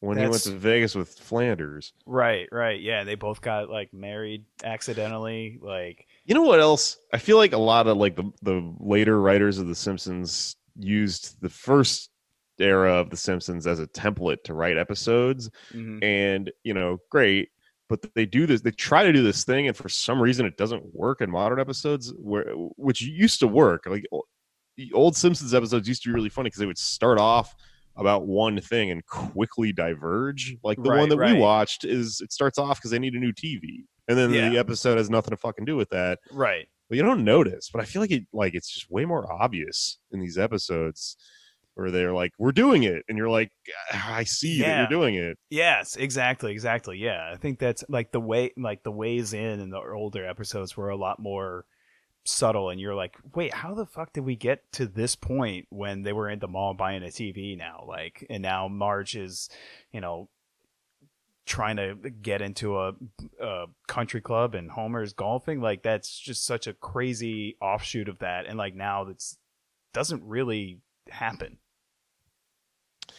when 0.00 0.18
he 0.18 0.26
went 0.26 0.42
to 0.42 0.50
vegas 0.50 0.94
with 0.94 1.08
flanders 1.08 1.94
Right, 2.04 2.46
right. 2.52 2.78
Yeah, 2.80 3.04
they 3.04 3.14
both 3.14 3.40
got 3.40 3.70
like 3.70 3.94
married 3.94 4.44
accidentally. 4.62 5.58
Like, 5.62 6.06
You 6.24 6.34
know 6.34 6.42
what 6.42 6.60
else? 6.60 6.96
I 7.12 7.18
feel 7.18 7.36
like 7.36 7.52
a 7.52 7.58
lot 7.58 7.86
of 7.86 7.96
like 7.98 8.16
the 8.16 8.30
the 8.42 8.74
later 8.78 9.20
writers 9.20 9.58
of 9.58 9.66
the 9.66 9.74
Simpsons 9.74 10.56
used 10.76 11.36
the 11.40 11.50
first 11.50 12.10
era 12.58 12.94
of 12.94 13.10
the 13.10 13.16
Simpsons 13.16 13.66
as 13.66 13.80
a 13.80 13.86
template 13.88 14.42
to 14.44 14.54
write 14.54 14.78
episodes 14.78 15.50
mhm. 15.72 16.02
and, 16.02 16.50
you 16.62 16.72
know, 16.72 16.98
great, 17.10 17.48
but 17.88 18.00
they 18.14 18.24
do 18.26 18.46
this 18.46 18.62
they 18.62 18.70
try 18.70 19.02
to 19.04 19.12
do 19.12 19.22
this 19.22 19.44
thing 19.44 19.66
and 19.68 19.76
for 19.76 19.88
some 19.88 20.20
reason 20.20 20.46
it 20.46 20.56
doesn't 20.56 20.94
work 20.94 21.20
in 21.20 21.30
modern 21.30 21.60
episodes 21.60 22.12
where 22.18 22.44
which 22.76 23.02
used 23.02 23.40
to 23.40 23.46
work. 23.48 23.84
Like 23.86 24.04
the 24.76 24.92
old 24.92 25.16
Simpsons 25.16 25.52
episodes 25.54 25.86
used 25.88 26.02
to 26.04 26.08
be 26.08 26.14
really 26.14 26.28
funny 26.30 26.46
because 26.48 26.60
they 26.60 26.66
would 26.66 26.78
start 26.78 27.18
off 27.18 27.54
about 27.96 28.26
one 28.26 28.60
thing 28.60 28.90
and 28.90 29.04
quickly 29.06 29.72
diverge. 29.72 30.56
Like 30.64 30.82
the 30.82 30.90
Right, 30.90 31.00
one 31.00 31.08
that 31.10 31.18
right. 31.18 31.34
we 31.34 31.40
watched 31.40 31.84
is 31.84 32.20
it 32.20 32.32
starts 32.32 32.58
off 32.58 32.78
because 32.78 32.90
they 32.90 32.98
need 32.98 33.14
a 33.14 33.20
new 33.20 33.32
TV. 33.32 33.84
And 34.08 34.18
then 34.18 34.30
the 34.30 34.58
episode 34.58 34.98
has 34.98 35.08
nothing 35.08 35.30
to 35.30 35.36
fucking 35.36 35.64
do 35.64 35.76
with 35.76 35.90
that 35.90 36.18
right. 36.30 36.68
but 36.88 36.96
you 36.96 37.02
don't 37.02 37.24
notice. 37.24 37.70
But 37.70 37.80
I 37.80 37.84
feel 37.84 38.02
like 38.02 38.10
it 38.10 38.24
like 38.32 38.54
it's 38.54 38.72
just 38.72 38.90
way 38.90 39.04
more 39.04 39.30
obvious 39.32 39.98
in 40.12 40.20
these 40.20 40.38
episodes 40.38 41.16
where 41.74 41.90
they're 41.90 42.12
like, 42.12 42.32
"We're 42.38 42.52
doing 42.52 42.84
it," 42.84 43.02
and 43.08 43.18
you're 43.18 43.30
like, 43.30 43.50
ah, 43.92 44.14
"I 44.14 44.24
see 44.24 44.60
that 44.60 44.78
you're 44.78 45.00
doing 45.00 45.16
it." 45.16 45.38
Yes, 45.50 45.96
exactly, 45.96 46.52
exactly. 46.52 46.98
Yeah, 46.98 47.30
I 47.32 47.36
think 47.36 47.58
that's 47.58 47.82
like 47.88 48.12
the 48.12 48.20
way, 48.20 48.52
like 48.56 48.82
the 48.82 48.92
ways 48.92 49.32
in 49.32 49.60
in 49.60 49.70
the 49.70 49.80
older 49.80 50.26
episodes 50.26 50.76
were 50.76 50.90
a 50.90 50.96
lot 50.96 51.18
more 51.18 51.64
subtle, 52.24 52.70
and 52.70 52.80
you're 52.80 52.94
like, 52.94 53.16
wait, 53.34 53.52
how 53.52 53.74
the 53.74 53.86
fuck 53.86 54.12
did 54.12 54.24
we 54.24 54.36
get 54.36 54.60
to 54.72 54.86
this 54.86 55.14
point 55.14 55.66
when 55.70 56.02
they 56.02 56.12
were 56.12 56.28
in 56.30 56.38
the 56.38 56.48
mall 56.48 56.74
buying 56.74 57.02
a 57.02 57.06
TV 57.06 57.56
now? 57.56 57.84
Like, 57.86 58.26
and 58.30 58.42
now 58.42 58.68
Marge 58.68 59.16
is, 59.16 59.48
you 59.92 60.00
know, 60.00 60.28
trying 61.46 61.76
to 61.76 61.94
get 61.94 62.42
into 62.42 62.78
a, 62.78 62.92
a 63.40 63.66
country 63.86 64.20
club 64.20 64.54
and 64.54 64.70
Homer's 64.70 65.12
golfing. 65.12 65.60
Like, 65.60 65.82
that's 65.82 66.18
just 66.18 66.46
such 66.46 66.66
a 66.66 66.74
crazy 66.74 67.56
offshoot 67.60 68.08
of 68.08 68.18
that, 68.20 68.46
and 68.46 68.58
like 68.58 68.74
now 68.74 69.04
that's 69.04 69.38
doesn't 69.92 70.22
really 70.24 70.80
happen. 71.08 71.58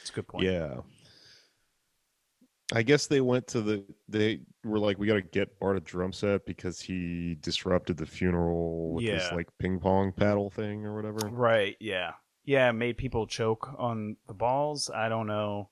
It's 0.01 0.09
a 0.09 0.13
good 0.13 0.27
point. 0.27 0.45
Yeah. 0.45 0.81
I 2.73 2.81
guess 2.81 3.05
they 3.05 3.21
went 3.21 3.45
to 3.47 3.61
the 3.61 3.83
they 4.09 4.39
were 4.63 4.79
like, 4.79 4.97
we 4.97 5.05
got 5.05 5.15
to 5.15 5.21
get 5.21 5.59
Bart 5.59 5.77
a 5.77 5.79
drum 5.79 6.11
set 6.11 6.45
because 6.47 6.81
he 6.81 7.37
disrupted 7.41 7.97
the 7.97 8.07
funeral 8.07 8.93
with 8.93 9.05
this 9.05 9.31
like 9.31 9.47
ping 9.59 9.79
pong 9.79 10.11
paddle 10.11 10.49
thing 10.49 10.83
or 10.83 10.95
whatever. 10.95 11.29
Right, 11.29 11.75
yeah. 11.79 12.13
Yeah, 12.43 12.71
made 12.71 12.97
people 12.97 13.27
choke 13.27 13.69
on 13.77 14.17
the 14.27 14.33
balls. 14.33 14.89
I 14.93 15.09
don't 15.09 15.27
know. 15.27 15.69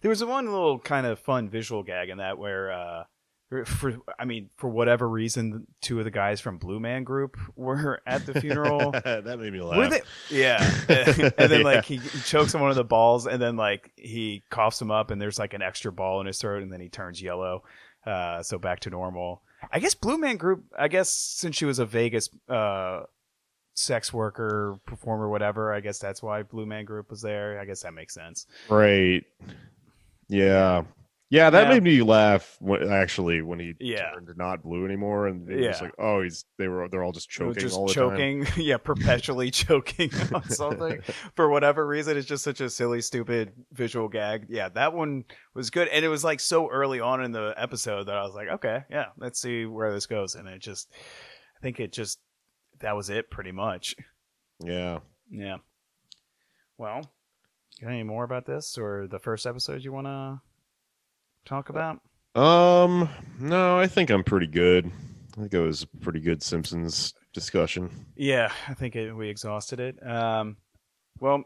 There 0.00 0.08
was 0.08 0.24
one 0.24 0.46
little 0.46 0.78
kind 0.78 1.06
of 1.06 1.18
fun 1.18 1.48
visual 1.48 1.82
gag 1.82 2.08
in 2.08 2.18
that 2.18 2.38
where 2.38 2.72
uh 2.72 3.04
for, 3.48 3.64
for 3.64 3.96
I 4.18 4.24
mean, 4.24 4.50
for 4.56 4.68
whatever 4.68 5.08
reason, 5.08 5.68
two 5.80 5.98
of 6.00 6.04
the 6.04 6.10
guys 6.10 6.40
from 6.40 6.58
Blue 6.58 6.80
Man 6.80 7.04
Group 7.04 7.36
were 7.54 8.00
at 8.04 8.26
the 8.26 8.40
funeral. 8.40 8.90
that 9.04 9.24
made 9.38 9.52
me 9.52 9.60
laugh. 9.60 9.90
They? 9.90 10.36
Yeah. 10.36 10.58
and 10.88 11.32
then 11.50 11.60
Yeah. 11.60 11.64
like 11.64 11.84
he, 11.84 11.98
he 11.98 12.18
chokes 12.22 12.54
on 12.56 12.60
one 12.60 12.70
of 12.70 12.76
the 12.76 12.82
balls 12.84 13.26
and 13.28 13.40
then 13.40 13.56
like 13.56 13.92
he 13.96 14.42
coughs 14.50 14.82
him 14.82 14.90
up 14.90 15.12
and 15.12 15.22
there's 15.22 15.38
like 15.38 15.54
an 15.54 15.62
extra 15.62 15.92
ball 15.92 16.20
in 16.20 16.26
his 16.26 16.38
throat 16.38 16.62
and 16.64 16.72
then 16.72 16.80
he 16.80 16.88
turns 16.88 17.22
yellow. 17.22 17.62
Uh 18.04 18.42
so 18.42 18.58
back 18.58 18.80
to 18.80 18.90
normal. 18.90 19.42
I 19.72 19.78
guess 19.78 19.94
Blue 19.94 20.18
Man 20.18 20.36
Group. 20.36 20.64
I 20.76 20.88
guess 20.88 21.08
since 21.10 21.56
she 21.56 21.64
was 21.64 21.78
a 21.78 21.86
Vegas 21.86 22.28
uh, 22.48 23.02
sex 23.74 24.12
worker, 24.12 24.78
performer, 24.86 25.28
whatever. 25.28 25.72
I 25.72 25.80
guess 25.80 25.98
that's 25.98 26.22
why 26.22 26.42
Blue 26.42 26.66
Man 26.66 26.84
Group 26.84 27.10
was 27.10 27.22
there. 27.22 27.58
I 27.60 27.64
guess 27.64 27.82
that 27.82 27.94
makes 27.94 28.14
sense. 28.14 28.46
Right. 28.68 29.24
Yeah. 30.28 30.82
Yeah, 31.28 31.50
that 31.50 31.64
Yeah. 31.64 31.68
made 31.74 31.82
me 31.82 32.02
laugh. 32.02 32.56
When, 32.60 32.88
actually, 32.88 33.42
when 33.42 33.58
he 33.58 33.74
Yeah. 33.80 34.12
turned 34.12 34.30
not 34.36 34.62
blue 34.62 34.84
anymore, 34.84 35.26
and 35.26 35.50
it 35.50 35.56
was 35.56 35.80
Yeah. 35.80 35.82
like, 35.86 35.94
oh, 35.98 36.22
he's 36.22 36.44
they 36.56 36.68
were 36.68 36.88
they're 36.88 37.02
all 37.02 37.10
just 37.10 37.28
choking 37.28 37.60
just 37.60 37.76
all 37.76 37.88
the 37.88 37.94
choking, 37.94 38.46
yeah, 38.56 38.76
perpetually 38.76 39.50
choking 39.50 40.10
on 40.32 40.44
something 40.48 41.00
for 41.34 41.48
whatever 41.50 41.84
reason. 41.84 42.16
It's 42.16 42.28
just 42.28 42.44
such 42.44 42.60
a 42.60 42.70
silly, 42.70 43.00
stupid 43.00 43.52
visual 43.72 44.08
gag. 44.08 44.46
Yeah, 44.48 44.68
that 44.70 44.92
one 44.92 45.24
was 45.52 45.70
good, 45.70 45.88
and 45.88 46.04
it 46.04 46.08
was 46.08 46.22
like 46.22 46.38
so 46.38 46.70
early 46.70 47.00
on 47.00 47.24
in 47.24 47.32
the 47.32 47.54
episode 47.56 48.04
that 48.04 48.16
I 48.16 48.22
was 48.22 48.34
like, 48.34 48.48
okay, 48.48 48.84
yeah, 48.88 49.06
let's 49.18 49.40
see 49.40 49.66
where 49.66 49.92
this 49.92 50.06
goes, 50.06 50.36
and 50.36 50.46
it 50.46 50.60
just, 50.60 50.92
I 50.94 51.60
think 51.60 51.80
it 51.80 51.92
just 51.92 52.20
that 52.78 52.94
was 52.94 53.10
it 53.10 53.30
pretty 53.30 53.52
much. 53.52 53.96
Yeah. 54.64 55.00
Yeah. 55.28 55.56
Well, 56.78 57.10
got 57.80 57.90
any 57.90 58.02
more 58.02 58.24
about 58.24 58.46
this 58.46 58.78
or 58.78 59.06
the 59.06 59.18
first 59.18 59.46
episode 59.46 59.84
you 59.84 59.92
want 59.92 60.06
to 60.06 60.40
talk 61.44 61.68
about? 61.68 62.00
Um. 62.34 63.08
No, 63.40 63.78
I 63.78 63.86
think 63.86 64.10
I'm 64.10 64.24
pretty 64.24 64.46
good. 64.46 64.90
I 65.36 65.40
think 65.40 65.54
it 65.54 65.58
was 65.58 65.82
a 65.82 65.86
pretty 65.98 66.20
good 66.20 66.42
Simpsons 66.42 67.14
discussion. 67.32 67.90
Yeah, 68.14 68.50
I 68.68 68.74
think 68.74 68.96
it, 68.96 69.12
we 69.12 69.28
exhausted 69.28 69.80
it. 69.80 70.06
Um, 70.06 70.56
well, 71.20 71.44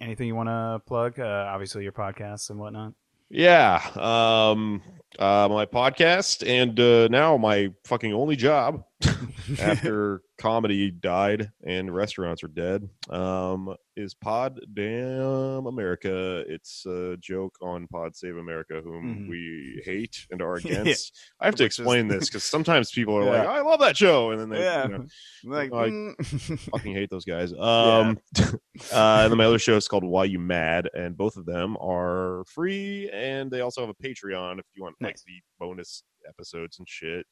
anything 0.00 0.26
you 0.26 0.34
want 0.34 0.48
to 0.48 0.82
plug? 0.86 1.20
Uh, 1.20 1.46
obviously, 1.48 1.82
your 1.82 1.92
podcasts 1.92 2.50
and 2.50 2.58
whatnot. 2.58 2.94
Yeah. 3.30 3.82
Um. 3.96 4.82
Uh. 5.18 5.48
My 5.50 5.66
podcast 5.66 6.46
and 6.46 6.78
uh, 6.78 7.08
now 7.08 7.36
my 7.36 7.72
fucking 7.84 8.12
only 8.12 8.36
job 8.36 8.84
after 9.60 10.22
comedy 10.38 10.90
died 10.90 11.50
and 11.64 11.94
restaurants 11.94 12.42
are 12.42 12.48
dead. 12.48 12.88
Um. 13.10 13.74
Is 13.94 14.14
Pod 14.14 14.58
Damn 14.72 15.66
America? 15.66 16.44
It's 16.48 16.86
a 16.86 17.14
joke 17.20 17.54
on 17.60 17.86
Pod 17.88 18.16
Save 18.16 18.38
America, 18.38 18.80
whom 18.82 19.26
Mhm. 19.26 19.28
we 19.28 19.82
hate 19.84 20.26
and 20.30 20.40
are 20.40 20.58
Yeah. 20.64 20.80
against. 20.80 21.14
I 21.38 21.44
have 21.44 21.56
to 21.56 21.64
Which 21.64 21.72
is- 21.72 21.78
explain 21.80 22.08
this 22.08 22.26
because 22.30 22.42
sometimes 22.42 22.90
people 22.90 23.14
are 23.18 23.24
like, 23.24 23.46
"I 23.46 23.60
love 23.60 23.80
that 23.80 23.94
show," 23.98 24.30
and 24.30 24.40
then 24.40 24.48
they, 24.48 24.60
yeah, 24.60 24.84
you 24.84 24.92
know, 24.92 25.06
like 25.44 25.70
mm. 25.70 26.58
fucking 26.70 26.94
hate 26.94 27.10
those 27.10 27.26
guys. 27.26 27.52
Um, 27.52 28.18
uh, 28.40 28.54
and 28.94 29.30
then 29.30 29.36
my 29.36 29.44
other 29.44 29.58
show 29.58 29.76
is 29.76 29.88
called 29.88 30.04
Why 30.04 30.24
You 30.24 30.38
Mad, 30.38 30.88
and 30.94 31.14
both 31.14 31.36
of 31.36 31.44
them 31.44 31.76
are 31.78 32.44
free, 32.46 33.10
and 33.12 33.50
they 33.50 33.60
also 33.60 33.82
have 33.82 33.90
a 33.90 34.02
Patreon 34.02 34.58
if 34.58 34.64
you 34.74 34.82
want 34.82 34.96
like 35.02 35.16
the 35.26 35.42
bonus 35.60 36.02
episodes 36.26 36.78
and 36.78 36.88
shit. 36.88 37.26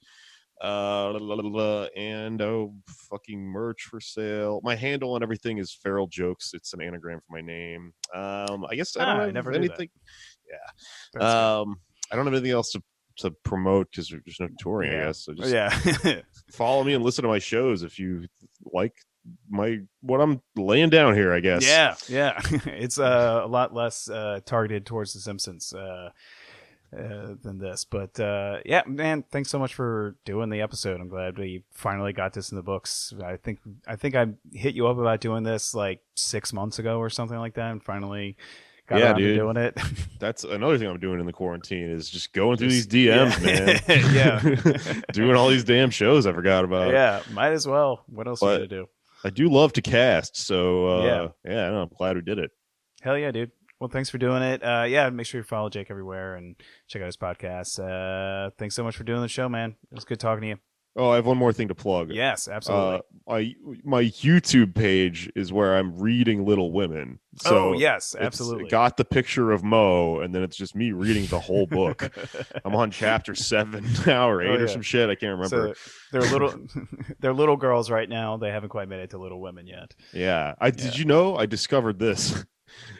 Uh, 0.61 1.88
and 1.96 2.42
oh, 2.42 2.74
fucking 2.86 3.40
merch 3.40 3.84
for 3.84 4.00
sale. 4.00 4.61
My 4.62 4.74
handle 4.74 5.16
and 5.16 5.22
everything 5.22 5.58
is 5.58 5.72
Feral 5.72 6.06
Jokes. 6.06 6.52
It's 6.52 6.74
an 6.74 6.82
anagram 6.82 7.20
for 7.20 7.32
my 7.36 7.40
name. 7.40 7.92
Um, 8.14 8.66
I 8.68 8.74
guess 8.74 8.96
I 8.96 9.04
don't 9.04 9.08
Ah, 9.08 9.20
I 9.20 9.24
have 9.26 9.34
never 9.34 9.52
anything. 9.52 9.88
Yeah. 10.48 11.20
Um, 11.20 11.76
I 12.12 12.16
don't 12.16 12.26
have 12.26 12.34
anything 12.34 12.52
else 12.52 12.72
to 12.72 12.82
to 13.18 13.30
promote 13.44 13.90
because 13.90 14.08
there's 14.08 14.40
no 14.40 14.48
touring. 14.58 14.92
Yeah. 14.92 15.02
I 15.02 15.04
guess 15.06 15.24
so. 15.24 15.34
Just 15.34 15.52
yeah, 15.52 16.20
follow 16.52 16.84
me 16.84 16.94
and 16.94 17.04
listen 17.04 17.22
to 17.22 17.28
my 17.28 17.38
shows 17.38 17.82
if 17.82 17.98
you 17.98 18.26
like 18.72 18.94
my 19.48 19.78
what 20.00 20.20
I'm 20.20 20.40
laying 20.56 20.90
down 20.90 21.14
here. 21.14 21.32
I 21.32 21.40
guess. 21.40 21.66
yeah, 21.66 21.94
yeah. 22.08 22.40
it's 22.66 22.98
uh, 22.98 23.42
a 23.44 23.46
lot 23.46 23.74
less 23.74 24.08
uh, 24.08 24.40
targeted 24.44 24.86
towards 24.86 25.12
the 25.12 25.20
Simpsons. 25.20 25.72
Uh, 25.72 26.11
uh, 26.97 27.34
than 27.43 27.59
this, 27.59 27.84
but 27.84 28.18
uh, 28.18 28.59
yeah, 28.64 28.82
man, 28.86 29.24
thanks 29.30 29.49
so 29.51 29.59
much 29.59 29.74
for 29.74 30.16
doing 30.24 30.51
the 30.51 30.61
episode. 30.61 31.01
I'm 31.01 31.09
glad 31.09 31.38
we 31.38 31.62
finally 31.72 32.12
got 32.12 32.32
this 32.32 32.51
in 32.51 32.57
the 32.57 32.62
books. 32.62 33.12
I 33.24 33.36
think 33.36 33.61
I 33.86 33.97
think 33.97 34.14
I 34.16 34.26
hit 34.53 34.74
you 34.74 34.86
up 34.88 34.99
about 34.99 35.20
doing 35.20 35.43
this 35.45 35.74
like 35.74 36.01
six 36.16 36.53
months 36.53 36.78
ago 36.78 36.99
or 36.99 37.09
something 37.11 37.38
like 37.38 37.55
that, 37.55 37.70
and 37.70 37.82
finally 37.82 38.36
got 38.88 38.99
Yeah, 38.99 39.05
around 39.07 39.16
to 39.18 39.22
dude. 39.22 39.36
doing 39.38 39.57
it. 39.57 39.78
That's 40.18 40.43
another 40.43 40.76
thing 40.78 40.88
I'm 40.88 40.99
doing 40.99 41.20
in 41.20 41.26
the 41.26 41.32
quarantine 41.32 41.88
is 41.91 42.11
just 42.11 42.32
going 42.32 42.57
through 42.59 42.70
these 42.70 42.88
DMs, 42.88 43.38
Yeah. 43.41 43.78
man. 43.86 44.74
Yeah. 44.97 45.01
doing 45.12 45.36
all 45.36 45.49
these 45.49 45.62
damn 45.64 45.91
shows 45.91 46.26
I 46.26 46.32
forgot 46.32 46.64
about. 46.64 46.93
yeah, 46.93 47.22
might 47.32 47.53
as 47.53 47.68
well. 47.68 48.03
What 48.09 48.26
else 48.26 48.43
are 48.43 48.47
But- 48.47 48.62
you 48.62 48.66
gonna 48.68 48.82
do? 48.82 48.88
I 49.22 49.28
do 49.30 49.49
love 49.51 49.74
to 49.74 49.82
cast, 49.82 50.36
so 50.38 50.88
uh, 50.88 51.05
Yeah. 51.05 51.28
yeah, 51.53 51.70
know, 51.70 51.82
I'm 51.82 51.91
glad 51.97 52.16
we 52.16 52.22
did 52.22 52.38
it. 52.38 52.51
Hell 53.03 53.16
yeah, 53.18 53.30
dude. 53.30 53.51
Well, 53.81 53.89
thanks 53.89 54.11
for 54.11 54.18
doing 54.18 54.43
it. 54.43 54.62
Uh, 54.62 54.85
yeah, 54.87 55.09
make 55.09 55.26
sure 55.26 55.41
you 55.41 55.45
follow 55.45 55.70
Jake 55.70 55.91
everywhere 55.91 56.35
and 56.37 56.55
check 56.87 57.01
out 57.01 57.07
his 57.07 57.16
podcast. 57.16 57.78
Uh, 57.81 58.51
thanks 58.59 58.74
so 58.74 58.85
much 58.85 58.95
for 58.95 59.05
doing 59.05 59.22
the 59.22 59.28
show, 59.28 59.49
man. 59.49 59.74
It 59.91 59.95
was 59.95 60.05
good 60.05 60.20
talking 60.20 60.43
to 60.43 60.49
you. 60.49 60.57
Oh, 60.97 61.11
I 61.11 61.14
have 61.16 61.24
one 61.24 61.39
more 61.39 61.53
thing 61.53 61.68
to 61.68 61.74
plug. 61.74 62.11
Yes, 62.11 62.49
absolutely. 62.49 62.97
Uh, 62.97 63.01
my 63.28 63.55
my 63.85 64.03
YouTube 64.03 64.74
page 64.74 65.31
is 65.37 65.53
where 65.53 65.76
I'm 65.76 65.97
reading 65.99 66.45
Little 66.45 66.72
Women. 66.72 67.20
So 67.37 67.70
oh, 67.70 67.72
yes, 67.74 68.16
absolutely. 68.18 68.68
got 68.68 68.97
the 68.97 69.05
picture 69.05 69.53
of 69.53 69.62
Mo, 69.62 70.18
and 70.18 70.35
then 70.35 70.43
it's 70.43 70.57
just 70.57 70.74
me 70.74 70.91
reading 70.91 71.26
the 71.26 71.39
whole 71.39 71.66
book. 71.66 72.12
I'm 72.64 72.74
on 72.74 72.91
chapter 72.91 73.37
seven 73.37 73.87
now 74.07 74.28
or 74.28 74.43
eight 74.43 74.61
Oh, 74.61 74.64
or 74.64 74.68
some 74.68 74.83
shit. 74.83 75.09
I 75.09 75.14
can't 75.14 75.39
remember. 75.39 75.74
So 75.74 75.74
they're 76.11 76.22
little, 76.33 76.55
they're 77.20 77.33
little 77.35 77.57
girls 77.57 77.89
right 77.89 78.09
now. 78.09 78.37
They 78.37 78.51
haven't 78.51 78.70
quite 78.70 78.89
made 78.89 78.99
it 79.01 79.11
to 79.11 79.18
Little 79.18 79.41
Women 79.41 79.68
yet. 79.68 79.95
yeah. 80.12 80.55
I 80.61 80.66
Yeah. 80.66 80.70
did 80.72 80.99
you 80.99 81.05
know 81.05 81.37
I 81.37 81.47
discovered 81.47 82.01
this 82.01 82.45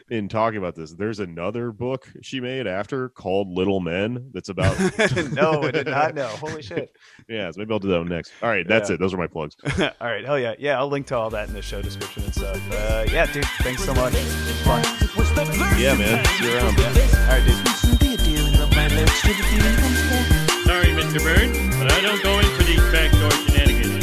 in 0.09 0.27
talking 0.29 0.57
about 0.57 0.75
this. 0.75 0.91
There's 0.93 1.19
another 1.19 1.71
book 1.71 2.07
she 2.21 2.39
made 2.39 2.67
after 2.67 3.09
called 3.09 3.47
Little 3.49 3.79
Men 3.79 4.29
that's 4.33 4.49
about 4.49 4.77
no, 5.31 5.63
I 5.63 5.71
did 5.71 5.87
not 5.87 6.15
know. 6.15 6.27
Holy 6.41 6.61
shit! 6.61 6.95
yeah, 7.29 7.49
so 7.51 7.59
maybe 7.59 7.71
I'll 7.73 7.79
do 7.79 7.89
that 7.89 7.99
one 7.99 8.09
next. 8.09 8.31
All 8.41 8.49
right, 8.49 8.67
that's 8.67 8.89
Yeah. 8.89 8.95
it. 8.95 8.99
Those 8.99 9.13
are 9.13 9.17
my 9.17 9.27
plugs. 9.27 9.55
all 9.79 9.89
right, 10.01 10.25
hell 10.25 10.39
yeah, 10.39 10.53
yeah. 10.59 10.77
I'll 10.79 10.89
link 10.89 11.07
to 11.07 11.15
all 11.17 11.29
that 11.31 11.47
in 11.47 11.53
the 11.53 11.61
show 11.61 11.81
description 11.81 12.23
and 12.23 12.33
stuff. 12.33 12.57
Uh, 12.71 13.05
yeah, 13.11 13.25
dude. 13.31 13.45
Thanks 13.61 13.83
so 13.83 13.93
much. 13.93 14.13
It's 14.15 14.61
fun. 14.63 14.81
It 15.01 15.15
was 15.15 15.29
the 15.29 15.41
blurst 15.45 15.79
Yeah, 15.79 15.95
man. 15.95 16.23
See 16.25 16.43
you 16.45 16.51
It 16.51 16.55
around. 16.57 16.65
was 16.65 16.75
the 16.75 16.81
best. 16.99 17.15
All 17.15 17.27
right, 17.27 17.45
dude. 17.45 17.57
Listen, 17.65 17.97
be 17.97 18.13
a 18.13 18.17
dear 18.17 18.45
and 18.47 18.59
love 18.59 18.71
my 18.75 18.87
lyrics 18.87 19.21
to 19.21 19.27
the 19.29 19.33
feeling 19.43 19.75
comes 19.77 20.01
back. 20.09 20.49
Sorry, 20.65 20.87
Mr. 20.93 21.19
Burns, 21.23 21.75
but 21.77 21.91
I 21.91 22.01
don't 22.01 22.21
go 22.23 22.39
in 22.39 22.45
for 22.57 22.63
these 22.63 22.79
backdoor 22.91 23.31
shenanigans. 23.31 24.00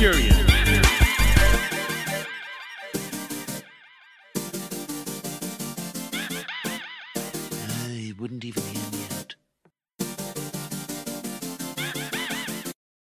I 0.00 0.04
wouldn't 8.16 8.44
even 8.44 8.62